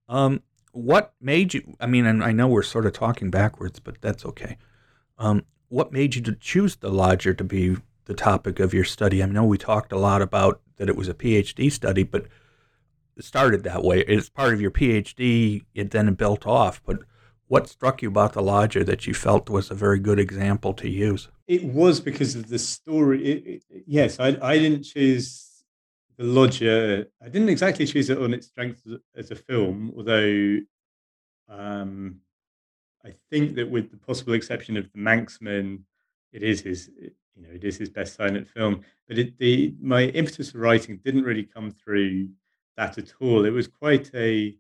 Um, 0.08 0.42
what 0.72 1.12
made 1.20 1.54
you? 1.54 1.76
I 1.80 1.86
mean, 1.86 2.22
I 2.22 2.32
know 2.32 2.48
we're 2.48 2.62
sort 2.62 2.86
of 2.86 2.92
talking 2.92 3.30
backwards, 3.30 3.78
but 3.78 4.00
that's 4.00 4.24
okay. 4.24 4.56
Um, 5.18 5.44
what 5.68 5.92
made 5.92 6.14
you 6.14 6.22
to 6.22 6.34
choose 6.34 6.76
the 6.76 6.90
lodger 6.90 7.32
to 7.34 7.44
be 7.44 7.76
the 8.06 8.14
topic 8.14 8.58
of 8.58 8.74
your 8.74 8.84
study? 8.84 9.22
I 9.22 9.26
know 9.26 9.44
we 9.44 9.58
talked 9.58 9.92
a 9.92 9.98
lot 9.98 10.22
about 10.22 10.60
that 10.76 10.88
it 10.88 10.96
was 10.96 11.08
a 11.08 11.14
PhD 11.14 11.70
study, 11.70 12.02
but 12.02 12.26
it 13.16 13.24
started 13.24 13.62
that 13.64 13.84
way. 13.84 14.00
It's 14.00 14.28
part 14.28 14.54
of 14.54 14.60
your 14.60 14.70
PhD. 14.70 15.64
It 15.74 15.90
then 15.90 16.12
built 16.14 16.46
off. 16.46 16.82
But 16.84 17.00
what 17.48 17.68
struck 17.68 18.00
you 18.02 18.08
about 18.08 18.32
the 18.32 18.42
lodger 18.42 18.82
that 18.84 19.06
you 19.06 19.12
felt 19.12 19.50
was 19.50 19.70
a 19.70 19.74
very 19.74 19.98
good 19.98 20.18
example 20.18 20.72
to 20.74 20.88
use? 20.88 21.28
It 21.46 21.64
was 21.64 22.00
because 22.00 22.34
of 22.34 22.48
the 22.48 22.58
story. 22.58 23.24
It, 23.24 23.46
it, 23.46 23.82
yes, 23.86 24.18
I, 24.18 24.38
I 24.40 24.58
didn't 24.58 24.84
choose 24.84 25.51
the 26.18 26.24
Lodger, 26.24 27.06
I 27.22 27.28
didn't 27.28 27.48
exactly 27.48 27.86
choose 27.86 28.10
it 28.10 28.18
on 28.18 28.34
its 28.34 28.46
strength 28.46 28.86
as 29.16 29.30
a 29.30 29.36
film, 29.36 29.92
although 29.96 30.58
um, 31.48 32.16
I 33.04 33.12
think 33.30 33.54
that 33.56 33.70
with 33.70 33.90
the 33.90 33.96
possible 33.96 34.34
exception 34.34 34.76
of 34.76 34.90
the 34.92 34.98
Manxman, 34.98 35.80
it 36.32 36.42
is 36.42 36.60
his, 36.60 36.90
you 36.98 37.42
know, 37.42 37.50
it 37.52 37.64
is 37.64 37.76
his 37.76 37.90
best 37.90 38.16
silent 38.16 38.48
film. 38.48 38.82
But 39.08 39.18
it, 39.18 39.38
the 39.38 39.74
my 39.80 40.04
impetus 40.04 40.52
for 40.52 40.58
writing 40.58 41.00
didn't 41.04 41.24
really 41.24 41.44
come 41.44 41.70
through 41.70 42.28
that 42.76 42.98
at 42.98 43.12
all. 43.20 43.44
It 43.44 43.50
was 43.50 43.68
quite 43.68 44.10
a 44.14 44.56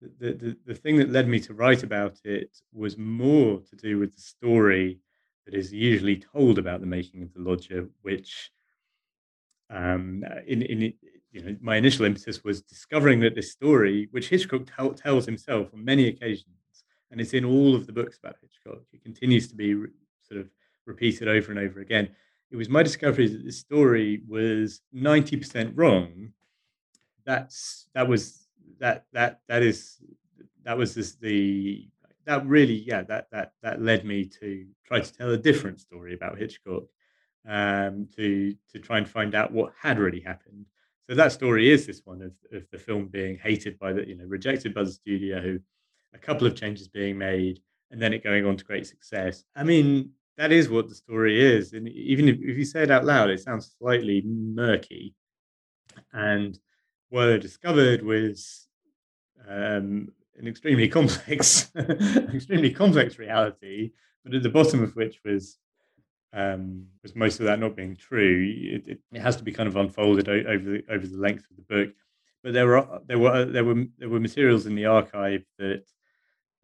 the, 0.00 0.32
the, 0.32 0.56
the 0.66 0.74
thing 0.74 0.96
that 0.98 1.10
led 1.10 1.28
me 1.28 1.40
to 1.40 1.54
write 1.54 1.82
about 1.82 2.18
it 2.24 2.56
was 2.72 2.96
more 2.96 3.60
to 3.60 3.76
do 3.76 3.98
with 3.98 4.14
the 4.14 4.20
story 4.20 5.00
that 5.44 5.54
is 5.54 5.72
usually 5.72 6.16
told 6.16 6.58
about 6.58 6.80
the 6.80 6.86
making 6.86 7.22
of 7.22 7.32
the 7.32 7.40
lodger, 7.40 7.88
which 8.02 8.50
um, 9.70 10.24
in, 10.46 10.62
in 10.62 10.92
you 11.32 11.42
know, 11.42 11.56
my 11.60 11.76
initial 11.76 12.04
impetus 12.04 12.42
was 12.42 12.62
discovering 12.62 13.20
that 13.20 13.34
this 13.34 13.52
story, 13.52 14.08
which 14.10 14.28
Hitchcock 14.28 14.62
t- 14.66 14.90
tells 14.96 15.26
himself 15.26 15.68
on 15.74 15.84
many 15.84 16.08
occasions, 16.08 16.46
and 17.10 17.20
it's 17.20 17.34
in 17.34 17.44
all 17.44 17.74
of 17.74 17.86
the 17.86 17.92
books 17.92 18.18
about 18.18 18.36
Hitchcock, 18.40 18.82
it 18.92 19.02
continues 19.02 19.48
to 19.48 19.54
be 19.54 19.74
re- 19.74 19.88
sort 20.26 20.40
of 20.40 20.48
repeated 20.86 21.28
over 21.28 21.50
and 21.50 21.60
over 21.60 21.80
again. 21.80 22.08
It 22.50 22.56
was 22.56 22.68
my 22.68 22.82
discovery 22.82 23.28
that 23.28 23.44
this 23.44 23.58
story 23.58 24.22
was 24.26 24.80
ninety 24.92 25.36
percent 25.36 25.76
wrong. 25.76 26.32
That's 27.26 27.88
that 27.94 28.08
was 28.08 28.48
that 28.80 29.04
that 29.12 29.40
that 29.48 29.62
is 29.62 29.98
that 30.64 30.78
was 30.78 30.94
this, 30.94 31.14
the 31.16 31.88
that 32.24 32.46
really 32.46 32.74
yeah 32.74 33.02
that 33.02 33.28
that 33.32 33.52
that 33.62 33.82
led 33.82 34.06
me 34.06 34.24
to 34.40 34.66
try 34.86 35.00
to 35.00 35.12
tell 35.12 35.30
a 35.30 35.36
different 35.36 35.80
story 35.80 36.14
about 36.14 36.38
Hitchcock 36.38 36.84
um, 37.48 38.06
to 38.14 38.54
to 38.72 38.78
try 38.78 38.98
and 38.98 39.08
find 39.08 39.34
out 39.34 39.52
what 39.52 39.72
had 39.80 39.98
really 39.98 40.20
happened. 40.20 40.66
So 41.08 41.14
that 41.16 41.32
story 41.32 41.70
is 41.70 41.86
this 41.86 42.02
one 42.04 42.20
of, 42.20 42.32
of 42.52 42.64
the 42.70 42.78
film 42.78 43.06
being 43.06 43.38
hated 43.38 43.78
by 43.78 43.92
the 43.92 44.06
you 44.06 44.16
know 44.16 44.26
rejected 44.26 44.74
by 44.74 44.84
the 44.84 44.92
studio, 44.92 45.58
a 46.14 46.18
couple 46.18 46.46
of 46.46 46.54
changes 46.54 46.88
being 46.88 47.16
made, 47.16 47.60
and 47.90 48.00
then 48.00 48.12
it 48.12 48.22
going 48.22 48.46
on 48.46 48.56
to 48.58 48.64
great 48.64 48.86
success. 48.86 49.44
I 49.56 49.64
mean, 49.64 50.10
that 50.36 50.52
is 50.52 50.68
what 50.68 50.88
the 50.88 50.94
story 50.94 51.40
is, 51.40 51.72
and 51.72 51.88
even 51.88 52.28
if, 52.28 52.36
if 52.40 52.58
you 52.58 52.64
say 52.64 52.82
it 52.82 52.90
out 52.90 53.06
loud, 53.06 53.30
it 53.30 53.40
sounds 53.40 53.74
slightly 53.78 54.22
murky. 54.24 55.14
And 56.12 56.58
what 57.08 57.40
discovered 57.40 58.02
was 58.02 58.68
um, 59.48 60.12
an 60.36 60.46
extremely 60.46 60.88
complex, 60.88 61.70
extremely 62.34 62.70
complex 62.70 63.18
reality, 63.18 63.92
but 64.24 64.34
at 64.34 64.42
the 64.42 64.50
bottom 64.50 64.82
of 64.82 64.94
which 64.94 65.20
was 65.24 65.58
um, 66.32 66.86
with 67.02 67.16
most 67.16 67.40
of 67.40 67.46
that 67.46 67.58
not 67.58 67.76
being 67.76 67.96
true, 67.96 68.52
it, 68.54 68.86
it, 68.86 68.98
it, 69.12 69.20
has 69.20 69.36
to 69.36 69.44
be 69.44 69.52
kind 69.52 69.68
of 69.68 69.76
unfolded 69.76 70.28
over 70.28 70.58
the, 70.58 70.82
over 70.90 71.06
the 71.06 71.16
length 71.16 71.46
of 71.50 71.56
the 71.56 71.62
book. 71.62 71.94
But 72.42 72.52
there 72.52 72.66
were 72.66 73.00
there 73.06 73.18
were 73.18 73.44
there 73.44 73.64
were 73.64 73.84
there 73.98 74.08
were 74.08 74.20
materials 74.20 74.66
in 74.66 74.74
the 74.74 74.86
archive 74.86 75.44
that 75.58 75.84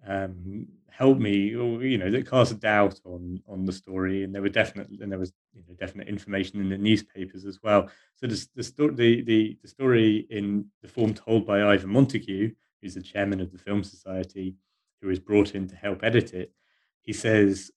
um, 0.06 0.66
helped 0.90 1.20
me, 1.20 1.54
or 1.54 1.82
you 1.82 1.98
know, 1.98 2.10
that 2.10 2.30
cast 2.30 2.52
a 2.52 2.56
doubt 2.56 3.00
on 3.04 3.42
on 3.48 3.64
the 3.64 3.72
story, 3.72 4.22
and 4.22 4.34
there 4.34 4.42
were 4.42 4.48
definite 4.48 4.88
and 5.00 5.10
there 5.10 5.18
was 5.18 5.32
you 5.54 5.62
know, 5.66 5.74
definite 5.74 6.08
information 6.08 6.60
in 6.60 6.68
the 6.68 6.78
newspapers 6.78 7.44
as 7.44 7.58
well. 7.62 7.88
So 8.16 8.26
the 8.26 8.46
the, 8.54 8.62
sto- 8.62 8.90
the 8.90 9.22
the 9.22 9.58
the 9.62 9.68
story 9.68 10.26
in 10.30 10.66
the 10.82 10.88
form 10.88 11.14
told 11.14 11.46
by 11.46 11.62
Ivor 11.62 11.88
Montagu, 11.88 12.54
who's 12.80 12.94
the 12.94 13.02
chairman 13.02 13.40
of 13.40 13.50
the 13.50 13.58
Film 13.58 13.82
Society, 13.82 14.54
who 15.00 15.08
was 15.08 15.18
brought 15.18 15.54
in 15.54 15.66
to 15.68 15.76
help 15.76 16.04
edit 16.04 16.32
it. 16.32 16.52
He 17.00 17.12
says 17.12 17.70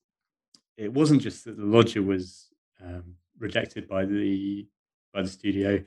it 0.77 0.93
wasn't 0.93 1.21
just 1.21 1.45
that 1.45 1.57
the 1.57 1.65
lodger 1.65 2.01
was 2.01 2.47
um, 2.83 3.15
rejected 3.39 3.87
by 3.87 4.05
the 4.05 4.67
by 5.13 5.21
the 5.21 5.27
studio. 5.27 5.83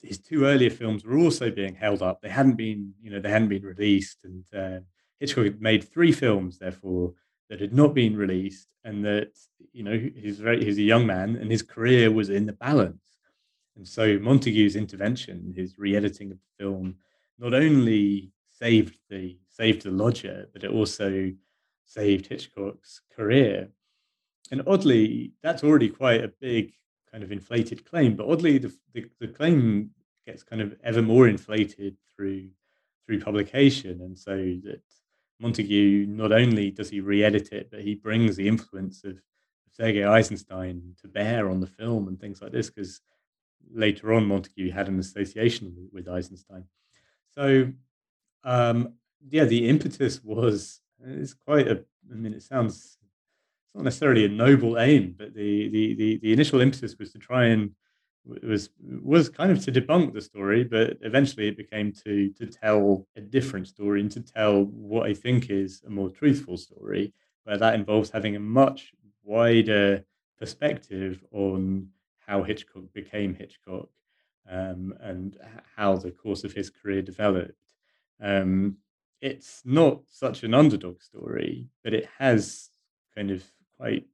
His 0.00 0.18
two 0.18 0.44
earlier 0.44 0.70
films 0.70 1.04
were 1.04 1.18
also 1.18 1.50
being 1.50 1.74
held 1.74 2.02
up. 2.02 2.20
They 2.20 2.28
hadn't 2.28 2.56
been, 2.56 2.92
you 3.00 3.10
know, 3.10 3.20
they 3.20 3.30
hadn't 3.30 3.48
been 3.48 3.62
released, 3.62 4.18
and 4.24 4.44
uh, 4.52 4.80
Hitchcock 5.20 5.44
had 5.44 5.62
made 5.62 5.84
three 5.84 6.10
films, 6.10 6.58
therefore, 6.58 7.14
that 7.48 7.60
had 7.60 7.72
not 7.72 7.94
been 7.94 8.16
released, 8.16 8.66
and 8.84 9.04
that 9.04 9.30
you 9.72 9.82
know 9.82 9.98
he's 10.16 10.40
very 10.40 10.64
he's 10.64 10.78
a 10.78 10.82
young 10.82 11.06
man, 11.06 11.36
and 11.36 11.50
his 11.50 11.62
career 11.62 12.10
was 12.10 12.30
in 12.30 12.46
the 12.46 12.52
balance. 12.52 12.98
And 13.76 13.88
so 13.88 14.18
Montagu's 14.18 14.76
intervention, 14.76 15.54
his 15.56 15.78
re-editing 15.78 16.30
of 16.30 16.38
the 16.38 16.64
film, 16.64 16.96
not 17.38 17.54
only 17.54 18.32
saved 18.50 18.98
the 19.08 19.38
saved 19.48 19.82
the 19.82 19.90
lodger, 19.90 20.48
but 20.52 20.64
it 20.64 20.70
also 20.70 21.32
saved 21.84 22.26
Hitchcock's 22.26 23.00
career. 23.14 23.68
And 24.52 24.62
oddly, 24.66 25.32
that's 25.42 25.64
already 25.64 25.88
quite 25.88 26.22
a 26.22 26.28
big 26.28 26.74
kind 27.10 27.24
of 27.24 27.32
inflated 27.32 27.86
claim. 27.86 28.14
But 28.14 28.28
oddly, 28.28 28.58
the, 28.58 28.72
the, 28.92 29.06
the 29.18 29.28
claim 29.28 29.90
gets 30.26 30.42
kind 30.42 30.60
of 30.60 30.76
ever 30.84 31.02
more 31.02 31.26
inflated 31.26 31.96
through 32.14 32.50
through 33.04 33.18
publication, 33.18 34.00
and 34.02 34.16
so 34.16 34.36
that 34.36 34.82
Montagu 35.42 36.06
not 36.06 36.30
only 36.30 36.70
does 36.70 36.90
he 36.90 37.00
re-edit 37.00 37.50
it, 37.50 37.68
but 37.68 37.80
he 37.80 37.96
brings 37.96 38.36
the 38.36 38.46
influence 38.46 39.02
of 39.02 39.20
Sergei 39.72 40.04
Eisenstein 40.04 40.94
to 41.00 41.08
bear 41.08 41.50
on 41.50 41.58
the 41.58 41.66
film 41.66 42.06
and 42.06 42.20
things 42.20 42.40
like 42.40 42.52
this, 42.52 42.70
because 42.70 43.00
later 43.74 44.12
on 44.12 44.28
Montagu 44.28 44.70
had 44.70 44.86
an 44.86 45.00
association 45.00 45.88
with, 45.92 46.08
Eisenstein. 46.08 46.64
So 47.30 47.72
um, 48.44 48.92
yeah, 49.30 49.44
the 49.44 49.66
impetus 49.68 50.22
was 50.22 50.80
it's 51.02 51.32
quite 51.32 51.68
a. 51.68 51.82
I 52.12 52.14
mean, 52.14 52.34
it 52.34 52.42
sounds 52.42 52.98
it's 53.72 53.78
not 53.78 53.84
necessarily 53.84 54.26
a 54.26 54.28
noble 54.28 54.78
aim, 54.78 55.14
but 55.16 55.34
the 55.34 55.68
the 55.70 55.94
the, 55.94 56.18
the 56.22 56.32
initial 56.32 56.60
impetus 56.60 56.98
was 56.98 57.10
to 57.12 57.18
try 57.18 57.46
and 57.46 57.70
was 58.24 58.68
was 59.02 59.30
kind 59.30 59.50
of 59.50 59.64
to 59.64 59.72
debunk 59.72 60.12
the 60.12 60.20
story, 60.20 60.62
but 60.62 60.98
eventually 61.00 61.48
it 61.48 61.56
became 61.56 61.90
to 62.04 62.30
to 62.34 62.46
tell 62.46 63.06
a 63.16 63.20
different 63.22 63.66
story 63.66 64.02
and 64.02 64.10
to 64.10 64.20
tell 64.20 64.64
what 64.64 65.06
I 65.08 65.14
think 65.14 65.48
is 65.48 65.82
a 65.86 65.90
more 65.90 66.10
truthful 66.10 66.58
story, 66.58 67.14
where 67.44 67.56
that 67.56 67.74
involves 67.74 68.10
having 68.10 68.36
a 68.36 68.40
much 68.40 68.92
wider 69.24 70.04
perspective 70.38 71.24
on 71.32 71.88
how 72.18 72.42
Hitchcock 72.42 72.92
became 72.92 73.34
Hitchcock 73.34 73.88
um, 74.50 74.92
and 75.00 75.38
how 75.76 75.96
the 75.96 76.10
course 76.10 76.44
of 76.44 76.52
his 76.52 76.68
career 76.68 77.00
developed. 77.00 77.54
Um, 78.20 78.76
it's 79.22 79.62
not 79.64 80.00
such 80.08 80.42
an 80.42 80.52
underdog 80.52 81.00
story, 81.00 81.68
but 81.82 81.94
it 81.94 82.06
has 82.18 82.68
kind 83.14 83.30
of 83.30 83.42
quite, 83.78 84.06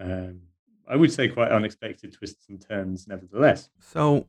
um, 0.00 0.40
I 0.88 0.96
would 0.96 1.12
say, 1.12 1.28
quite 1.28 1.50
unexpected 1.50 2.12
twists 2.12 2.48
and 2.48 2.60
turns, 2.60 3.06
nevertheless. 3.08 3.70
So, 3.80 4.26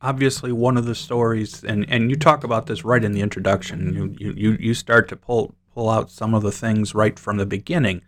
obviously, 0.00 0.52
one 0.52 0.76
of 0.76 0.86
the 0.86 0.94
stories, 0.94 1.64
and, 1.64 1.86
and 1.88 2.10
you 2.10 2.16
talk 2.16 2.44
about 2.44 2.66
this 2.66 2.84
right 2.84 3.04
in 3.04 3.12
the 3.12 3.20
introduction. 3.20 3.94
You, 4.18 4.32
you 4.36 4.56
you 4.58 4.74
start 4.74 5.08
to 5.08 5.16
pull 5.16 5.54
pull 5.74 5.90
out 5.90 6.10
some 6.10 6.34
of 6.34 6.42
the 6.42 6.52
things 6.52 6.94
right 6.94 7.18
from 7.18 7.36
the 7.36 7.46
beginning, 7.46 8.02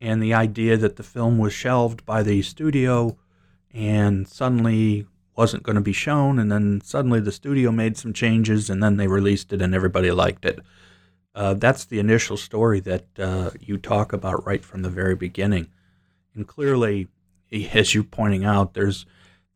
and 0.00 0.22
the 0.22 0.34
idea 0.34 0.76
that 0.76 0.96
the 0.96 1.02
film 1.02 1.38
was 1.38 1.52
shelved 1.52 2.04
by 2.04 2.22
the 2.22 2.42
studio, 2.42 3.16
and 3.72 4.26
suddenly 4.26 5.06
wasn't 5.36 5.62
going 5.62 5.76
to 5.76 5.82
be 5.82 5.92
shown, 5.92 6.38
and 6.38 6.50
then 6.50 6.80
suddenly 6.80 7.20
the 7.20 7.32
studio 7.32 7.70
made 7.70 7.96
some 7.96 8.12
changes, 8.12 8.70
and 8.70 8.82
then 8.82 8.96
they 8.96 9.06
released 9.06 9.52
it, 9.52 9.60
and 9.60 9.74
everybody 9.74 10.10
liked 10.10 10.44
it. 10.44 10.60
Uh, 11.36 11.52
that's 11.52 11.84
the 11.84 11.98
initial 11.98 12.38
story 12.38 12.80
that 12.80 13.06
uh, 13.18 13.50
you 13.60 13.76
talk 13.76 14.14
about 14.14 14.46
right 14.46 14.64
from 14.64 14.80
the 14.80 14.88
very 14.88 15.14
beginning, 15.14 15.68
and 16.34 16.48
clearly, 16.48 17.08
as 17.74 17.94
you're 17.94 18.02
pointing 18.02 18.46
out, 18.46 18.72
there's 18.72 19.04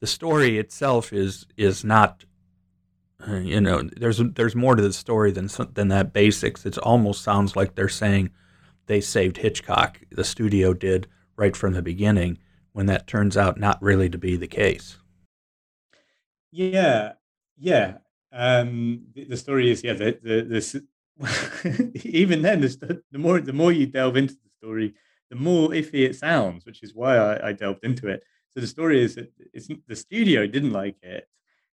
the 0.01 0.07
story 0.07 0.59
itself 0.59 1.11
is 1.11 1.47
is 1.57 1.83
not, 1.83 2.27
uh, 3.27 3.37
you 3.37 3.63
know, 3.63 3.83
there's 3.97 4.19
there's 4.19 4.55
more 4.55 4.77
to 4.77 4.83
the 4.83 4.93
story 4.93 5.33
than 5.33 5.49
than 5.73 5.89
that 5.89 6.13
basics. 6.13 6.67
It 6.67 6.77
almost 6.77 7.23
sounds 7.23 7.57
like 7.57 7.75
they're 7.75 7.89
saying 7.89 8.29
they 8.85 9.01
saved 9.01 9.39
Hitchcock, 9.39 10.01
the 10.11 10.25
studio 10.25 10.75
did 10.75 11.07
right 11.37 11.57
from 11.57 11.73
the 11.73 11.81
beginning, 11.81 12.37
when 12.73 12.87
that 12.87 13.07
turns 13.07 13.39
out 13.39 13.59
not 13.59 13.81
really 13.81 14.11
to 14.11 14.19
be 14.19 14.37
the 14.37 14.47
case. 14.47 14.99
Yeah, 16.53 17.13
yeah. 17.57 17.99
Um, 18.33 19.07
the, 19.15 19.25
the 19.25 19.37
story 19.39 19.71
is 19.71 19.83
yeah. 19.83 19.95
The 19.95 20.19
the, 20.23 20.43
the 20.43 20.87
even 22.05 22.43
then, 22.43 22.61
the, 22.61 23.03
the 23.13 23.19
more 23.19 23.41
the 23.41 23.53
more 23.53 23.73
you 23.73 23.87
delve 23.87 24.17
into 24.17 24.35
the 24.35 24.51
story, 24.59 24.95
the 25.31 25.37
more 25.37 25.71
iffy 25.71 26.07
it 26.07 26.17
sounds, 26.17 26.65
which 26.65 26.83
is 26.83 26.95
why 26.95 27.17
I, 27.17 27.49
I 27.49 27.53
delved 27.53 27.85
into 27.85 28.09
it. 28.09 28.25
So 28.51 28.61
the 28.61 28.67
story 28.67 29.03
is 29.03 29.15
that 29.17 29.31
the 29.87 29.97
studio 29.97 30.47
didn't 30.47 30.73
like 30.73 30.97
it, 31.03 31.29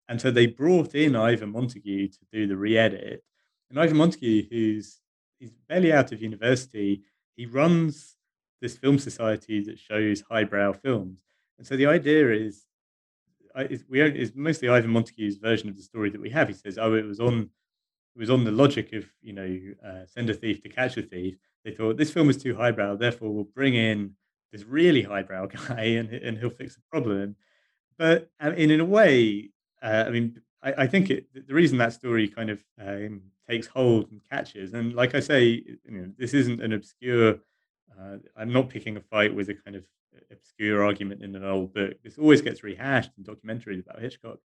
and 0.09 0.21
so 0.21 0.31
they 0.31 0.47
brought 0.47 0.95
in 0.95 1.15
Ivor 1.15 1.47
Montagu 1.47 2.11
to 2.11 2.19
do 2.33 2.47
the 2.47 2.57
re-edit. 2.57 3.23
And 3.71 3.79
Ivor 3.79 3.95
Montagu, 3.95 4.49
who's 4.51 5.01
he's 5.39 5.53
barely 5.69 5.93
out 5.93 6.13
of 6.13 6.23
university, 6.23 7.03
he 7.37 7.47
runs 7.47 8.17
this 8.61 8.77
film 8.77 8.99
society 8.99 9.63
that 9.65 9.79
shows 9.79 10.23
highbrow 10.31 10.73
films. 10.73 11.19
And 11.59 11.67
so 11.67 11.77
the 11.77 11.87
idea 11.87 12.33
is 12.33 12.65
it's, 13.57 13.85
we 13.89 14.01
it's 14.01 14.33
mostly 14.35 14.69
Ivor 14.69 14.89
Montagu's 14.89 15.37
version 15.37 15.69
of 15.69 15.77
the 15.77 15.83
story 15.83 16.11
that 16.11 16.21
we 16.21 16.31
have. 16.31 16.49
He 16.49 16.55
says, 16.55 16.79
"Oh, 16.79 16.95
it 16.95 17.05
was 17.05 17.21
on, 17.21 17.51
it 18.15 18.19
was 18.19 18.31
on 18.31 18.45
the 18.45 18.53
logic 18.53 18.93
of 18.93 19.07
you 19.23 19.33
know, 19.33 19.59
uh, 19.85 20.07
send 20.07 20.31
a 20.31 20.35
thief 20.35 20.63
to 20.63 20.69
catch 20.69 20.97
a 20.97 21.03
thief." 21.03 21.37
They 21.65 21.73
thought 21.73 21.97
this 21.97 22.11
film 22.11 22.31
is 22.31 22.37
too 22.37 22.55
highbrow, 22.55 22.97
therefore 22.97 23.31
we'll 23.31 23.45
bring 23.45 23.75
in 23.75 24.15
this 24.53 24.65
really 24.65 25.03
highbrow 25.03 25.47
guy 25.69 25.83
and 25.83 26.11
and 26.11 26.39
he'll 26.39 26.51
fix 26.51 26.75
the 26.77 26.83
problem. 26.91 27.37
But 27.99 28.31
uh, 28.43 28.53
in 28.53 28.71
in 28.71 28.81
a 28.81 28.85
way, 28.85 29.51
uh, 29.83 30.05
I 30.07 30.11
mean, 30.11 30.41
I, 30.63 30.75
I, 30.79 30.87
think 30.87 31.11
it, 31.11 31.27
the 31.47 31.55
reason 31.55 31.79
that 31.79 31.93
story 31.93 32.29
kind 32.29 32.51
of 32.51 32.65
um, 32.81 33.23
takes 33.49 33.67
hold 33.67 34.11
and 34.11 34.21
catches, 34.31 34.73
and 34.73 34.95
like 34.95 35.15
I 35.15 35.21
say, 35.21 35.45
you 35.45 35.79
know, 35.91 36.13
this 36.19 36.35
isn't 36.35 36.63
an 36.63 36.73
obscure. 36.73 37.37
Uh, 37.97 38.17
I'm 38.37 38.53
not 38.53 38.71
picking 38.71 38.97
a 38.97 39.01
fight 39.01 39.35
with 39.35 39.49
a 39.49 39.55
kind 39.55 39.77
of 39.77 39.85
obscure 40.31 40.85
argument 40.85 41.23
in 41.23 41.35
an 41.37 41.45
old 41.45 41.73
book. 41.73 41.95
This 42.03 42.19
always 42.19 42.43
gets 42.43 42.63
rehashed 42.63 43.13
in 43.17 43.25
documentaries 43.25 43.81
about 43.81 44.01
Hitchcock. 44.01 44.39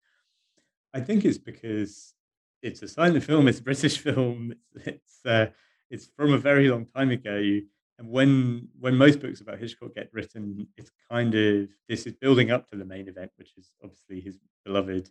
I 0.93 0.99
think 0.99 1.25
it's 1.25 1.37
because 1.37 2.13
it's 2.61 2.81
a 2.81 2.87
silent 2.87 3.23
film. 3.29 3.47
It's 3.47 3.59
a 3.59 3.63
British 3.63 3.97
film. 3.97 4.53
It's 4.85 5.09
it's, 5.19 5.25
uh, 5.25 5.51
it's 5.89 6.07
from 6.15 6.33
a 6.33 6.37
very 6.37 6.69
long 6.69 6.85
time 6.85 7.11
ago. 7.11 7.59
And 7.97 8.09
when 8.09 8.69
when 8.79 8.95
most 8.95 9.19
books 9.19 9.41
about 9.41 9.59
Hitchcock 9.59 9.95
get 9.95 10.09
written, 10.13 10.67
it's 10.77 10.91
kind 11.09 11.35
of 11.35 11.69
this 11.87 12.05
is 12.05 12.13
building 12.13 12.51
up 12.51 12.69
to 12.69 12.77
the 12.77 12.85
main 12.85 13.07
event, 13.07 13.31
which 13.37 13.57
is 13.57 13.71
obviously 13.83 14.21
his 14.21 14.37
beloved 14.63 15.09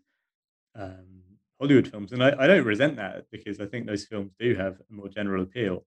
um, 0.75 1.23
Hollywood 1.61 1.89
films. 1.89 2.13
And 2.13 2.23
I, 2.23 2.35
I 2.39 2.47
don't 2.47 2.65
resent 2.65 2.97
that 2.97 3.27
because 3.31 3.61
I 3.61 3.67
think 3.67 3.87
those 3.87 4.07
films 4.07 4.33
do 4.39 4.55
have 4.55 4.81
a 4.81 4.93
more 4.93 5.09
general 5.09 5.43
appeal. 5.43 5.85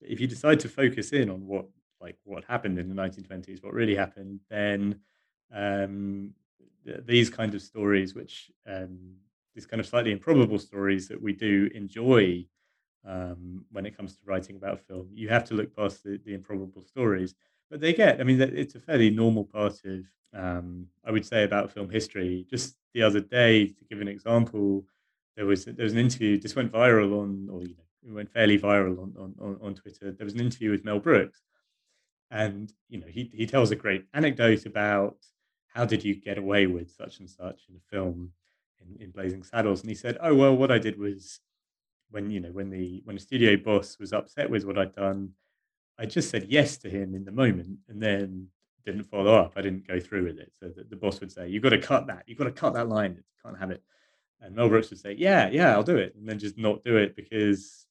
But 0.00 0.10
if 0.10 0.20
you 0.20 0.26
decide 0.28 0.60
to 0.60 0.68
focus 0.68 1.12
in 1.12 1.28
on 1.30 1.46
what 1.46 1.66
like 2.00 2.18
what 2.24 2.44
happened 2.44 2.78
in 2.78 2.88
the 2.88 2.94
1920s, 2.94 3.64
what 3.64 3.72
really 3.72 3.96
happened, 3.96 4.40
then 4.48 5.00
um, 5.52 6.34
th- 6.86 7.00
these 7.04 7.30
kind 7.30 7.54
of 7.54 7.62
stories, 7.62 8.14
which 8.14 8.52
um, 8.66 9.16
these 9.54 9.66
kind 9.66 9.80
of 9.80 9.86
slightly 9.86 10.12
improbable 10.12 10.58
stories 10.58 11.08
that 11.08 11.20
we 11.20 11.32
do 11.32 11.70
enjoy 11.74 12.44
um, 13.06 13.64
when 13.70 13.86
it 13.86 13.96
comes 13.96 14.14
to 14.14 14.20
writing 14.24 14.56
about 14.56 14.80
film, 14.80 15.08
you 15.12 15.28
have 15.28 15.44
to 15.44 15.54
look 15.54 15.74
past 15.76 16.02
the, 16.02 16.18
the 16.24 16.34
improbable 16.34 16.82
stories. 16.82 17.34
But 17.70 17.80
they 17.80 17.92
get, 17.92 18.20
I 18.20 18.24
mean, 18.24 18.40
it's 18.40 18.74
a 18.74 18.80
fairly 18.80 19.10
normal 19.10 19.44
part 19.44 19.80
of, 19.84 20.04
um, 20.34 20.86
I 21.04 21.10
would 21.10 21.26
say, 21.26 21.44
about 21.44 21.70
film 21.70 21.90
history. 21.90 22.46
Just 22.48 22.76
the 22.94 23.02
other 23.02 23.20
day, 23.20 23.66
to 23.66 23.84
give 23.88 24.00
an 24.00 24.08
example, 24.08 24.84
there 25.36 25.46
was 25.46 25.64
there 25.64 25.84
was 25.84 25.92
an 25.92 25.98
interview. 25.98 26.38
This 26.38 26.54
went 26.54 26.72
viral 26.72 27.22
on, 27.22 27.48
or 27.50 27.62
you 27.62 27.74
know, 27.76 28.10
it 28.10 28.12
went 28.12 28.32
fairly 28.32 28.58
viral 28.58 28.98
on, 28.98 29.34
on 29.40 29.58
on 29.60 29.74
Twitter. 29.74 30.12
There 30.12 30.24
was 30.24 30.34
an 30.34 30.40
interview 30.40 30.70
with 30.70 30.84
Mel 30.84 31.00
Brooks, 31.00 31.42
and 32.30 32.72
you 32.88 33.00
know 33.00 33.06
he 33.08 33.30
he 33.34 33.46
tells 33.46 33.70
a 33.70 33.76
great 33.76 34.04
anecdote 34.14 34.66
about 34.66 35.16
how 35.66 35.84
did 35.84 36.04
you 36.04 36.14
get 36.14 36.38
away 36.38 36.66
with 36.66 36.90
such 36.90 37.18
and 37.18 37.28
such 37.28 37.62
in 37.68 37.76
a 37.76 37.90
film 37.90 38.30
in, 38.88 39.02
in 39.02 39.10
Blazing 39.10 39.42
Saddles, 39.42 39.80
and 39.80 39.90
he 39.90 39.94
said, 39.94 40.18
"Oh 40.20 40.34
well, 40.34 40.56
what 40.56 40.70
I 40.70 40.78
did 40.78 40.98
was 40.98 41.40
when 42.10 42.30
you 42.30 42.40
know 42.40 42.50
when 42.50 42.70
the 42.70 43.02
when 43.04 43.16
the 43.16 43.22
studio 43.22 43.56
boss 43.56 43.98
was 43.98 44.12
upset 44.12 44.50
with 44.50 44.64
what 44.64 44.78
I'd 44.78 44.94
done, 44.94 45.30
I 45.98 46.06
just 46.06 46.30
said 46.30 46.46
yes 46.48 46.76
to 46.78 46.90
him 46.90 47.14
in 47.14 47.24
the 47.24 47.32
moment, 47.32 47.78
and 47.88 48.02
then 48.02 48.48
didn't 48.84 49.04
follow 49.04 49.34
up. 49.34 49.54
I 49.56 49.62
didn't 49.62 49.88
go 49.88 49.98
through 49.98 50.24
with 50.24 50.38
it. 50.38 50.52
So 50.60 50.68
the, 50.68 50.84
the 50.84 50.96
boss 50.96 51.20
would 51.20 51.32
say, 51.32 51.48
"You've 51.48 51.62
got 51.62 51.70
to 51.70 51.78
cut 51.78 52.06
that. 52.06 52.24
You've 52.26 52.38
got 52.38 52.44
to 52.44 52.52
cut 52.52 52.74
that 52.74 52.88
line. 52.88 53.16
You 53.16 53.22
can't 53.42 53.58
have 53.58 53.70
it." 53.70 53.82
And 54.40 54.54
Mel 54.54 54.68
Brooks 54.68 54.90
would 54.90 55.00
say, 55.00 55.14
"Yeah, 55.18 55.48
yeah, 55.50 55.72
I'll 55.72 55.82
do 55.82 55.96
it," 55.96 56.14
and 56.16 56.28
then 56.28 56.38
just 56.38 56.58
not 56.58 56.84
do 56.84 56.96
it 56.96 57.16
because 57.16 57.86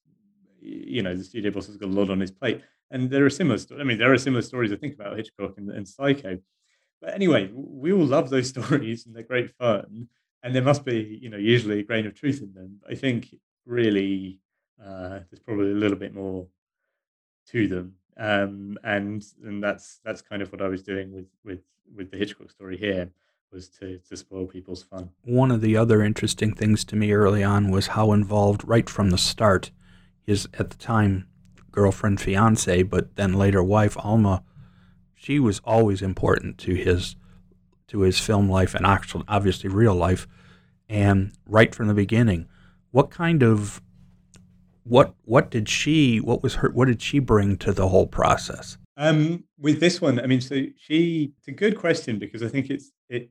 you 0.60 1.02
know 1.04 1.16
the 1.16 1.24
studio 1.24 1.52
boss 1.52 1.68
has 1.68 1.78
got 1.78 1.90
a 1.90 1.92
lot 1.92 2.10
on 2.10 2.20
his 2.20 2.32
plate. 2.32 2.62
And 2.94 3.10
there 3.10 3.26
are 3.26 3.30
similar, 3.30 3.58
I 3.80 3.84
mean, 3.84 3.98
there 3.98 4.14
are 4.14 4.18
similar 4.20 4.44
stories 4.44 4.72
I 4.72 4.76
think 4.76 4.94
about 4.94 5.18
Hitchcock 5.18 5.56
and, 5.58 5.70
and 5.72 5.88
Psycho. 5.88 6.38
But 7.02 7.16
anyway, 7.16 7.50
we 7.52 7.92
all 7.92 8.06
love 8.06 8.30
those 8.30 8.50
stories 8.56 9.06
and 9.06 9.16
they're 9.16 9.24
great 9.24 9.50
fun. 9.58 10.08
And 10.44 10.54
there 10.54 10.62
must 10.62 10.84
be, 10.84 11.20
you 11.22 11.30
know, 11.30 11.38
usually 11.38 11.80
a 11.80 11.84
grain 11.84 12.06
of 12.06 12.14
truth 12.14 12.42
in 12.42 12.54
them. 12.54 12.82
I 12.90 12.96
think 12.96 13.34
really 13.66 14.40
uh, 14.84 15.20
there's 15.30 15.40
probably 15.44 15.72
a 15.72 15.76
little 15.76 15.98
bit 15.98 16.14
more 16.14 16.48
to 17.48 17.68
them. 17.68 17.96
Um, 18.18 18.78
and 18.84 19.26
and 19.44 19.64
that's 19.64 20.00
that's 20.04 20.22
kind 20.22 20.42
of 20.42 20.52
what 20.52 20.62
I 20.62 20.68
was 20.68 20.84
doing 20.84 21.12
with 21.12 21.28
with 21.44 21.62
with 21.96 22.12
the 22.12 22.18
Hitchcock 22.18 22.52
story 22.52 22.78
here 22.78 23.10
was 23.52 23.70
to 23.70 24.00
to 24.10 24.18
spoil 24.18 24.46
people's 24.46 24.84
fun. 24.84 25.10
One 25.24 25.52
of 25.52 25.62
the 25.62 25.78
other 25.78 26.04
interesting 26.04 26.54
things 26.54 26.84
to 26.86 26.96
me 26.96 27.14
early 27.14 27.44
on 27.44 27.72
was 27.72 27.88
how 27.88 28.12
involved 28.12 28.68
right 28.68 28.90
from 28.90 29.10
the 29.10 29.18
start 29.18 29.72
his 30.22 30.48
at 30.58 30.70
the 30.70 30.78
time 30.78 31.28
girlfriend, 31.72 32.22
fiance, 32.22 32.84
but 32.84 33.16
then 33.16 33.34
later 33.34 33.64
wife, 33.64 33.98
Alma, 33.98 34.44
she 35.16 35.40
was 35.40 35.60
always 35.66 36.02
important 36.02 36.58
to 36.60 36.76
his 36.76 37.16
to 37.94 38.02
his 38.02 38.20
film 38.20 38.50
life 38.50 38.74
and 38.74 38.86
actual, 38.86 39.24
obviously 39.28 39.70
real 39.70 39.94
life. 39.94 40.28
And 40.90 41.32
right 41.48 41.74
from 41.74 41.88
the 41.88 41.94
beginning, 41.94 42.48
what 42.92 43.12
kind 43.12 43.42
of 43.44 43.82
what 44.84 45.14
what 45.24 45.50
did 45.50 45.70
she 45.70 46.20
what 46.20 46.44
was 46.44 46.56
her 46.56 46.70
what 46.72 46.88
did 46.88 47.02
she 47.02 47.20
bring 47.20 47.56
to 47.58 47.72
the 47.72 47.88
whole 47.88 48.08
process? 48.08 48.78
Um, 48.98 49.46
with 49.58 49.80
this 49.80 50.02
one, 50.02 50.20
I 50.20 50.26
mean, 50.26 50.42
so 50.42 50.66
she 50.76 51.32
it's 51.38 51.48
a 51.48 51.52
good 51.52 51.78
question 51.78 52.20
because 52.20 52.44
I 52.44 52.48
think 52.48 52.70
it's 52.70 52.92
it 53.10 53.30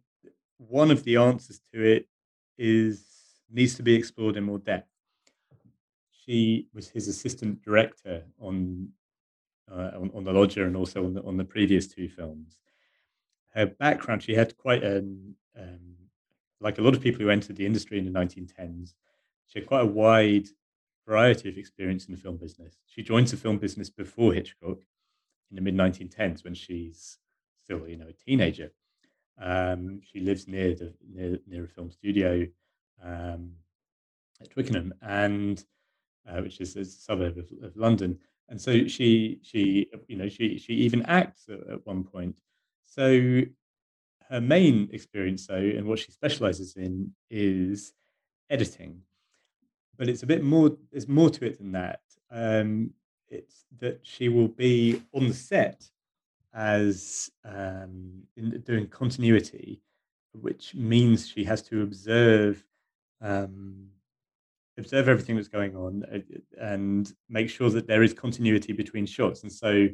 one 0.56 0.90
of 0.90 1.04
the 1.04 1.16
answers 1.16 1.60
to 1.74 1.84
it 1.84 2.08
is 2.56 3.04
needs 3.50 3.74
to 3.74 3.82
be 3.82 3.94
explored 3.94 4.36
in 4.36 4.44
more 4.44 4.58
depth. 4.58 4.88
She 6.24 6.68
was 6.72 6.88
his 6.88 7.08
assistant 7.08 7.62
director 7.62 8.22
on 8.40 8.88
uh, 9.70 9.90
on, 10.00 10.10
on, 10.14 10.24
the 10.24 10.32
Lodger 10.32 10.66
and 10.66 10.76
also 10.76 11.04
on 11.04 11.14
the, 11.14 11.22
on 11.22 11.36
the 11.36 11.44
previous 11.44 11.86
two 11.86 12.08
films. 12.08 12.58
Her 13.54 13.66
background, 13.66 14.22
she 14.22 14.34
had 14.34 14.56
quite 14.56 14.82
an 14.82 15.34
um, 15.58 15.92
like 16.60 16.78
a 16.78 16.82
lot 16.82 16.94
of 16.94 17.02
people 17.02 17.22
who 17.22 17.30
entered 17.30 17.56
the 17.56 17.66
industry 17.66 17.98
in 17.98 18.04
the 18.04 18.18
1910s. 18.18 18.94
She 19.48 19.58
had 19.58 19.66
quite 19.66 19.82
a 19.82 19.86
wide 19.86 20.48
variety 21.06 21.48
of 21.48 21.58
experience 21.58 22.06
in 22.06 22.14
the 22.14 22.20
film 22.20 22.36
business. 22.36 22.78
She 22.86 23.02
joins 23.02 23.32
the 23.32 23.36
film 23.36 23.58
business 23.58 23.90
before 23.90 24.32
Hitchcock 24.32 24.78
in 25.50 25.56
the 25.56 25.60
mid 25.60 25.74
1910s 25.74 26.44
when 26.44 26.54
she's 26.54 27.18
still, 27.62 27.86
you 27.88 27.96
know, 27.96 28.08
a 28.08 28.12
teenager. 28.12 28.72
Um, 29.40 30.00
she 30.02 30.20
lives 30.20 30.46
near 30.46 30.74
the 30.74 30.94
near, 31.12 31.38
near 31.46 31.64
a 31.64 31.68
film 31.68 31.90
studio 31.90 32.46
um, 33.02 33.52
at 34.40 34.50
Twickenham, 34.50 34.94
and 35.02 35.64
uh, 36.28 36.40
which 36.40 36.60
is 36.60 36.76
a 36.76 36.84
suburb 36.84 37.38
of, 37.38 37.50
of, 37.62 37.76
London. 37.76 38.18
And 38.48 38.60
so 38.60 38.86
she 38.86 39.40
she 39.42 39.88
you 40.06 40.16
know 40.16 40.28
she 40.28 40.58
she 40.58 40.74
even 40.74 41.02
acts 41.02 41.48
at, 41.48 41.60
at 41.72 41.86
one 41.86 42.04
point. 42.04 42.40
So 42.94 43.42
her 44.28 44.40
main 44.40 44.90
experience, 44.92 45.46
though, 45.46 45.54
and 45.54 45.86
what 45.86 45.98
she 45.98 46.12
specializes 46.12 46.76
in 46.76 47.12
is 47.30 47.94
editing. 48.50 49.00
But 49.96 50.08
it's 50.08 50.22
a 50.22 50.26
bit 50.26 50.44
more. 50.44 50.76
There's 50.90 51.08
more 51.08 51.30
to 51.30 51.46
it 51.46 51.58
than 51.58 51.72
that. 51.72 52.00
Um, 52.30 52.90
it's 53.28 53.64
that 53.78 54.00
she 54.02 54.28
will 54.28 54.48
be 54.48 55.02
on 55.14 55.28
the 55.28 55.34
set 55.34 55.88
as 56.54 57.30
um, 57.44 58.24
in 58.36 58.60
doing 58.66 58.88
continuity, 58.88 59.80
which 60.32 60.74
means 60.74 61.28
she 61.28 61.44
has 61.44 61.62
to 61.62 61.82
observe 61.82 62.62
um, 63.22 63.88
observe 64.76 65.08
everything 65.08 65.36
that's 65.36 65.48
going 65.48 65.76
on 65.76 66.04
uh, 66.12 66.18
and 66.60 67.14
make 67.28 67.48
sure 67.48 67.70
that 67.70 67.86
there 67.86 68.02
is 68.02 68.12
continuity 68.12 68.72
between 68.72 69.06
shots. 69.06 69.42
And 69.42 69.52
so, 69.52 69.88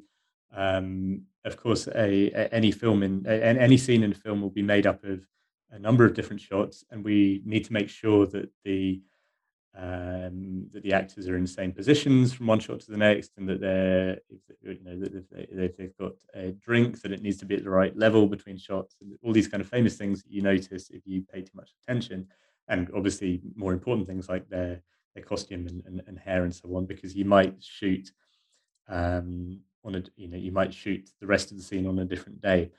um, 0.55 1.23
of 1.45 1.57
course, 1.57 1.87
a, 1.89 2.31
a, 2.31 2.55
any 2.55 2.73
film 2.73 3.03
in 3.03 3.25
a, 3.27 3.43
any 3.43 3.77
scene 3.77 4.03
in 4.03 4.13
a 4.13 4.15
film 4.15 4.41
will 4.41 4.51
be 4.51 4.63
made 4.63 4.87
up 4.87 5.05
of 5.05 5.27
a 5.71 5.79
number 5.79 6.05
of 6.05 6.15
different 6.15 6.41
shots, 6.41 6.85
and 6.91 7.05
we 7.05 7.43
need 7.45 7.65
to 7.65 7.73
make 7.73 7.89
sure 7.89 8.27
that 8.27 8.51
the 8.65 9.01
um, 9.77 10.67
that 10.73 10.83
the 10.83 10.93
actors 10.93 11.29
are 11.29 11.37
in 11.37 11.43
the 11.43 11.49
same 11.49 11.73
positions 11.73 12.33
from 12.33 12.47
one 12.49 12.59
shot 12.59 12.81
to 12.81 12.91
the 12.91 12.97
next, 12.97 13.33
and 13.37 13.49
that 13.49 13.61
they're, 13.61 14.19
you 14.63 14.83
know, 14.83 14.99
that 14.99 15.15
if, 15.15 15.29
they, 15.31 15.69
they've 15.79 15.97
got 15.99 16.15
a 16.35 16.51
drink, 16.53 17.01
that 17.03 17.13
it 17.13 17.23
needs 17.23 17.37
to 17.37 17.47
be 17.47 17.55
at 17.55 17.63
the 17.63 17.71
right 17.71 17.97
level 17.97 18.27
between 18.27 18.57
shots, 18.57 18.97
and 19.01 19.17
all 19.23 19.33
these 19.33 19.47
kind 19.47 19.61
of 19.61 19.69
famous 19.69 19.97
things 19.97 20.23
that 20.23 20.33
you 20.33 20.43
notice 20.43 20.91
if 20.91 21.07
you 21.07 21.23
pay 21.33 21.43
too 21.43 21.53
much 21.55 21.71
attention, 21.83 22.27
and 22.69 22.91
obviously 22.95 23.41
more 23.55 23.73
important 23.73 24.07
things 24.07 24.29
like 24.29 24.49
their 24.49 24.83
their 25.15 25.25
costume 25.25 25.67
and, 25.67 25.83
and, 25.87 26.03
and 26.07 26.19
hair 26.19 26.45
and 26.45 26.55
so 26.55 26.75
on, 26.75 26.87
because 26.87 27.15
you 27.15 27.25
might 27.25 27.55
shoot 27.63 28.11
um, 28.89 29.61
on 29.85 29.95
a, 29.95 30.03
you 30.17 30.29
know, 30.29 30.37
you 30.37 30.53
might 30.53 30.75
shoot 30.75 31.11
the 31.21 31.27
rest 31.27 31.51
of 31.51 31.57
the 31.57 31.63
scene 31.63 31.87
on 31.87 31.99
a 31.99 32.05
different 32.05 32.41
day. 32.41 32.71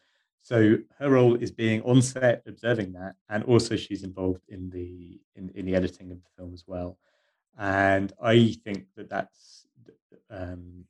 So 0.41 0.77
her 0.97 1.09
role 1.09 1.35
is 1.35 1.51
being 1.51 1.81
on 1.83 2.01
set, 2.01 2.43
observing 2.47 2.93
that, 2.93 3.15
and 3.29 3.43
also 3.43 3.75
she's 3.75 4.03
involved 4.03 4.43
in 4.47 4.69
the 4.69 5.19
in, 5.35 5.49
in 5.55 5.65
the 5.65 5.75
editing 5.75 6.11
of 6.11 6.17
the 6.17 6.29
film 6.37 6.53
as 6.53 6.63
well. 6.65 6.97
And 7.57 8.13
I 8.21 8.55
think 8.63 8.85
that 8.95 9.09
that's 9.09 9.67
um, 10.29 10.85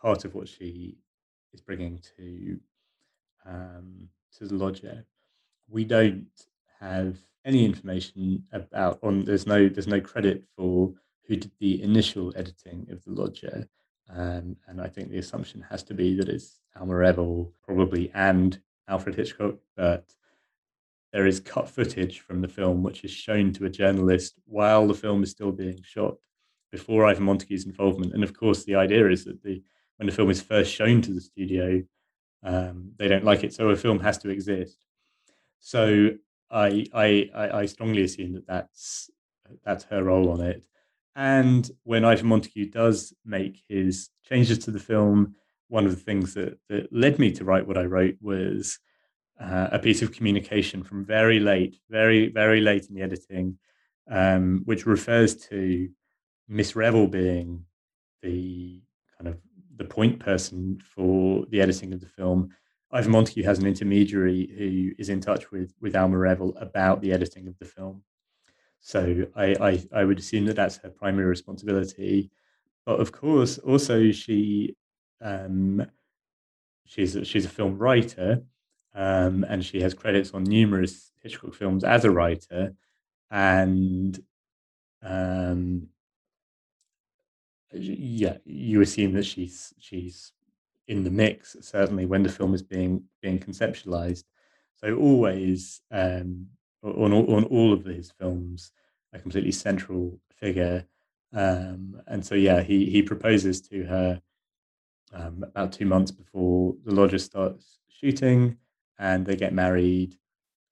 part 0.00 0.24
of 0.24 0.34
what 0.34 0.48
she 0.48 0.96
is 1.52 1.60
bringing 1.60 2.00
to 2.16 2.58
um, 3.46 4.08
to 4.38 4.46
the 4.46 4.54
lodger. 4.54 5.04
We 5.68 5.84
don't 5.84 6.26
have 6.80 7.16
any 7.44 7.64
information 7.64 8.44
about 8.52 8.98
on. 9.02 9.24
There's 9.24 9.46
no 9.46 9.68
there's 9.68 9.86
no 9.86 10.00
credit 10.00 10.44
for 10.56 10.92
who 11.26 11.36
did 11.36 11.52
the 11.60 11.82
initial 11.82 12.32
editing 12.36 12.88
of 12.90 13.04
the 13.04 13.12
lodger. 13.12 13.68
Um, 14.14 14.56
and 14.66 14.80
I 14.80 14.88
think 14.88 15.10
the 15.10 15.18
assumption 15.18 15.64
has 15.70 15.82
to 15.84 15.94
be 15.94 16.14
that 16.16 16.28
it's 16.28 16.58
Alma 16.78 16.94
Reville, 16.94 17.52
probably, 17.64 18.10
and 18.14 18.60
Alfred 18.88 19.14
Hitchcock, 19.14 19.56
but 19.76 20.12
there 21.12 21.26
is 21.26 21.40
cut 21.40 21.68
footage 21.68 22.20
from 22.20 22.40
the 22.40 22.48
film 22.48 22.82
which 22.82 23.04
is 23.04 23.10
shown 23.10 23.52
to 23.52 23.66
a 23.66 23.70
journalist 23.70 24.34
while 24.46 24.86
the 24.86 24.94
film 24.94 25.22
is 25.22 25.30
still 25.30 25.52
being 25.52 25.82
shot 25.82 26.16
before 26.70 27.06
Ivor 27.06 27.22
Montagu's 27.22 27.66
involvement. 27.66 28.14
And 28.14 28.22
of 28.22 28.32
course, 28.32 28.64
the 28.64 28.76
idea 28.76 29.08
is 29.08 29.24
that 29.24 29.42
the 29.42 29.62
when 29.96 30.06
the 30.06 30.14
film 30.14 30.30
is 30.30 30.40
first 30.40 30.72
shown 30.72 31.02
to 31.02 31.12
the 31.12 31.20
studio, 31.20 31.82
um, 32.42 32.92
they 32.96 33.06
don't 33.06 33.24
like 33.24 33.44
it, 33.44 33.52
so 33.52 33.68
a 33.68 33.76
film 33.76 34.00
has 34.00 34.16
to 34.18 34.30
exist. 34.30 34.78
So 35.58 36.10
I, 36.50 36.86
I 36.94 37.30
I 37.34 37.66
strongly 37.66 38.02
assume 38.02 38.32
that 38.32 38.46
that's 38.46 39.10
that's 39.64 39.84
her 39.84 40.02
role 40.02 40.30
on 40.30 40.40
it. 40.40 40.62
And 41.20 41.70
when 41.82 42.06
Ivor 42.06 42.24
Montagu 42.24 42.72
does 42.72 43.12
make 43.26 43.62
his 43.68 44.08
changes 44.26 44.58
to 44.60 44.70
the 44.70 44.80
film, 44.80 45.34
one 45.68 45.84
of 45.84 45.90
the 45.90 46.00
things 46.00 46.32
that, 46.32 46.58
that 46.70 46.90
led 46.94 47.18
me 47.18 47.30
to 47.32 47.44
write 47.44 47.66
what 47.66 47.76
I 47.76 47.84
wrote 47.84 48.14
was 48.22 48.78
uh, 49.38 49.68
a 49.70 49.78
piece 49.78 50.00
of 50.00 50.12
communication 50.12 50.82
from 50.82 51.04
very 51.04 51.38
late, 51.38 51.76
very, 51.90 52.30
very 52.30 52.62
late 52.62 52.86
in 52.86 52.94
the 52.94 53.02
editing, 53.02 53.58
um, 54.10 54.62
which 54.64 54.86
refers 54.86 55.34
to 55.48 55.90
Miss 56.48 56.74
Reville 56.74 57.06
being 57.06 57.66
the 58.22 58.80
kind 59.18 59.28
of 59.28 59.38
the 59.76 59.84
point 59.84 60.20
person 60.20 60.80
for 60.82 61.44
the 61.50 61.60
editing 61.60 61.92
of 61.92 62.00
the 62.00 62.06
film. 62.06 62.48
Ivor 62.92 63.10
Montagu 63.10 63.44
has 63.44 63.58
an 63.58 63.66
intermediary 63.66 64.46
who 64.56 64.92
is 64.98 65.10
in 65.10 65.20
touch 65.20 65.50
with 65.50 65.74
with 65.82 65.94
Alma 65.94 66.16
Reville 66.16 66.56
about 66.56 67.02
the 67.02 67.12
editing 67.12 67.46
of 67.46 67.58
the 67.58 67.66
film. 67.66 68.04
So 68.80 69.26
I, 69.36 69.54
I, 69.60 69.82
I 69.92 70.04
would 70.04 70.18
assume 70.18 70.46
that 70.46 70.56
that's 70.56 70.78
her 70.78 70.90
primary 70.90 71.26
responsibility. 71.26 72.30
But 72.86 73.00
of 73.00 73.12
course, 73.12 73.58
also 73.58 74.10
she 74.10 74.76
um, 75.20 75.86
she's 76.86 77.16
a, 77.16 77.24
she's 77.24 77.44
a 77.44 77.48
film 77.48 77.78
writer, 77.78 78.42
um, 78.94 79.44
and 79.48 79.64
she 79.64 79.80
has 79.82 79.94
credits 79.94 80.32
on 80.32 80.44
numerous 80.44 81.12
Hitchcock 81.22 81.54
films 81.54 81.84
as 81.84 82.04
a 82.04 82.10
writer, 82.10 82.74
and 83.30 84.18
um, 85.02 85.88
yeah, 87.72 88.38
you 88.44 88.80
assume 88.80 89.12
that 89.12 89.26
she's 89.26 89.72
she's 89.78 90.32
in 90.88 91.04
the 91.04 91.10
mix 91.10 91.56
certainly 91.60 92.04
when 92.04 92.22
the 92.22 92.28
film 92.28 92.54
is 92.54 92.62
being 92.62 93.04
being 93.22 93.38
conceptualized. 93.38 94.24
So 94.76 94.96
always 94.96 95.82
um, 95.90 96.46
on 96.82 97.12
on 97.12 97.44
all 97.44 97.72
of 97.72 97.84
his 97.84 98.10
films, 98.10 98.72
a 99.12 99.18
completely 99.18 99.52
central 99.52 100.18
figure. 100.34 100.86
Um, 101.32 102.02
and 102.06 102.24
so 102.24 102.34
yeah, 102.34 102.62
he 102.62 102.86
he 102.86 103.02
proposes 103.02 103.60
to 103.62 103.84
her 103.84 104.22
um, 105.12 105.42
about 105.42 105.72
two 105.72 105.86
months 105.86 106.10
before 106.10 106.74
the 106.84 106.94
lodger 106.94 107.18
starts 107.18 107.78
shooting, 107.88 108.56
and 108.98 109.26
they 109.26 109.36
get 109.36 109.52
married 109.52 110.16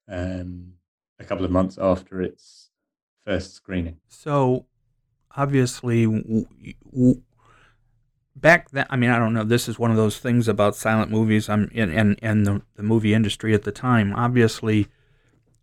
um, 0.08 0.72
a 1.18 1.24
couple 1.24 1.44
of 1.44 1.50
months 1.50 1.78
after 1.80 2.22
its 2.22 2.70
first 3.24 3.54
screening. 3.54 3.98
So, 4.08 4.66
obviously, 5.36 6.04
w- 6.04 6.46
w- 6.90 7.22
back 8.34 8.70
then, 8.70 8.86
I 8.90 8.96
mean, 8.96 9.10
I 9.10 9.18
don't 9.18 9.34
know. 9.34 9.44
This 9.44 9.68
is 9.68 9.78
one 9.78 9.90
of 9.90 9.96
those 9.96 10.18
things 10.18 10.48
about 10.48 10.76
silent 10.76 11.10
movies. 11.10 11.48
I'm 11.48 11.68
in, 11.72 11.90
and 11.90 12.18
and 12.22 12.46
the, 12.46 12.62
the 12.76 12.82
movie 12.82 13.14
industry 13.14 13.54
at 13.54 13.64
the 13.64 13.72
time. 13.72 14.14
Obviously, 14.14 14.88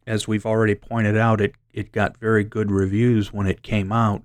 as 0.07 0.27
we've 0.27 0.45
already 0.45 0.75
pointed 0.75 1.17
out, 1.17 1.41
it 1.41 1.53
it 1.73 1.91
got 1.91 2.17
very 2.17 2.43
good 2.43 2.71
reviews 2.71 3.33
when 3.33 3.47
it 3.47 3.63
came 3.63 3.91
out. 3.91 4.23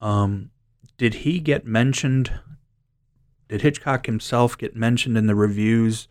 Um, 0.00 0.50
did 0.96 1.14
he 1.14 1.40
get 1.40 1.66
mentioned 1.66 2.30
did 3.48 3.62
Hitchcock 3.62 4.06
himself 4.06 4.56
get 4.56 4.74
mentioned 4.74 5.18
in 5.18 5.26
the 5.26 5.34
reviews 5.34 6.08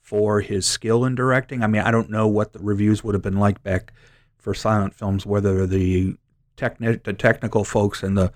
for 0.00 0.40
his 0.40 0.64
skill 0.64 1.04
in 1.04 1.14
directing? 1.14 1.62
I 1.62 1.66
mean, 1.66 1.82
I 1.82 1.90
don't 1.90 2.10
know 2.10 2.28
what 2.28 2.52
the 2.52 2.60
reviews 2.60 3.02
would 3.02 3.14
have 3.14 3.22
been 3.22 3.38
like 3.38 3.62
back 3.62 3.92
for 4.38 4.54
silent 4.54 4.94
films, 4.94 5.26
whether 5.26 5.66
the 5.66 6.16
techni- 6.56 7.02
the 7.02 7.12
technical 7.12 7.64
folks 7.64 8.02
and 8.02 8.16
the 8.16 8.32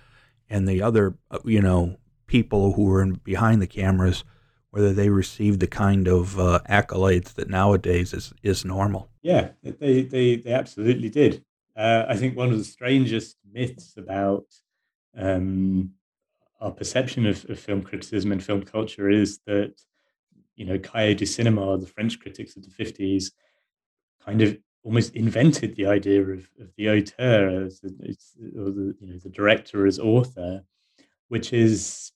and 0.50 0.68
the 0.68 0.82
other 0.82 1.14
uh, 1.30 1.38
you 1.44 1.62
know 1.62 1.96
people 2.26 2.72
who 2.74 2.84
were 2.84 3.02
in, 3.02 3.14
behind 3.24 3.62
the 3.62 3.66
cameras, 3.66 4.24
whether 4.70 4.92
they 4.92 5.08
received 5.08 5.60
the 5.60 5.66
kind 5.66 6.08
of 6.08 6.38
uh, 6.38 6.60
accolades 6.68 7.34
that 7.34 7.48
nowadays 7.48 8.12
is 8.12 8.32
is 8.42 8.64
normal. 8.64 9.08
Yeah, 9.22 9.50
they 9.62 10.02
they 10.02 10.36
they 10.36 10.52
absolutely 10.52 11.08
did. 11.08 11.44
Uh, 11.76 12.04
I 12.08 12.16
think 12.16 12.36
one 12.36 12.50
of 12.50 12.58
the 12.58 12.64
strangest 12.64 13.36
myths 13.50 13.94
about 13.96 14.44
um, 15.16 15.92
our 16.60 16.70
perception 16.70 17.26
of, 17.26 17.48
of 17.48 17.58
film 17.58 17.82
criticism 17.82 18.32
and 18.32 18.42
film 18.42 18.62
culture 18.62 19.08
is 19.08 19.40
that 19.46 19.74
you 20.56 20.64
know 20.66 20.78
Cahiers 20.78 21.16
du 21.16 21.24
Cinéma, 21.24 21.80
the 21.80 21.86
French 21.86 22.18
critics 22.20 22.56
of 22.56 22.64
the 22.64 22.70
fifties, 22.70 23.32
kind 24.24 24.42
of 24.42 24.58
almost 24.84 25.14
invented 25.14 25.76
the 25.76 25.86
idea 25.86 26.20
of, 26.22 26.48
of 26.60 26.68
the 26.76 26.88
auteur 26.88 27.64
as 27.64 27.80
or 27.84 28.70
the 28.70 28.94
you 29.00 29.06
know 29.06 29.18
the 29.18 29.30
director 29.30 29.86
as 29.86 29.98
author, 29.98 30.62
which 31.28 31.52
is 31.52 32.12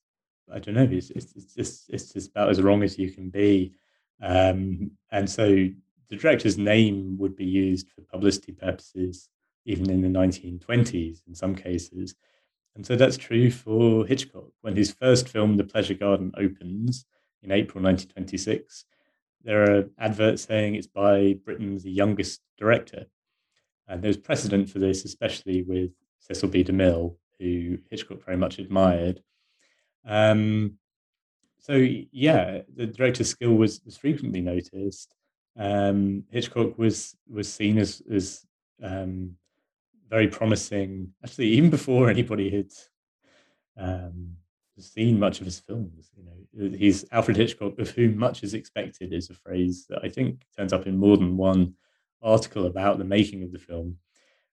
I 0.52 0.59
don't 0.59 0.74
know 0.74 0.88
it's, 0.90 1.11
it's, 1.11 1.34
it's 1.36 1.54
just 1.54 1.90
it's 1.90 2.12
just 2.12 2.30
about 2.30 2.50
as 2.50 2.62
wrong 2.62 2.82
as 2.82 2.98
you 2.98 3.12
can 3.12 3.30
be, 3.30 3.74
um, 4.22 4.90
and 5.12 5.30
so 5.30 5.68
the 6.09 6.16
director's 6.16 6.59
name 6.59 7.16
would 7.18 7.36
be 7.36 7.44
used 7.44 7.88
for 7.90 8.02
publicity 8.02 8.52
purposes 8.52 9.28
even 9.66 9.90
in 9.90 10.00
the 10.00 10.09
1920s 10.09 11.22
in 11.26 11.34
some 11.34 11.54
cases. 11.54 12.14
And 12.74 12.86
so 12.86 12.94
that's 12.94 13.16
true 13.16 13.50
for 13.50 14.07
Hitchcock. 14.07 14.50
When 14.61 14.76
his 14.76 14.92
first 14.92 15.28
film, 15.28 15.57
The 15.57 15.64
Pleasure 15.64 15.94
Garden, 15.94 16.32
opens 16.36 17.04
in 17.42 17.50
April 17.50 17.82
1926, 17.82 18.84
there 19.42 19.62
are 19.62 19.84
adverts 19.98 20.42
saying 20.42 20.74
it's 20.74 20.86
by 20.86 21.36
Britain's 21.44 21.84
youngest 21.84 22.40
director. 22.59 23.07
And 23.88 24.02
there's 24.02 24.16
precedent 24.16 24.68
for 24.70 24.78
this, 24.78 25.04
especially 25.04 25.62
with 25.62 25.90
Cecil 26.20 26.48
B. 26.48 26.64
DeMille, 26.64 27.16
who 27.38 27.78
Hitchcock 27.90 28.24
very 28.24 28.36
much 28.36 28.59
admired. 28.59 29.22
Um, 30.04 30.74
so 31.59 31.74
yeah, 31.74 32.62
the 32.74 32.86
director's 32.86 33.30
skill 33.30 33.54
was, 33.54 33.80
was 33.84 33.96
frequently 33.96 34.40
noticed. 34.40 35.14
Um, 35.59 36.24
Hitchcock 36.30 36.78
was 36.78 37.16
was 37.28 37.52
seen 37.52 37.78
as 37.78 38.02
as 38.11 38.44
um, 38.82 39.36
very 40.09 40.28
promising. 40.28 41.12
Actually, 41.24 41.48
even 41.48 41.70
before 41.70 42.11
anybody 42.11 42.50
had 42.50 42.72
um, 43.78 44.36
seen 44.78 45.18
much 45.18 45.40
of 45.40 45.46
his 45.46 45.59
films, 45.61 46.11
you 46.16 46.24
know, 46.24 46.76
he's 46.76 47.04
Alfred 47.11 47.36
Hitchcock, 47.36 47.78
of 47.78 47.90
whom 47.90 48.18
much 48.18 48.42
is 48.42 48.54
expected, 48.54 49.12
is 49.12 49.30
a 49.30 49.34
phrase 49.34 49.86
that 49.88 50.00
I 50.04 50.09
think 50.09 50.42
turns 50.57 50.72
up 50.72 50.86
in 50.86 50.98
more 50.98 51.16
than 51.16 51.36
one 51.36 51.74
article 52.22 52.66
about 52.66 52.98
the 52.98 53.04
making 53.04 53.42
of 53.42 53.52
the 53.52 53.59
film. 53.59 53.96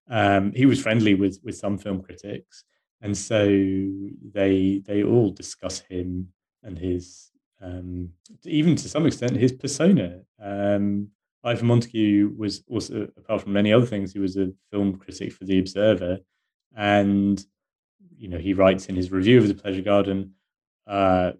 Um, 0.09 0.51
he 0.53 0.65
was 0.65 0.81
friendly 0.81 1.15
with 1.15 1.39
with 1.43 1.57
some 1.57 1.77
film 1.77 2.01
critics, 2.01 2.63
and 3.01 3.17
so 3.17 3.45
they 3.45 4.81
they 4.85 5.03
all 5.03 5.31
discuss 5.31 5.79
him 5.79 6.29
and 6.63 6.77
his 6.77 7.32
um, 7.63 8.09
even 8.43 8.75
to 8.75 8.89
some 8.89 9.05
extent 9.05 9.35
his 9.35 9.53
persona. 9.53 10.21
Um, 10.41 11.09
Ivor 11.43 11.65
Montagu 11.65 12.37
was 12.37 12.63
also, 12.69 13.07
apart 13.17 13.41
from 13.41 13.53
many 13.53 13.73
other 13.73 13.85
things, 13.85 14.13
he 14.13 14.19
was 14.19 14.37
a 14.37 14.51
film 14.71 14.97
critic 14.97 15.33
for 15.33 15.45
The 15.45 15.59
Observer, 15.59 16.19
and 16.75 17.43
you 18.17 18.27
know 18.27 18.37
he 18.37 18.53
writes 18.53 18.87
in 18.87 18.95
his 18.95 19.11
review 19.11 19.39
of 19.39 19.47
The 19.47 19.55
Pleasure 19.55 19.81
Garden. 19.81 20.33
Uh, 20.87 21.33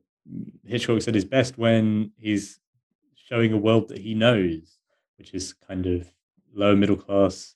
Hitchcock 0.66 1.02
said 1.02 1.16
his 1.16 1.26
best 1.26 1.58
when 1.58 2.12
he's 2.18 2.60
showing 3.16 3.54
a 3.54 3.58
world 3.58 3.90
that 3.90 4.00
he 4.00 4.14
knows, 4.14 4.78
which 5.18 5.34
is 5.34 5.54
kind 5.54 5.86
of 5.86 6.10
lower 6.54 6.76
middle 6.76 6.96
class 6.96 7.56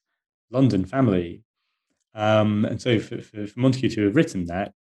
London 0.49 0.86
family. 0.86 1.43
Um, 2.13 2.65
and 2.65 2.82
so 2.82 2.99
for, 2.99 3.22
for, 3.22 3.45
for, 3.45 3.59
Montagu 3.59 3.93
to 3.93 4.05
have 4.05 4.15
written 4.15 4.45
that, 4.45 4.74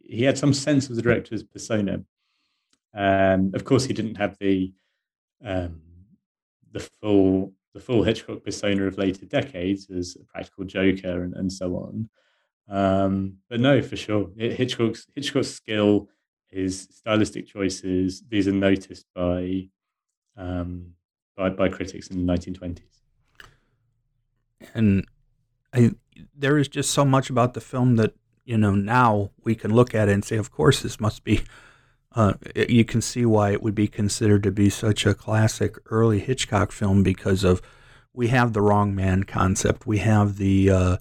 he 0.00 0.24
had 0.24 0.36
some 0.36 0.52
sense 0.52 0.90
of 0.90 0.96
the 0.96 1.02
director's 1.02 1.42
persona. 1.42 2.04
Um, 2.94 3.52
of 3.54 3.64
course, 3.64 3.84
he 3.84 3.92
didn't 3.92 4.16
have 4.16 4.36
the 4.38 4.72
um, 5.44 5.80
the 6.72 6.80
full 6.80 7.52
the 7.74 7.80
full 7.80 8.02
Hitchcock 8.02 8.42
persona 8.44 8.84
of 8.84 8.98
later 8.98 9.26
decades 9.26 9.88
as 9.90 10.16
a 10.20 10.24
practical 10.24 10.64
joker 10.64 11.22
and, 11.22 11.34
and 11.34 11.52
so 11.52 11.76
on. 11.76 12.08
Um, 12.68 13.36
but 13.48 13.60
no, 13.60 13.80
for 13.82 13.96
sure, 13.96 14.30
Hitchcock's 14.36 15.06
Hitchcock's 15.14 15.50
skill, 15.50 16.08
his 16.48 16.88
stylistic 16.90 17.46
choices, 17.46 18.22
these 18.28 18.48
are 18.48 18.52
noticed 18.52 19.06
by 19.14 19.68
um, 20.36 20.94
by 21.36 21.50
by 21.50 21.68
critics 21.68 22.08
in 22.08 22.24
the 22.26 22.32
1920s. 22.32 22.80
And 24.74 25.06
I, 25.72 25.92
there 26.36 26.58
is 26.58 26.68
just 26.68 26.90
so 26.90 27.04
much 27.04 27.30
about 27.30 27.54
the 27.54 27.60
film 27.60 27.96
that 27.96 28.14
you 28.44 28.58
know 28.58 28.74
now 28.74 29.30
we 29.42 29.54
can 29.54 29.74
look 29.74 29.94
at 29.94 30.08
it 30.08 30.12
and 30.12 30.24
say, 30.24 30.36
of 30.36 30.50
course, 30.50 30.82
this 30.82 31.00
must 31.00 31.24
be 31.24 31.42
uh, 32.14 32.34
you 32.54 32.84
can 32.84 33.00
see 33.00 33.24
why 33.24 33.52
it 33.52 33.62
would 33.62 33.74
be 33.74 33.86
considered 33.86 34.42
to 34.42 34.50
be 34.50 34.68
such 34.68 35.06
a 35.06 35.14
classic 35.14 35.76
early 35.86 36.18
Hitchcock 36.18 36.72
film 36.72 37.02
because 37.02 37.44
of 37.44 37.62
we 38.12 38.28
have 38.28 38.52
the 38.52 38.60
wrong 38.60 38.94
man 38.94 39.22
concept. 39.22 39.86
We 39.86 39.98
have 39.98 40.36
the 40.36 40.70
uh, 40.70 40.96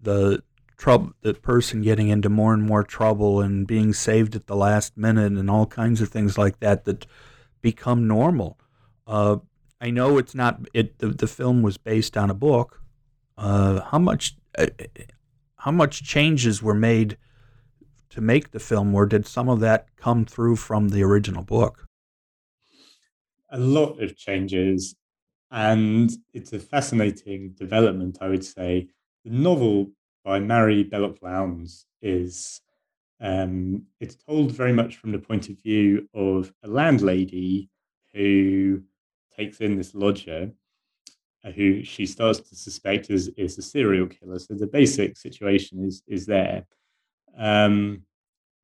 the 0.00 0.42
trouble, 0.76 1.12
the 1.20 1.34
person 1.34 1.82
getting 1.82 2.08
into 2.08 2.28
more 2.28 2.52
and 2.52 2.64
more 2.64 2.82
trouble 2.82 3.40
and 3.40 3.66
being 3.66 3.92
saved 3.92 4.34
at 4.34 4.48
the 4.48 4.56
last 4.56 4.96
minute, 4.96 5.32
and 5.32 5.48
all 5.48 5.66
kinds 5.66 6.00
of 6.00 6.08
things 6.08 6.36
like 6.36 6.58
that 6.60 6.84
that 6.84 7.06
become 7.62 8.08
normal. 8.08 8.58
Uh, 9.06 9.36
I 9.80 9.90
know 9.90 10.18
it's 10.18 10.34
not. 10.34 10.60
It 10.74 10.98
the, 10.98 11.08
the 11.08 11.28
film 11.28 11.62
was 11.62 11.76
based 11.76 12.16
on 12.16 12.28
a 12.28 12.34
book. 12.34 12.80
Uh, 13.38 13.82
how 13.82 13.98
much 14.00 14.36
uh, 14.58 14.66
how 15.58 15.70
much 15.70 16.02
changes 16.02 16.60
were 16.60 16.74
made 16.74 17.16
to 18.14 18.20
make 18.20 18.52
the 18.52 18.60
film, 18.60 18.94
or 18.94 19.06
did 19.06 19.26
some 19.26 19.48
of 19.48 19.58
that 19.60 19.88
come 19.96 20.24
through 20.24 20.54
from 20.54 20.88
the 20.88 21.02
original 21.02 21.42
book? 21.42 21.86
A 23.50 23.58
lot 23.58 24.00
of 24.00 24.16
changes, 24.16 24.94
and 25.50 26.10
it's 26.32 26.52
a 26.52 26.60
fascinating 26.60 27.54
development, 27.58 28.18
I 28.20 28.28
would 28.28 28.44
say. 28.44 28.88
The 29.24 29.32
novel 29.32 29.90
by 30.24 30.38
Mary 30.38 30.84
Belloc 30.84 31.18
Lowndes 31.22 31.86
is 32.02 32.60
um, 33.20 33.82
it's 33.98 34.16
told 34.16 34.52
very 34.52 34.72
much 34.72 34.96
from 34.96 35.10
the 35.10 35.18
point 35.18 35.48
of 35.48 35.60
view 35.60 36.08
of 36.14 36.52
a 36.62 36.68
landlady 36.68 37.68
who 38.12 38.82
takes 39.36 39.58
in 39.58 39.76
this 39.76 39.94
lodger 39.94 40.52
uh, 41.44 41.50
who 41.50 41.82
she 41.82 42.06
starts 42.06 42.40
to 42.40 42.54
suspect 42.54 43.10
is, 43.10 43.28
is 43.36 43.58
a 43.58 43.62
serial 43.62 44.06
killer. 44.06 44.38
So 44.38 44.54
the 44.54 44.66
basic 44.66 45.16
situation 45.16 45.84
is 45.84 46.02
is 46.06 46.26
there. 46.26 46.64
Um, 47.38 48.02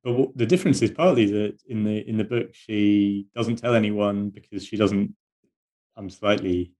but 0.02 0.12
what, 0.12 0.36
the 0.36 0.46
difference 0.46 0.82
is 0.82 0.90
partly 0.90 1.26
that 1.26 1.60
in 1.68 1.84
the 1.84 2.08
in 2.08 2.16
the 2.16 2.24
book 2.24 2.54
she 2.54 3.26
doesn't 3.34 3.56
tell 3.56 3.74
anyone 3.74 4.30
because 4.30 4.64
she 4.64 4.76
doesn't. 4.76 5.14
I'm 5.96 6.10
slightly. 6.10 6.72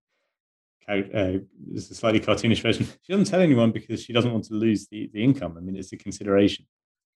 Uh, 0.89 1.39
this 1.69 1.85
is 1.85 1.91
a 1.93 1.95
slightly 1.95 2.19
cartoonish 2.19 2.63
version. 2.63 2.85
She 3.03 3.13
doesn't 3.13 3.27
tell 3.27 3.41
anyone 3.41 3.71
because 3.71 4.03
she 4.03 4.13
doesn't 4.13 4.33
want 4.33 4.45
to 4.47 4.55
lose 4.55 4.89
the, 4.89 5.09
the 5.13 5.23
income. 5.23 5.55
I 5.57 5.61
mean, 5.61 5.77
it's 5.77 5.93
a 5.93 5.97
consideration 5.97 6.67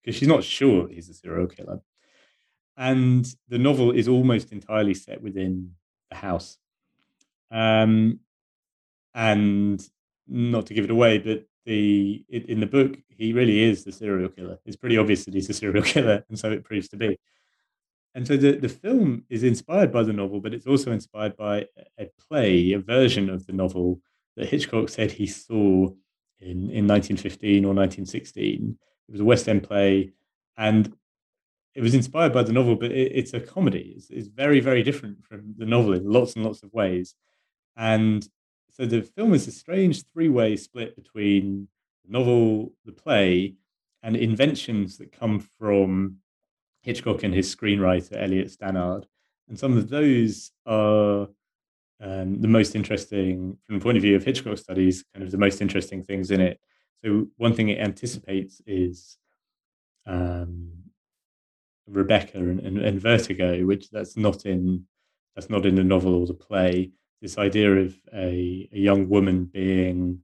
because 0.01 0.17
she's 0.17 0.29
not 0.29 0.45
sure 0.45 0.89
he's 0.89 1.09
a 1.09 1.15
serial 1.15 1.49
killer. 1.49 1.81
And 2.77 3.27
the 3.49 3.59
novel 3.59 3.91
is 3.91 4.07
almost 4.07 4.53
entirely 4.53 4.95
set 4.95 5.21
within 5.21 5.73
the 6.11 6.17
house. 6.17 6.57
Um, 7.51 8.21
and 9.15 9.85
not 10.29 10.67
to 10.67 10.75
give 10.75 10.85
it 10.85 10.91
away, 10.91 11.19
but 11.19 11.45
the 11.65 12.25
in 12.29 12.61
the 12.61 12.67
book 12.67 12.97
he 13.09 13.33
really 13.33 13.63
is 13.63 13.85
the 13.85 13.93
serial 13.93 14.29
killer. 14.29 14.59
It's 14.67 14.77
pretty 14.77 14.99
obvious 14.99 15.25
that 15.25 15.35
he's 15.35 15.51
a 15.51 15.55
serial 15.55 15.83
killer, 15.95 16.25
and 16.29 16.39
so 16.39 16.51
it 16.51 16.65
proves 16.65 16.89
to 16.89 16.97
be. 16.97 17.19
And 18.15 18.27
so 18.27 18.37
the, 18.37 18.53
the 18.53 18.69
film 18.69 19.25
is 19.29 19.43
inspired 19.43 19.91
by 19.91 20.05
the 20.05 20.13
novel, 20.13 20.41
but 20.41 20.55
it's 20.55 20.69
also 20.69 20.93
inspired 20.93 21.37
by 21.37 21.67
a 21.99 22.09
play, 22.29 22.73
a 22.73 22.79
version 22.79 23.29
of 23.29 23.45
the 23.47 23.53
novel 23.53 24.01
that 24.37 24.49
Hitchcock 24.49 24.89
said 24.89 25.11
he 25.11 25.27
saw 25.27 25.89
in, 26.41 26.71
in 26.71 26.87
1915 26.87 27.65
or 27.65 27.75
1916. 27.75 28.79
It 29.09 29.13
was 29.13 29.21
a 29.21 29.25
West 29.25 29.49
End 29.49 29.65
play, 29.65 30.13
and 30.57 30.95
it 31.75 31.83
was 31.83 31.95
inspired 31.95 32.33
by 32.33 32.45
the 32.45 32.53
novel, 32.53 32.77
but 32.77 32.93
it, 32.93 33.13
it's 33.15 33.35
a 33.35 33.41
comedy. 33.41 33.95
It's, 33.97 34.11
it's 34.11 34.29
very, 34.29 34.61
very 34.61 34.83
different 34.83 35.25
from 35.25 35.55
the 35.59 35.67
novel 35.67 35.95
in 35.95 36.09
lots 36.09 36.37
and 36.37 36.45
lots 36.45 36.63
of 36.63 36.73
ways. 36.73 37.15
And 37.77 38.27
so 38.75 38.85
the 38.85 39.03
film 39.03 39.35
is 39.35 39.47
a 39.47 39.53
strange 39.53 40.05
three-way 40.13 40.57
split 40.57 40.97
between 40.97 41.69
the 42.05 42.13
novel, 42.13 42.73
the 42.85 42.93
play, 42.93 43.55
and 44.03 44.17
inventions 44.17 44.99
that 44.99 45.13
come 45.13 45.39
from 45.59 46.17
Hitchcock 46.83 47.23
and 47.23 47.33
his 47.33 47.55
screenwriter 47.55 48.21
Eliot 48.21 48.51
Stannard. 48.51 49.07
And 49.49 49.57
some 49.57 49.79
of 49.79 49.89
those 49.89 50.51
are 50.67 51.29
um, 52.03 52.41
the 52.41 52.49
most 52.49 52.75
interesting 52.75 53.57
from 53.65 53.79
the 53.79 53.83
point 53.83 53.97
of 53.97 54.03
view 54.03 54.17
of 54.17 54.25
Hitchcock 54.25 54.59
studies, 54.59 55.05
kind 55.15 55.25
of 55.25 55.31
the 55.31 55.39
most 55.39 55.61
interesting 55.61 56.03
things 56.03 56.33
in 56.33 56.41
it. 56.41 56.59
So 57.05 57.29
one 57.37 57.55
thing 57.55 57.69
it 57.69 57.79
anticipates 57.79 58.61
is 58.67 59.19
um, 60.05 60.73
Rebecca 61.87 62.39
and, 62.39 62.59
and, 62.59 62.79
and, 62.79 63.01
Vertigo, 63.01 63.65
which 63.67 63.91
that's 63.91 64.17
not 64.17 64.47
in 64.47 64.87
that's 65.37 65.49
not 65.49 65.65
in 65.65 65.77
the 65.77 65.85
novel 65.85 66.17
or 66.17 66.27
the 66.27 66.35
play 66.35 66.91
this 67.25 67.39
idea 67.39 67.75
of 67.75 67.97
a, 68.13 68.69
a 68.71 68.79
young 68.79 69.09
woman 69.09 69.47
being 69.47 70.21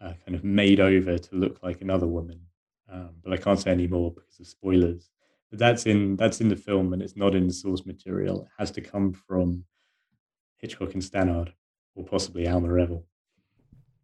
uh, 0.00 0.14
kind 0.26 0.34
of 0.34 0.42
made 0.42 0.80
over 0.80 1.16
to 1.16 1.36
look 1.36 1.62
like 1.62 1.80
another 1.80 2.08
woman. 2.08 2.40
Um, 2.92 3.10
but 3.22 3.32
I 3.32 3.36
can't 3.36 3.60
say 3.60 3.70
any 3.70 3.86
more 3.86 4.10
because 4.10 4.40
of 4.40 4.48
spoilers. 4.48 5.10
But 5.48 5.60
that's 5.60 5.86
in 5.86 6.16
that's 6.16 6.40
in 6.40 6.48
the 6.48 6.56
film, 6.56 6.92
and 6.92 7.00
it's 7.00 7.16
not 7.16 7.36
in 7.36 7.46
the 7.46 7.52
source 7.52 7.86
material. 7.86 8.42
It 8.42 8.48
has 8.58 8.72
to 8.72 8.80
come 8.80 9.12
from 9.12 9.64
Hitchcock 10.56 10.92
and 10.94 11.04
Stannard, 11.04 11.52
or 11.94 12.04
possibly 12.04 12.48
Alma 12.48 12.68
Reville. 12.68 13.04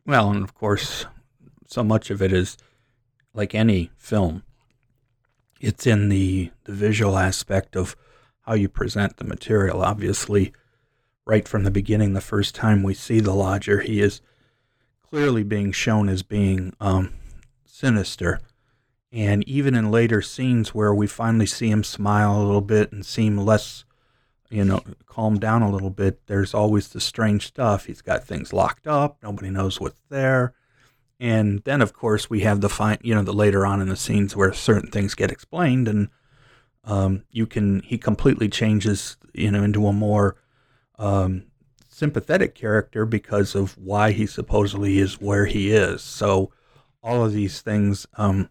Well, 0.07 0.31
and 0.31 0.45
of 0.45 0.55
course, 0.55 1.07
so 1.67 1.83
much 1.83 2.11
of 2.11 2.23
it 2.23 2.33
is 2.33 2.57
like 3.35 3.57
any 3.57 3.91
film. 3.97 4.45
it's 5.61 5.85
in 5.85 6.11
the, 6.11 6.53
the 6.63 6.73
visual 6.73 7.19
aspect 7.19 7.75
of 7.77 7.97
how 8.43 8.55
you 8.55 8.69
present 8.69 9.17
the 9.17 9.25
material. 9.25 9.83
Obviously, 9.83 10.53
right 11.31 11.47
from 11.47 11.63
the 11.63 11.71
beginning, 11.71 12.13
the 12.13 12.21
first 12.21 12.57
time 12.57 12.83
we 12.83 12.93
see 12.93 13.21
the 13.21 13.33
lodger, 13.33 13.79
he 13.83 14.01
is 14.01 14.21
clearly 15.01 15.45
being 15.45 15.71
shown 15.71 16.09
as 16.09 16.25
being 16.25 16.75
um, 16.81 17.13
sinister. 17.65 18.41
And 19.13 19.47
even 19.49 19.77
in 19.77 19.93
later 19.93 20.23
scenes 20.23 20.75
where 20.75 20.93
we 20.93 21.07
finally 21.07 21.47
see 21.47 21.71
him 21.71 21.85
smile 21.85 22.37
a 22.37 22.43
little 22.43 22.61
bit 22.61 22.91
and 22.91 23.07
seem 23.07 23.39
less, 23.39 23.85
you 24.49 24.65
know, 24.65 24.83
calm 25.07 25.39
down 25.39 25.63
a 25.63 25.71
little 25.71 25.91
bit, 25.91 26.27
there's 26.27 26.53
always 26.53 26.89
the 26.89 27.01
strange 27.01 27.47
stuff. 27.47 27.87
He's 27.87 28.03
got 28.03 28.25
things 28.25 28.53
locked 28.53 28.89
up, 28.89 29.19
nobody 29.23 29.51
knows 29.51 29.81
what's 29.81 30.03
there. 30.09 30.53
And 31.21 31.63
then, 31.63 31.81
of 31.81 31.93
course, 31.93 32.29
we 32.29 32.41
have 32.41 32.61
the 32.61 32.69
fine, 32.69 32.99
you 33.03 33.15
know, 33.15 33.23
the 33.23 33.33
later 33.33 33.65
on 33.65 33.81
in 33.81 33.89
the 33.89 33.95
scenes 33.95 34.35
where 34.35 34.53
certain 34.53 34.91
things 34.91 35.15
get 35.15 35.31
explained, 35.31 35.87
and 35.87 36.09
um, 36.83 37.23
you 37.31 37.47
can 37.47 37.83
he 37.83 37.99
completely 37.99 38.49
changes, 38.49 39.17
you 39.33 39.53
know, 39.53 39.63
into 39.63 39.87
a 39.87 39.93
more 39.93 40.35
um, 41.01 41.45
sympathetic 41.89 42.55
character 42.55 43.05
because 43.05 43.55
of 43.55 43.77
why 43.77 44.13
he 44.13 44.27
supposedly 44.27 44.99
is 44.99 45.21
where 45.21 45.47
he 45.47 45.73
is. 45.73 46.03
So 46.03 46.53
all 47.03 47.25
of 47.25 47.33
these 47.33 47.63
things 47.63 48.07
um, 48.15 48.51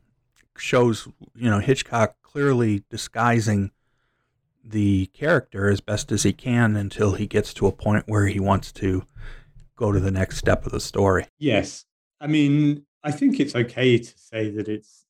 shows, 0.57 1.07
you 1.35 1.49
know, 1.49 1.59
Hitchcock 1.59 2.15
clearly 2.21 2.83
disguising 2.89 3.71
the 4.63 5.05
character 5.07 5.69
as 5.69 5.79
best 5.79 6.11
as 6.11 6.23
he 6.23 6.33
can 6.33 6.75
until 6.75 7.13
he 7.13 7.27
gets 7.27 7.53
to 7.55 7.67
a 7.67 7.71
point 7.71 8.03
where 8.07 8.27
he 8.27 8.39
wants 8.39 8.71
to 8.73 9.05
go 9.75 9.91
to 9.91 9.99
the 9.99 10.11
next 10.11 10.37
step 10.37 10.65
of 10.65 10.71
the 10.71 10.79
story. 10.79 11.25
Yes, 11.37 11.85
I 12.19 12.27
mean, 12.27 12.85
I 13.03 13.11
think 13.11 13.39
it's 13.39 13.55
okay 13.55 13.97
to 13.97 14.13
say 14.17 14.49
that 14.49 14.67
it's, 14.67 15.05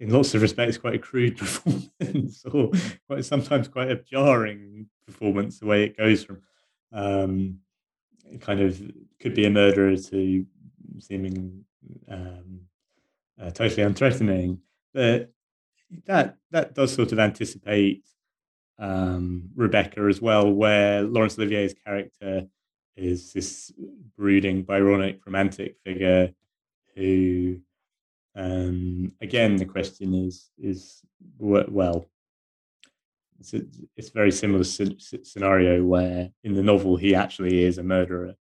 in 0.00 0.10
lots 0.10 0.34
of 0.34 0.42
respects, 0.42 0.78
quite 0.78 0.94
a 0.94 0.98
crude 0.98 1.36
performance, 1.38 2.44
or 2.46 2.70
quite 3.06 3.24
sometimes 3.24 3.68
quite 3.68 3.90
a 3.90 3.96
jarring 3.96 4.88
performance. 5.06 5.58
The 5.58 5.66
way 5.66 5.84
it 5.84 5.96
goes 5.96 6.24
from 6.24 6.40
um, 6.92 7.58
kind 8.40 8.60
of 8.60 8.80
could 9.20 9.34
be 9.34 9.46
a 9.46 9.50
murderer 9.50 9.96
to 9.96 10.46
seeming 10.98 11.64
um, 12.08 12.60
uh, 13.40 13.50
totally 13.50 13.82
unthreatening, 13.82 14.58
but 14.92 15.32
that 16.06 16.36
that 16.50 16.74
does 16.74 16.94
sort 16.94 17.12
of 17.12 17.18
anticipate 17.18 18.04
um, 18.78 19.50
Rebecca 19.56 20.02
as 20.02 20.20
well, 20.20 20.50
where 20.50 21.02
Laurence 21.02 21.38
Olivier's 21.38 21.74
character 21.74 22.46
is 22.96 23.32
this 23.32 23.72
brooding, 24.16 24.64
Byronic, 24.64 25.20
romantic 25.24 25.76
figure 25.84 26.32
who, 26.94 27.60
um, 28.34 29.12
again, 29.20 29.56
the 29.56 29.64
question 29.64 30.14
is 30.14 30.50
is 30.58 31.02
well, 31.38 32.06
it's 33.38 33.54
a, 33.54 33.60
it's 33.96 34.08
a 34.08 34.12
very 34.12 34.32
similar 34.32 34.64
scenario 34.64 35.84
where 35.84 36.30
in 36.42 36.54
the 36.54 36.62
novel 36.62 36.96
he 36.96 37.14
actually 37.14 37.62
is 37.62 37.78
a 37.78 37.82
murderer. 37.82 38.34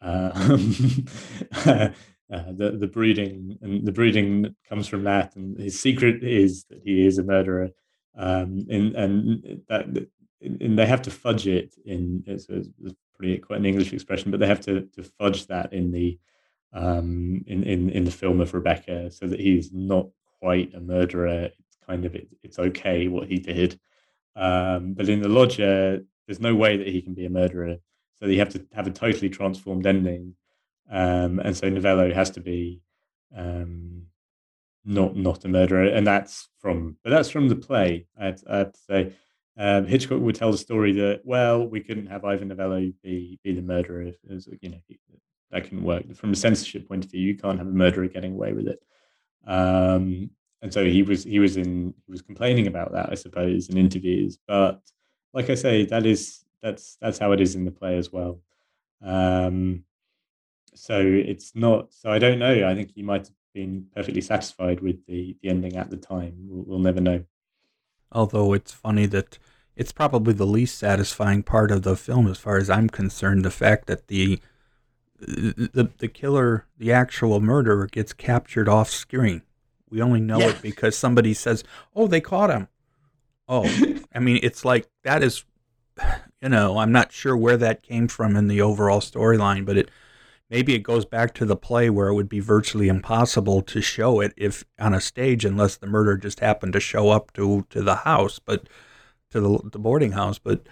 Um, 0.00 1.06
uh, 1.66 1.88
the 2.30 2.76
the 2.78 2.90
brooding 2.92 3.58
and 3.62 3.86
the 3.86 3.92
brooding 3.92 4.54
comes 4.68 4.86
from 4.86 5.04
that, 5.04 5.34
and 5.36 5.58
his 5.58 5.80
secret 5.80 6.22
is 6.22 6.64
that 6.64 6.80
he 6.84 7.06
is 7.06 7.18
a 7.18 7.24
murderer. 7.24 7.70
Um, 8.16 8.66
and 8.70 8.94
and 8.94 9.62
that 9.68 10.08
and 10.40 10.78
they 10.78 10.86
have 10.86 11.02
to 11.02 11.10
fudge 11.10 11.46
it 11.46 11.74
in 11.84 12.22
it's, 12.26 12.46
it's 12.48 12.68
pretty 13.16 13.38
quite 13.38 13.60
an 13.60 13.66
English 13.66 13.92
expression, 13.92 14.30
but 14.30 14.40
they 14.40 14.46
have 14.46 14.60
to 14.60 14.82
to 14.82 15.02
fudge 15.02 15.46
that 15.46 15.72
in 15.72 15.90
the 15.90 16.18
um, 16.72 17.44
in, 17.46 17.62
in 17.62 17.90
in 17.90 18.04
the 18.04 18.10
film 18.10 18.40
of 18.40 18.52
Rebecca, 18.52 19.10
so 19.10 19.26
that 19.26 19.40
he's 19.40 19.72
not 19.72 20.08
quite 20.40 20.74
a 20.74 20.80
murderer. 20.80 21.44
It's 21.44 21.78
kind 21.86 22.04
of 22.04 22.14
it, 22.14 22.28
it's 22.42 22.58
okay 22.58 23.08
what 23.08 23.28
he 23.28 23.38
did, 23.38 23.80
um, 24.36 24.94
but 24.94 25.08
in 25.08 25.22
the 25.22 25.28
lodger, 25.28 26.02
there's 26.26 26.40
no 26.40 26.54
way 26.54 26.76
that 26.76 26.86
he 26.86 27.02
can 27.02 27.14
be 27.14 27.26
a 27.26 27.30
murderer. 27.30 27.76
So 28.16 28.26
you 28.26 28.38
have 28.38 28.50
to 28.50 28.64
have 28.72 28.86
a 28.86 28.90
totally 28.90 29.28
transformed 29.28 29.86
ending, 29.86 30.34
um, 30.90 31.38
and 31.40 31.56
so 31.56 31.68
Novello 31.68 32.12
has 32.12 32.30
to 32.30 32.40
be 32.40 32.80
um, 33.36 34.04
not 34.84 35.16
not 35.16 35.44
a 35.44 35.48
murderer, 35.48 35.86
and 35.86 36.06
that's 36.06 36.48
from 36.58 36.96
but 37.02 37.10
that's 37.10 37.30
from 37.30 37.48
the 37.48 37.56
play. 37.56 38.06
I'd, 38.18 38.40
I'd 38.48 38.76
say 38.76 39.12
um, 39.56 39.86
Hitchcock 39.86 40.20
would 40.20 40.34
tell 40.34 40.52
the 40.52 40.58
story 40.58 40.92
that 40.92 41.20
well, 41.24 41.66
we 41.66 41.80
couldn't 41.80 42.06
have 42.06 42.24
Ivor 42.24 42.44
Novello 42.44 42.92
be 43.02 43.38
be 43.42 43.52
the 43.52 43.62
murderer. 43.62 44.12
As, 44.30 44.48
you 44.60 44.70
know, 44.70 44.78
that 45.50 45.64
couldn't 45.64 45.84
work 45.84 46.14
from 46.16 46.32
a 46.32 46.36
censorship 46.36 46.88
point 46.88 47.04
of 47.04 47.10
view. 47.10 47.20
You 47.20 47.36
can't 47.36 47.58
have 47.58 47.68
a 47.68 47.70
murderer 47.70 48.08
getting 48.08 48.32
away 48.32 48.52
with 48.52 48.68
it. 48.68 48.80
Um, 49.46 50.30
and 50.64 50.72
so 50.72 50.82
he 50.82 51.02
was 51.02 51.24
he 51.24 51.38
was 51.38 51.58
in 51.58 51.92
he 52.06 52.10
was 52.10 52.22
complaining 52.22 52.66
about 52.66 52.92
that, 52.92 53.10
I 53.12 53.16
suppose, 53.16 53.68
in 53.68 53.76
interviews. 53.76 54.38
But 54.48 54.80
like 55.34 55.50
I 55.50 55.56
say, 55.56 55.84
that 55.84 56.06
is 56.06 56.42
that's 56.62 56.96
that's 57.02 57.18
how 57.18 57.32
it 57.32 57.40
is 57.42 57.54
in 57.54 57.66
the 57.66 57.70
play 57.70 57.98
as 57.98 58.10
well. 58.10 58.40
Um, 59.02 59.84
so 60.74 60.98
it's 60.98 61.54
not. 61.54 61.92
So 61.92 62.10
I 62.10 62.18
don't 62.18 62.38
know. 62.38 62.66
I 62.66 62.74
think 62.74 62.92
he 62.94 63.02
might 63.02 63.26
have 63.26 63.36
been 63.52 63.88
perfectly 63.94 64.22
satisfied 64.22 64.80
with 64.80 65.04
the 65.06 65.36
the 65.42 65.50
ending 65.50 65.76
at 65.76 65.90
the 65.90 65.98
time. 65.98 66.32
We'll, 66.48 66.64
we'll 66.64 66.78
never 66.78 67.02
know. 67.02 67.24
Although 68.10 68.54
it's 68.54 68.72
funny 68.72 69.04
that 69.04 69.38
it's 69.76 69.92
probably 69.92 70.32
the 70.32 70.46
least 70.46 70.78
satisfying 70.78 71.42
part 71.42 71.72
of 71.72 71.82
the 71.82 71.94
film, 71.94 72.26
as 72.26 72.38
far 72.38 72.56
as 72.56 72.70
I'm 72.70 72.88
concerned. 72.88 73.44
The 73.44 73.50
fact 73.50 73.86
that 73.88 74.08
the 74.08 74.40
the 75.18 75.90
the 75.98 76.08
killer, 76.08 76.64
the 76.78 76.90
actual 76.90 77.42
murderer, 77.42 77.86
gets 77.86 78.14
captured 78.14 78.66
off 78.66 78.88
screen. 78.88 79.42
We 79.94 80.02
only 80.02 80.20
know 80.20 80.40
yeah. 80.40 80.48
it 80.48 80.60
because 80.60 80.98
somebody 80.98 81.34
says, 81.34 81.62
"Oh, 81.94 82.08
they 82.08 82.20
caught 82.20 82.50
him." 82.50 82.66
Oh, 83.48 83.64
I 84.12 84.18
mean, 84.18 84.40
it's 84.42 84.64
like 84.64 84.88
that 85.04 85.22
is, 85.22 85.44
you 86.42 86.48
know, 86.48 86.78
I'm 86.78 86.90
not 86.90 87.12
sure 87.12 87.36
where 87.36 87.56
that 87.58 87.84
came 87.84 88.08
from 88.08 88.34
in 88.34 88.48
the 88.48 88.60
overall 88.60 89.00
storyline, 89.00 89.64
but 89.64 89.76
it 89.76 89.90
maybe 90.50 90.74
it 90.74 90.80
goes 90.80 91.04
back 91.04 91.32
to 91.34 91.44
the 91.44 91.56
play 91.56 91.90
where 91.90 92.08
it 92.08 92.14
would 92.14 92.28
be 92.28 92.40
virtually 92.40 92.88
impossible 92.88 93.62
to 93.62 93.80
show 93.80 94.18
it 94.18 94.34
if 94.36 94.64
on 94.80 94.94
a 94.94 95.00
stage 95.00 95.44
unless 95.44 95.76
the 95.76 95.86
murder 95.86 96.16
just 96.16 96.40
happened 96.40 96.72
to 96.72 96.80
show 96.80 97.10
up 97.10 97.32
to 97.34 97.64
to 97.70 97.80
the 97.80 97.96
house, 97.96 98.40
but 98.40 98.68
to 99.30 99.40
the, 99.40 99.60
the 99.70 99.78
boarding 99.78 100.12
house. 100.12 100.40
But 100.40 100.66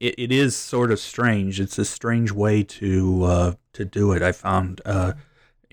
it, 0.00 0.16
it 0.18 0.32
is 0.32 0.56
sort 0.56 0.90
of 0.90 0.98
strange. 0.98 1.60
It's 1.60 1.78
a 1.78 1.84
strange 1.84 2.32
way 2.32 2.64
to 2.64 3.22
uh, 3.22 3.52
to 3.74 3.84
do 3.84 4.10
it. 4.10 4.22
I 4.22 4.32
found. 4.32 4.80
Uh, 4.84 5.12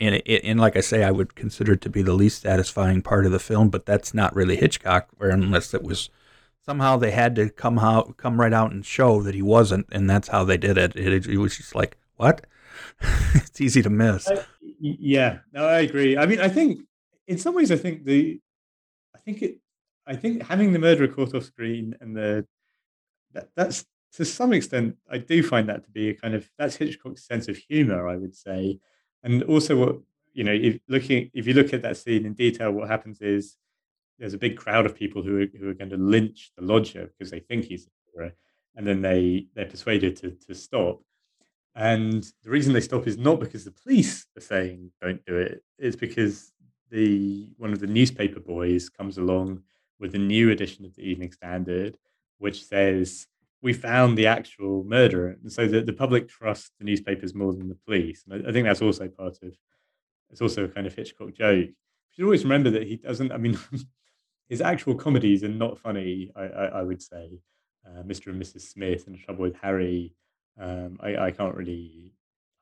and, 0.02 0.16
it, 0.26 0.41
and 0.43 0.60
like 0.60 0.76
I 0.76 0.82
say, 0.82 1.04
I 1.04 1.12
would 1.12 1.36
consider 1.36 1.74
it 1.74 1.82
to 1.82 1.89
be 1.89 2.02
the 2.02 2.14
least 2.14 2.41
satisfying 2.41 3.04
part 3.04 3.28
of 3.28 3.32
the 3.32 3.39
film, 3.39 3.70
but 3.70 3.86
that's 3.86 4.14
not 4.14 4.36
really 4.36 4.56
Hitchcock, 4.56 5.10
unless 5.20 5.74
it 5.76 5.84
was 5.84 6.10
somehow 6.66 6.97
they 6.97 7.12
had 7.12 7.36
to 7.36 7.49
come 7.49 7.78
out, 7.78 8.18
come 8.18 8.41
right 8.41 8.52
out 8.52 8.72
and 8.72 8.84
show 8.84 9.22
that 9.22 9.36
he 9.36 9.43
wasn't, 9.43 9.86
and 9.91 10.10
that's 10.10 10.30
how 10.30 10.43
they 10.43 10.58
did 10.58 10.78
it. 10.78 10.95
It, 10.95 11.28
it 11.28 11.38
was 11.38 11.56
just 11.56 11.76
like, 11.76 11.97
what? 12.16 12.45
it's 13.36 13.62
easy 13.62 13.84
to 13.84 13.91
miss. 13.91 14.28
Uh, 14.28 14.43
yeah, 14.80 15.39
no, 15.54 15.68
I 15.68 15.82
agree. 15.82 16.18
I 16.18 16.26
mean, 16.26 16.41
I 16.41 16.49
think 16.49 16.82
in 17.28 17.38
some 17.38 17.54
ways, 17.54 17.72
I 17.72 17.78
think 17.78 18.04
the, 18.04 18.39
I 19.16 19.20
think 19.20 19.43
it, 19.43 19.60
I 20.08 20.16
think 20.16 20.43
having 20.47 20.74
the 20.74 20.80
murderer 20.80 21.08
caught 21.08 21.36
off 21.36 21.43
screen 21.43 21.95
and 22.02 22.18
the, 22.18 22.47
that, 23.34 23.49
that's 23.56 23.86
to 24.14 24.26
some 24.26 24.52
extent, 24.52 24.97
I 25.10 25.20
do 25.20 25.43
find 25.43 25.70
that 25.70 25.84
to 25.86 25.91
be 25.91 26.10
a 26.10 26.16
kind 26.16 26.34
of 26.34 26.49
that's 26.58 26.76
Hitchcock's 26.76 27.26
sense 27.26 27.47
of 27.47 27.56
humor, 27.56 28.08
I 28.08 28.18
would 28.18 28.36
say, 28.36 28.80
and 29.24 29.43
also 29.43 29.78
what 29.78 29.95
you 30.34 30.43
know, 30.43 30.53
if 30.53 30.80
looking 30.88 31.30
if 31.34 31.47
you 31.47 31.53
look 31.53 31.74
at 31.74 31.82
that 31.82 31.97
scene 31.97 32.26
in 32.26 32.34
detail, 32.34 32.72
what 32.72 32.89
happens 32.89 33.22
is 33.22 33.57
there's 34.17 34.34
a 34.34 34.38
big 34.38 34.55
crowd 34.55 34.86
of 34.86 34.95
people 34.95 35.24
who 35.24 35.41
are, 35.41 35.47
who 35.59 35.69
are 35.69 35.74
going 35.74 35.89
to 35.89 35.97
lynch 35.97 36.51
the 36.55 36.63
lodger 36.63 37.11
because 37.17 37.32
they 37.32 37.39
think 37.39 37.65
he's 37.65 37.88
a 37.88 37.89
and 38.76 38.88
then 38.88 39.01
they 39.01 39.47
they're 39.55 39.65
persuaded 39.65 40.15
to 40.17 40.32
to 40.47 40.55
stop. 40.55 41.01
And 41.76 42.24
the 42.43 42.49
reason 42.49 42.74
they 42.74 42.82
stop 42.82 43.07
is 43.07 43.17
not 43.17 43.39
because 43.39 43.63
the 43.63 43.72
police 43.72 44.26
are 44.38 44.41
saying 44.41 44.91
don't 45.01 45.24
do 45.26 45.38
it. 45.38 45.63
It's 45.78 45.95
because 45.95 46.51
the 46.89 47.49
one 47.57 47.72
of 47.74 47.80
the 47.80 47.88
newspaper 47.88 48.39
boys 48.39 48.89
comes 48.89 49.17
along 49.17 49.63
with 49.99 50.15
a 50.15 50.19
new 50.19 50.49
edition 50.49 50.86
of 50.86 50.95
the 50.95 51.03
Evening 51.03 51.32
Standard, 51.32 51.97
which 52.39 52.65
says 52.65 53.28
we 53.62 53.74
found 53.74 54.18
the 54.18 54.28
actual 54.28 54.84
murderer, 54.84 55.38
and 55.41 55.51
so 55.51 55.68
the, 55.68 55.82
the 55.82 55.93
public 55.93 56.28
trust 56.28 56.72
the 56.80 56.86
newspapers 56.86 57.36
more 57.36 57.53
than 57.53 57.70
the 57.70 57.78
police. 57.86 58.24
And 58.28 58.45
I, 58.45 58.49
I 58.49 58.51
think 58.51 58.66
that's 58.66 58.82
also 58.82 59.07
part 59.07 59.38
of 59.43 59.53
it's 60.32 60.41
also 60.41 60.64
a 60.64 60.68
kind 60.68 60.88
of 60.88 60.95
Hitchcock 60.95 61.34
joke. 61.34 61.68
You 61.68 61.74
should 62.14 62.24
always 62.24 62.43
remember 62.43 62.70
that 62.72 62.88
he 62.88 62.95
doesn't. 62.95 63.32
I 63.32 63.38
mean, 63.38 63.59
his 64.49 64.62
actual 64.62 64.95
comedies 64.95 65.43
are 65.43 65.49
not 65.49 65.78
funny. 65.78 66.32
I, 66.36 66.43
I, 66.43 66.66
I 66.66 66.84
would 66.84 67.01
say, 67.01 67.39
uh, 67.86 68.03
Mr. 68.03 68.28
and 68.28 68.41
Mrs. 68.41 68.62
Smith 68.62 69.07
and 69.07 69.18
Trouble 69.18 69.43
with 69.43 69.55
Harry. 69.62 70.14
Um, 70.59 70.97
I, 71.01 71.16
I 71.18 71.32
can't 71.32 71.55
really, 71.55 72.14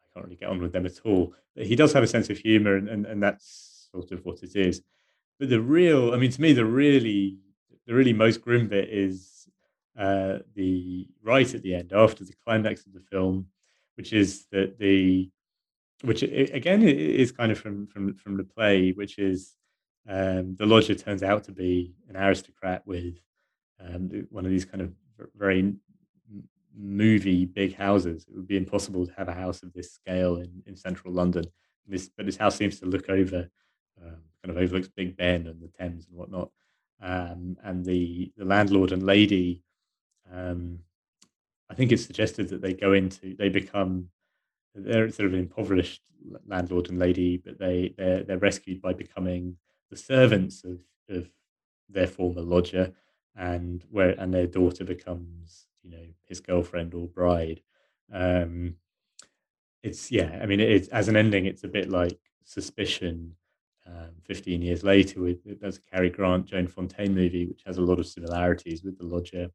I 0.03 0.07
can't 0.13 0.25
really 0.25 0.37
get 0.37 0.49
on 0.49 0.61
with 0.61 0.73
them 0.73 0.85
at 0.85 0.99
all. 1.05 1.33
But 1.55 1.65
he 1.65 1.75
does 1.75 1.93
have 1.93 2.03
a 2.03 2.07
sense 2.07 2.29
of 2.29 2.37
humor, 2.37 2.75
and, 2.75 2.87
and, 2.89 3.05
and 3.05 3.21
that's 3.21 3.89
sort 3.91 4.11
of 4.11 4.25
what 4.25 4.43
it 4.43 4.55
is. 4.55 4.81
But 5.39 5.49
the 5.49 5.61
real, 5.61 6.13
I 6.13 6.17
mean, 6.17 6.31
to 6.31 6.41
me, 6.41 6.53
the 6.53 6.65
really, 6.65 7.37
the 7.87 7.93
really 7.93 8.13
most 8.13 8.41
grim 8.41 8.67
bit 8.67 8.89
is 8.89 9.38
uh, 9.99 10.39
the 10.55 11.07
right 11.21 11.53
at 11.53 11.61
the 11.61 11.75
end, 11.75 11.91
after 11.93 12.23
the 12.23 12.33
climax 12.45 12.85
of 12.85 12.93
the 12.93 13.01
film, 13.11 13.47
which 13.95 14.13
is 14.13 14.45
that 14.51 14.79
the 14.79 15.29
which 16.03 16.23
again 16.23 16.81
is 16.81 17.31
kind 17.33 17.51
of 17.51 17.59
from 17.59 17.85
from 17.87 18.13
from 18.15 18.37
the 18.37 18.43
play, 18.43 18.91
which 18.91 19.19
is 19.19 19.55
um, 20.07 20.55
the 20.57 20.65
lodger 20.65 20.95
turns 20.95 21.21
out 21.21 21.43
to 21.43 21.51
be 21.51 21.93
an 22.07 22.15
aristocrat 22.15 22.81
with 22.87 23.19
um, 23.79 24.25
one 24.29 24.45
of 24.45 24.51
these 24.51 24.65
kind 24.65 24.81
of 24.81 24.93
very 25.35 25.73
movie 26.75 27.45
big 27.45 27.75
houses. 27.75 28.25
It 28.27 28.35
would 28.35 28.47
be 28.47 28.57
impossible 28.57 29.05
to 29.05 29.13
have 29.17 29.27
a 29.27 29.33
house 29.33 29.63
of 29.63 29.73
this 29.73 29.91
scale 29.91 30.37
in, 30.37 30.63
in 30.65 30.75
central 30.75 31.13
London. 31.13 31.43
This, 31.87 32.09
but 32.15 32.25
this 32.25 32.37
house 32.37 32.55
seems 32.55 32.79
to 32.79 32.85
look 32.85 33.09
over, 33.09 33.49
um, 34.01 34.17
kind 34.43 34.55
of 34.55 34.57
overlooks 34.57 34.87
Big 34.87 35.17
Ben 35.17 35.47
and 35.47 35.59
the 35.61 35.67
Thames 35.67 36.05
and 36.07 36.15
whatnot. 36.15 36.51
Um, 37.01 37.57
and 37.63 37.83
the 37.83 38.31
the 38.37 38.45
landlord 38.45 38.91
and 38.91 39.03
lady, 39.03 39.63
um, 40.31 40.79
I 41.69 41.75
think 41.75 41.91
it's 41.91 42.05
suggested 42.05 42.49
that 42.49 42.61
they 42.61 42.73
go 42.73 42.93
into, 42.93 43.35
they 43.37 43.49
become, 43.49 44.09
they're 44.75 45.09
sort 45.09 45.27
of 45.27 45.33
an 45.33 45.39
impoverished 45.39 46.01
landlord 46.47 46.89
and 46.89 46.99
lady, 46.99 47.37
but 47.37 47.59
they 47.59 47.93
they're, 47.97 48.23
they're 48.23 48.37
rescued 48.37 48.81
by 48.81 48.93
becoming 48.93 49.57
the 49.89 49.97
servants 49.97 50.63
of 50.63 50.79
of 51.09 51.29
their 51.89 52.07
former 52.07 52.41
lodger, 52.41 52.93
and 53.35 53.83
where 53.89 54.11
and 54.19 54.33
their 54.33 54.47
daughter 54.47 54.83
becomes 54.83 55.67
you 55.83 55.91
know 55.91 56.05
his 56.27 56.39
girlfriend 56.39 56.93
or 56.93 57.07
bride. 57.07 57.61
Um, 58.11 58.75
it's 59.83 60.11
yeah, 60.11 60.39
I 60.41 60.45
mean, 60.45 60.59
it's 60.59 60.87
as 60.89 61.07
an 61.07 61.15
ending, 61.15 61.45
it's 61.45 61.63
a 61.63 61.67
bit 61.67 61.89
like 61.89 62.19
Suspicion. 62.43 63.35
Um, 63.87 64.11
15 64.25 64.61
years 64.61 64.83
later, 64.83 65.19
with 65.19 65.39
there's 65.59 65.77
a 65.77 65.81
Cary 65.81 66.11
Grant, 66.11 66.45
Joan 66.45 66.67
Fontaine 66.67 67.15
movie, 67.15 67.47
which 67.47 67.63
has 67.65 67.77
a 67.77 67.81
lot 67.81 67.97
of 67.97 68.05
similarities 68.05 68.83
with 68.83 68.99
The 68.99 69.05
Lodger. 69.05 69.49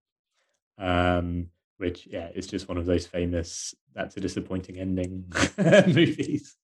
Um, 0.78 1.48
which 1.78 2.06
yeah, 2.06 2.28
it's 2.34 2.46
just 2.46 2.68
one 2.68 2.78
of 2.78 2.86
those 2.86 3.06
famous 3.06 3.74
"that's 3.94 4.16
a 4.16 4.20
disappointing 4.20 4.78
ending" 4.78 5.32
movies. 5.86 6.56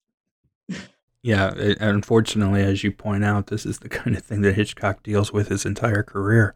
Yeah, 1.23 1.53
it, 1.55 1.77
unfortunately, 1.79 2.63
as 2.63 2.83
you 2.83 2.91
point 2.91 3.23
out, 3.23 3.47
this 3.47 3.65
is 3.65 3.79
the 3.79 3.89
kind 3.99 4.15
of 4.15 4.23
thing 4.23 4.41
that 4.41 4.55
Hitchcock 4.55 5.03
deals 5.03 5.31
with 5.31 5.49
his 5.49 5.65
entire 5.65 6.03
career. 6.03 6.55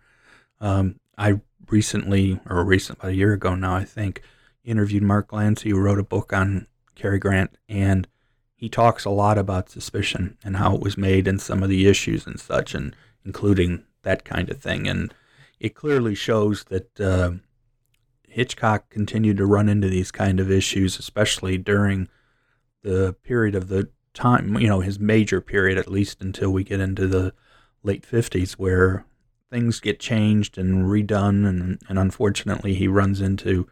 Um, 0.59 0.99
I 1.17 1.41
recently, 1.69 2.39
or 2.49 2.63
recent 2.63 2.99
about 2.99 3.11
a 3.11 3.15
year 3.15 3.33
ago 3.33 3.55
now, 3.55 3.75
I 3.75 3.83
think, 3.83 4.21
interviewed 4.63 5.03
Mark 5.03 5.29
Glancy, 5.29 5.69
who 5.69 5.79
wrote 5.79 5.99
a 5.99 6.03
book 6.03 6.33
on 6.33 6.67
Cary 6.95 7.19
Grant, 7.19 7.57
and 7.69 8.07
he 8.55 8.69
talks 8.69 9.05
a 9.05 9.09
lot 9.09 9.37
about 9.37 9.69
suspicion 9.69 10.37
and 10.43 10.57
how 10.57 10.75
it 10.75 10.81
was 10.81 10.97
made 10.97 11.27
and 11.27 11.41
some 11.41 11.61
of 11.61 11.69
the 11.69 11.87
issues 11.87 12.25
and 12.25 12.39
such, 12.39 12.73
and 12.73 12.95
including 13.23 13.83
that 14.03 14.25
kind 14.25 14.49
of 14.49 14.61
thing. 14.61 14.87
And 14.87 15.13
it 15.59 15.75
clearly 15.75 16.15
shows 16.15 16.63
that 16.65 16.99
uh, 16.99 17.31
Hitchcock 18.35 18.89
continued 18.89 19.37
to 19.37 19.45
run 19.45 19.69
into 19.69 19.87
these 19.87 20.11
kind 20.11 20.41
of 20.41 20.51
issues, 20.51 20.99
especially 20.99 21.57
during 21.57 22.09
the 22.83 23.15
period 23.23 23.55
of 23.55 23.69
the 23.69 23.87
time, 24.13 24.59
you 24.59 24.67
know, 24.67 24.81
his 24.81 24.99
major 24.99 25.39
period, 25.39 25.77
at 25.77 25.89
least 25.89 26.21
until 26.21 26.51
we 26.51 26.65
get 26.65 26.81
into 26.81 27.07
the 27.07 27.33
late 27.81 28.05
50s, 28.05 28.51
where 28.57 29.05
things 29.49 29.79
get 29.79 30.01
changed 30.01 30.57
and 30.57 30.83
redone, 30.83 31.47
and, 31.47 31.81
and 31.87 31.97
unfortunately, 31.97 32.73
he 32.73 32.89
runs 32.89 33.21
into 33.21 33.69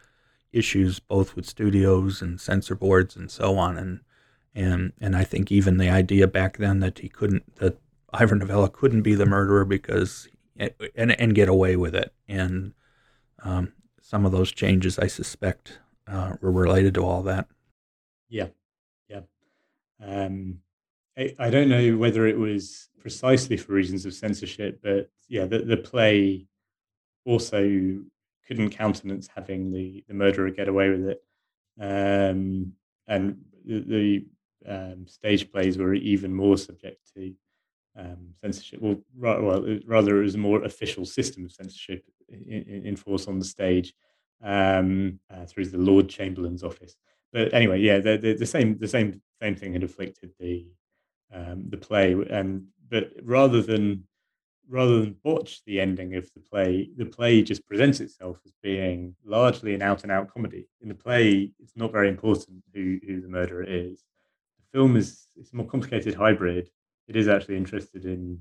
issues 0.54 0.98
both 0.98 1.36
with 1.36 1.46
studios 1.46 2.22
and 2.22 2.40
censor 2.40 2.74
boards 2.74 3.18
and 3.18 3.30
so 3.30 3.58
on. 3.58 3.78
And 3.78 4.00
and 4.56 4.94
and 5.02 5.14
I 5.14 5.26
think 5.26 5.52
even 5.52 5.76
the 5.76 5.90
idea 5.90 6.26
back 6.26 6.56
then 6.56 6.80
that 6.80 7.00
he 7.00 7.10
couldn't 7.10 7.58
that 7.58 7.82
Ivor 8.14 8.36
Novello 8.36 8.70
couldn't 8.70 9.02
be 9.02 9.16
the 9.16 9.26
murderer 9.26 9.66
because 9.66 10.30
and 10.56 11.12
and 11.12 11.36
get 11.36 11.50
away 11.50 11.76
with 11.76 11.94
it. 11.94 12.14
And 12.30 12.74
um, 13.44 13.74
some 14.04 14.26
of 14.26 14.34
those 14.34 14.52
changes, 14.52 15.00
I 15.00 15.08
suspect, 15.08 15.80
uh, 16.08 16.34
were 16.42 16.52
related 16.52 16.94
to 16.96 17.06
all 17.06 17.24
that. 17.24 17.48
Yeah, 18.30 18.50
yeah. 19.08 19.22
Um, 20.06 20.60
I, 21.18 21.34
I 21.40 21.50
don't 21.50 21.70
know 21.70 21.96
whether 21.98 22.28
it 22.28 22.38
was 22.38 22.90
precisely 23.00 23.56
for 23.56 23.72
reasons 23.72 24.06
of 24.06 24.14
censorship, 24.14 24.82
but 24.84 25.10
yeah, 25.30 25.46
the, 25.46 25.60
the 25.60 25.78
play 25.78 26.48
also 27.26 28.00
couldn't 28.46 28.72
countenance 28.72 29.30
having 29.34 29.72
the, 29.72 30.04
the 30.10 30.14
murderer 30.14 30.52
get 30.52 30.68
away 30.68 30.90
with 30.90 31.08
it. 31.08 31.24
Um, 31.80 32.74
and 33.08 33.38
the, 33.66 33.80
the 33.80 34.26
um, 34.68 35.08
stage 35.08 35.50
plays 35.50 35.78
were 35.78 35.94
even 35.94 36.34
more 36.34 36.58
subject 36.58 37.10
to 37.16 37.34
um, 37.98 38.34
censorship. 38.42 38.82
Well, 38.82 38.98
ra- 39.18 39.42
well, 39.42 39.66
rather, 39.86 40.20
it 40.20 40.26
was 40.26 40.36
a 40.36 40.40
more 40.40 40.64
official 40.64 41.06
system 41.06 41.46
of 41.46 41.52
censorship 41.52 42.04
in, 42.30 42.84
in 42.86 42.96
force 42.96 43.28
on 43.28 43.40
the 43.40 43.46
stage 43.46 43.94
um, 44.44 45.20
uh, 45.30 45.46
through 45.46 45.68
the 45.68 45.78
Lord 45.78 46.10
Chamberlain's 46.10 46.64
office. 46.64 46.96
But 47.32 47.54
anyway, 47.54 47.80
yeah, 47.80 48.00
the, 48.00 48.18
the, 48.18 48.34
the, 48.34 48.46
same 48.46 48.78
the 48.78 48.88
same 48.88 49.22
same 49.42 49.56
thing 49.56 49.74
had 49.74 49.84
afflicted 49.84 50.32
the 50.40 50.68
um, 51.34 51.66
the 51.70 51.78
play, 51.78 52.14
and 52.30 52.68
but 52.90 53.12
rather 53.24 53.62
than 53.62 54.04
rather 54.70 55.02
than 55.02 55.16
botch 55.24 55.64
the 55.66 55.80
ending 55.80 56.16
of 56.16 56.30
the 56.34 56.40
play, 56.40 56.90
the 56.96 57.06
play 57.06 57.42
just 57.42 57.66
presents 57.66 58.00
itself 58.00 58.40
as 58.46 58.54
being 58.62 59.16
largely 59.26 59.74
an 59.74 59.82
out 59.82 60.04
and 60.04 60.12
out 60.12 60.32
comedy. 60.34 60.68
In 60.82 60.88
the 60.88 60.96
play, 60.96 61.52
it's 61.60 61.76
not 61.76 61.92
very 61.92 62.08
important 62.08 62.64
who, 62.74 62.98
who 63.06 63.22
the 63.22 63.28
murderer 63.28 63.64
is. 63.64 64.04
The 64.60 64.78
film 64.78 64.96
is 64.96 65.28
it's 65.36 65.52
a 65.52 65.56
more 65.56 65.68
complicated 65.68 66.14
hybrid. 66.14 66.70
It 67.08 67.16
is 67.16 67.28
actually 67.28 67.58
interested 67.58 68.06
in, 68.06 68.40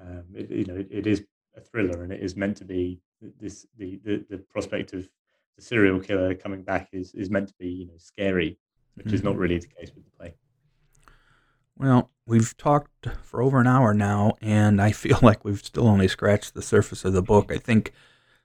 um, 0.00 0.24
it, 0.34 0.50
you 0.50 0.64
know, 0.64 0.76
it, 0.76 0.88
it 0.90 1.06
is 1.06 1.24
a 1.56 1.60
thriller 1.60 2.02
and 2.02 2.12
it 2.12 2.22
is 2.22 2.36
meant 2.36 2.56
to 2.58 2.64
be 2.64 3.00
this 3.40 3.66
the, 3.76 4.00
the, 4.04 4.24
the 4.30 4.38
prospect 4.38 4.92
of 4.92 5.08
the 5.56 5.62
serial 5.62 5.98
killer 6.00 6.34
coming 6.34 6.62
back 6.62 6.88
is 6.92 7.14
is 7.14 7.30
meant 7.30 7.48
to 7.48 7.54
be 7.58 7.68
you 7.68 7.86
know 7.86 7.96
scary, 7.96 8.58
which 8.94 9.06
mm-hmm. 9.06 9.14
is 9.14 9.22
not 9.22 9.32
mm-hmm. 9.32 9.40
really 9.40 9.58
the 9.58 9.66
case 9.66 9.90
with 9.94 10.04
the 10.04 10.10
play. 10.10 10.34
Well, 11.76 12.10
we've 12.26 12.56
talked 12.56 13.08
for 13.22 13.40
over 13.42 13.60
an 13.60 13.66
hour 13.66 13.94
now, 13.94 14.34
and 14.40 14.80
I 14.80 14.92
feel 14.92 15.18
like 15.22 15.44
we've 15.44 15.62
still 15.62 15.86
only 15.86 16.08
scratched 16.08 16.54
the 16.54 16.62
surface 16.62 17.04
of 17.04 17.12
the 17.12 17.22
book. 17.22 17.52
I 17.52 17.58
think 17.58 17.92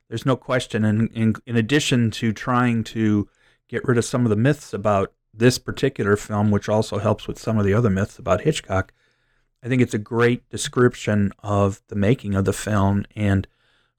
there's 0.08 0.26
no 0.26 0.36
question. 0.36 0.86
And 0.86 1.12
in, 1.12 1.36
in 1.46 1.56
addition 1.56 2.12
to 2.12 2.32
trying 2.32 2.84
to 2.86 3.28
get 3.68 3.88
rid 3.88 3.98
of 3.98 4.06
some 4.06 4.26
of 4.26 4.30
the 4.30 4.36
myths 4.36 4.74
about 4.74 5.14
this 5.34 5.58
particular 5.58 6.16
film, 6.16 6.52
which 6.52 6.70
also 6.70 7.00
helps 7.00 7.28
with 7.28 7.40
some 7.40 7.58
of 7.58 7.66
the 7.66 7.74
other 7.74 7.90
myths 7.90 8.20
about 8.20 8.42
Hitchcock, 8.42 8.94
I 9.64 9.68
think 9.68 9.82
it's 9.82 9.94
a 9.94 10.00
great 10.00 10.48
description 10.50 11.32
of 11.40 11.82
the 11.88 11.96
making 11.96 12.36
of 12.36 12.44
the 12.44 12.54
film, 12.54 13.06
and 13.16 13.48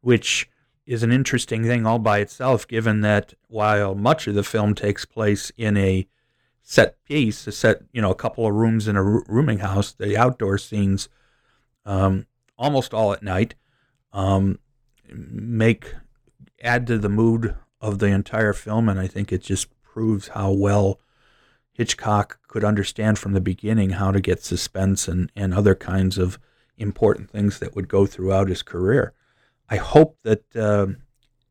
which 0.02 0.48
is 0.84 1.02
an 1.02 1.10
interesting 1.10 1.64
thing 1.64 1.86
all 1.86 1.98
by 1.98 2.18
itself, 2.18 2.68
given 2.68 3.00
that 3.00 3.32
while 3.48 3.94
much 3.94 4.26
of 4.26 4.34
the 4.34 4.44
film 4.44 4.74
takes 4.74 5.06
place 5.06 5.50
in 5.56 5.78
a 5.78 6.06
set 6.62 7.02
piece, 7.04 7.46
a 7.46 7.52
set, 7.52 7.82
you 7.92 8.02
know, 8.02 8.10
a 8.10 8.14
couple 8.14 8.46
of 8.46 8.54
rooms 8.54 8.88
in 8.88 8.96
a 8.96 9.02
rooming 9.02 9.58
house. 9.58 9.92
The 9.92 10.16
outdoor 10.16 10.58
scenes, 10.58 11.08
um, 11.86 12.26
almost 12.58 12.92
all 12.92 13.12
at 13.12 13.22
night, 13.22 13.54
um, 14.12 14.58
make 15.10 15.94
add 16.62 16.86
to 16.86 16.98
the 16.98 17.08
mood 17.08 17.54
of 17.80 17.98
the 17.98 18.06
entire 18.06 18.52
film, 18.52 18.88
and 18.88 19.00
I 19.00 19.06
think 19.06 19.32
it 19.32 19.42
just 19.42 19.68
proves 19.82 20.28
how 20.28 20.52
well 20.52 21.00
Hitchcock 21.74 22.38
could 22.46 22.64
understand 22.64 23.18
from 23.18 23.32
the 23.32 23.40
beginning 23.40 23.90
how 23.90 24.12
to 24.12 24.20
get 24.20 24.42
suspense 24.42 25.08
and, 25.08 25.30
and 25.36 25.52
other 25.52 25.74
kinds 25.74 26.16
of 26.18 26.38
important 26.78 27.30
things 27.30 27.58
that 27.58 27.74
would 27.74 27.88
go 27.88 28.06
throughout 28.06 28.48
his 28.48 28.62
career. 28.62 29.12
I 29.68 29.76
hope 29.76 30.16
that 30.22 30.56
uh, 30.56 30.86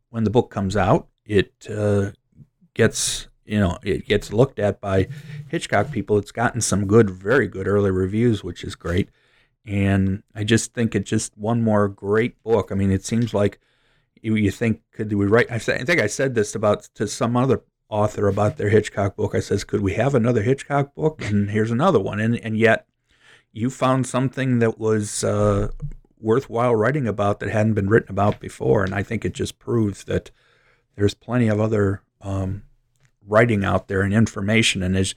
when 0.09 0.23
the 0.23 0.29
book 0.29 0.49
comes 0.49 0.77
out, 0.77 1.07
it 1.25 1.51
uh, 1.69 2.11
gets 2.73 3.27
you 3.45 3.59
know 3.59 3.77
it 3.83 4.07
gets 4.07 4.31
looked 4.31 4.59
at 4.59 4.79
by 4.79 5.07
Hitchcock 5.49 5.91
people. 5.91 6.17
It's 6.17 6.31
gotten 6.31 6.61
some 6.61 6.87
good, 6.87 7.09
very 7.09 7.47
good 7.47 7.67
early 7.67 7.91
reviews, 7.91 8.43
which 8.43 8.63
is 8.63 8.75
great. 8.75 9.09
And 9.65 10.23
I 10.35 10.43
just 10.43 10.73
think 10.73 10.95
it's 10.95 11.09
just 11.09 11.37
one 11.37 11.61
more 11.61 11.87
great 11.87 12.41
book. 12.43 12.71
I 12.71 12.75
mean, 12.75 12.91
it 12.91 13.05
seems 13.05 13.33
like 13.33 13.59
you, 14.21 14.35
you 14.35 14.51
think 14.51 14.81
could 14.91 15.11
we 15.11 15.25
write? 15.25 15.51
I, 15.51 15.59
think 15.59 16.01
I 16.01 16.07
said 16.07 16.35
this 16.35 16.55
about 16.55 16.83
to 16.95 17.07
some 17.07 17.35
other 17.35 17.61
author 17.93 18.27
about 18.27 18.57
their 18.57 18.69
Hitchcock 18.69 19.15
book. 19.15 19.35
I 19.35 19.39
says, 19.39 19.63
could 19.63 19.81
we 19.81 19.93
have 19.93 20.15
another 20.15 20.41
Hitchcock 20.41 20.95
book? 20.95 21.23
And 21.23 21.51
here's 21.51 21.71
another 21.71 21.99
one. 21.99 22.19
And 22.19 22.35
and 22.37 22.57
yet, 22.57 22.87
you 23.51 23.69
found 23.69 24.07
something 24.07 24.59
that 24.59 24.79
was 24.79 25.23
uh, 25.23 25.69
worthwhile 26.19 26.75
writing 26.75 27.07
about 27.07 27.39
that 27.39 27.49
hadn't 27.49 27.75
been 27.75 27.89
written 27.89 28.09
about 28.09 28.39
before. 28.39 28.83
And 28.83 28.95
I 28.95 29.03
think 29.03 29.23
it 29.23 29.33
just 29.33 29.59
proves 29.59 30.05
that 30.05 30.31
there's 30.95 31.13
plenty 31.13 31.47
of 31.47 31.59
other 31.59 32.01
um, 32.21 32.63
writing 33.27 33.63
out 33.63 33.87
there 33.87 34.01
and 34.01 34.13
information, 34.13 34.81
and 34.81 34.97
as 34.97 35.13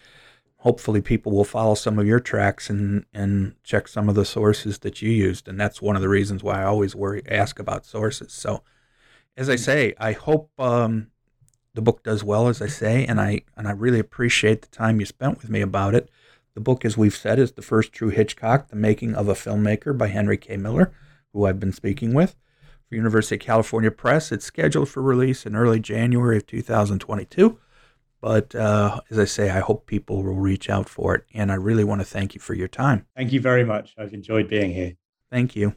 hopefully 0.59 1.01
people 1.01 1.33
will 1.33 1.45
follow 1.45 1.75
some 1.75 1.99
of 1.99 2.07
your 2.07 2.21
tracks 2.21 2.69
and 2.69 3.07
and 3.15 3.55
check 3.63 3.89
some 3.89 4.09
of 4.09 4.15
the 4.15 4.25
sources 4.25 4.81
that 4.81 5.01
you 5.01 5.11
used, 5.11 5.49
and 5.49 5.59
that's 5.59 5.81
one 5.81 5.97
of 5.97 6.03
the 6.03 6.09
reasons 6.09 6.43
why 6.43 6.61
I 6.61 6.65
always 6.65 6.95
worry 6.95 7.23
ask 7.29 7.59
about 7.59 7.87
sources. 7.87 8.33
So, 8.33 8.63
as 9.37 9.49
I 9.49 9.57
say, 9.57 9.95
I 9.99 10.13
hope 10.13 10.51
um, 10.59 11.09
the 11.77 11.83
book 11.83 12.03
does 12.03 12.25
well, 12.25 12.49
as 12.49 12.61
I 12.61 12.67
say, 12.67 13.05
and 13.07 13.21
I 13.21 13.43
and 13.57 13.69
I 13.69 13.73
really 13.73 14.01
appreciate 14.01 14.63
the 14.63 14.69
time 14.69 14.99
you 14.99 15.07
spent 15.07 15.39
with 15.39 15.51
me 15.51 15.61
about 15.61 15.95
it. 15.95 16.11
The 16.55 16.61
book, 16.61 16.87
as 16.87 16.97
we've 16.97 17.15
said, 17.15 17.39
is 17.39 17.53
the 17.53 17.63
first 17.63 17.93
true 17.93 18.09
Hitchcock, 18.09 18.69
The 18.69 18.77
Making 18.77 19.15
of 19.15 19.29
a 19.29 19.35
Filmmaker 19.35 19.97
by 19.97 20.09
Henry 20.09 20.39
K. 20.39 20.57
Miller, 20.57 20.91
who 21.33 21.45
I've 21.45 21.61
been 21.61 21.73
speaking 21.73 22.15
with. 22.15 22.35
For 22.89 22.95
University 22.95 23.35
of 23.35 23.43
California 23.43 23.91
Press, 23.91 24.33
it's 24.33 24.47
scheduled 24.47 24.89
for 24.89 25.03
release 25.03 25.45
in 25.45 25.55
early 25.55 25.79
January 25.79 26.39
of 26.39 26.47
2022. 26.47 27.59
But 28.23 28.55
uh, 28.55 29.01
as 29.11 29.19
I 29.19 29.27
say, 29.27 29.51
I 29.51 29.61
hope 29.61 29.87
people 29.87 30.23
will 30.23 30.35
reach 30.35 30.71
out 30.71 30.89
for 30.89 31.15
it. 31.15 31.25
And 31.35 31.53
I 31.53 31.57
really 31.57 31.85
want 31.85 32.01
to 32.01 32.07
thank 32.07 32.35
you 32.35 32.41
for 32.41 32.55
your 32.55 32.69
time. 32.69 33.07
Thank 33.15 33.33
you 33.33 33.41
very 33.41 33.65
much. 33.65 33.95
I've 33.99 34.15
enjoyed 34.15 34.49
being 34.49 34.73
here. 34.73 34.95
Thank 35.31 35.55
you. 35.55 35.75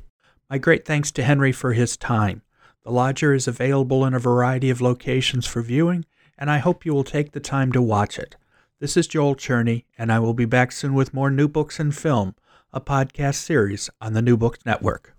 My 0.49 0.59
great 0.59 0.85
thanks 0.85 1.11
to 1.11 1.23
Henry 1.23 1.51
for 1.51 1.73
his 1.73 1.97
time. 1.97 2.41
The 2.83 2.91
Lodger 2.91 3.33
is 3.33 3.45
available 3.45 4.05
in 4.05 4.13
a 4.13 4.19
variety 4.19 4.69
of 4.69 4.79
locations 4.79 5.45
for 5.45 5.61
viewing, 5.61 6.05
and 6.37 6.49
I 6.49 6.59
hope 6.59 6.85
you 6.85 6.93
will 6.93 7.03
take 7.03 7.33
the 7.33 7.41
time 7.41 7.73
to 7.73 7.81
watch 7.81 8.17
it. 8.17 8.37
This 8.79 8.95
is 8.95 9.05
Joel 9.05 9.35
Cherney, 9.35 9.83
and 9.97 10.11
I 10.11 10.19
will 10.19 10.33
be 10.33 10.45
back 10.45 10.71
soon 10.71 10.93
with 10.93 11.13
more 11.13 11.29
new 11.29 11.49
books 11.49 11.77
and 11.77 11.93
film, 11.93 12.35
a 12.71 12.79
podcast 12.79 13.35
series 13.35 13.89
on 13.99 14.13
the 14.13 14.21
New 14.21 14.37
Books 14.37 14.59
Network. 14.65 15.13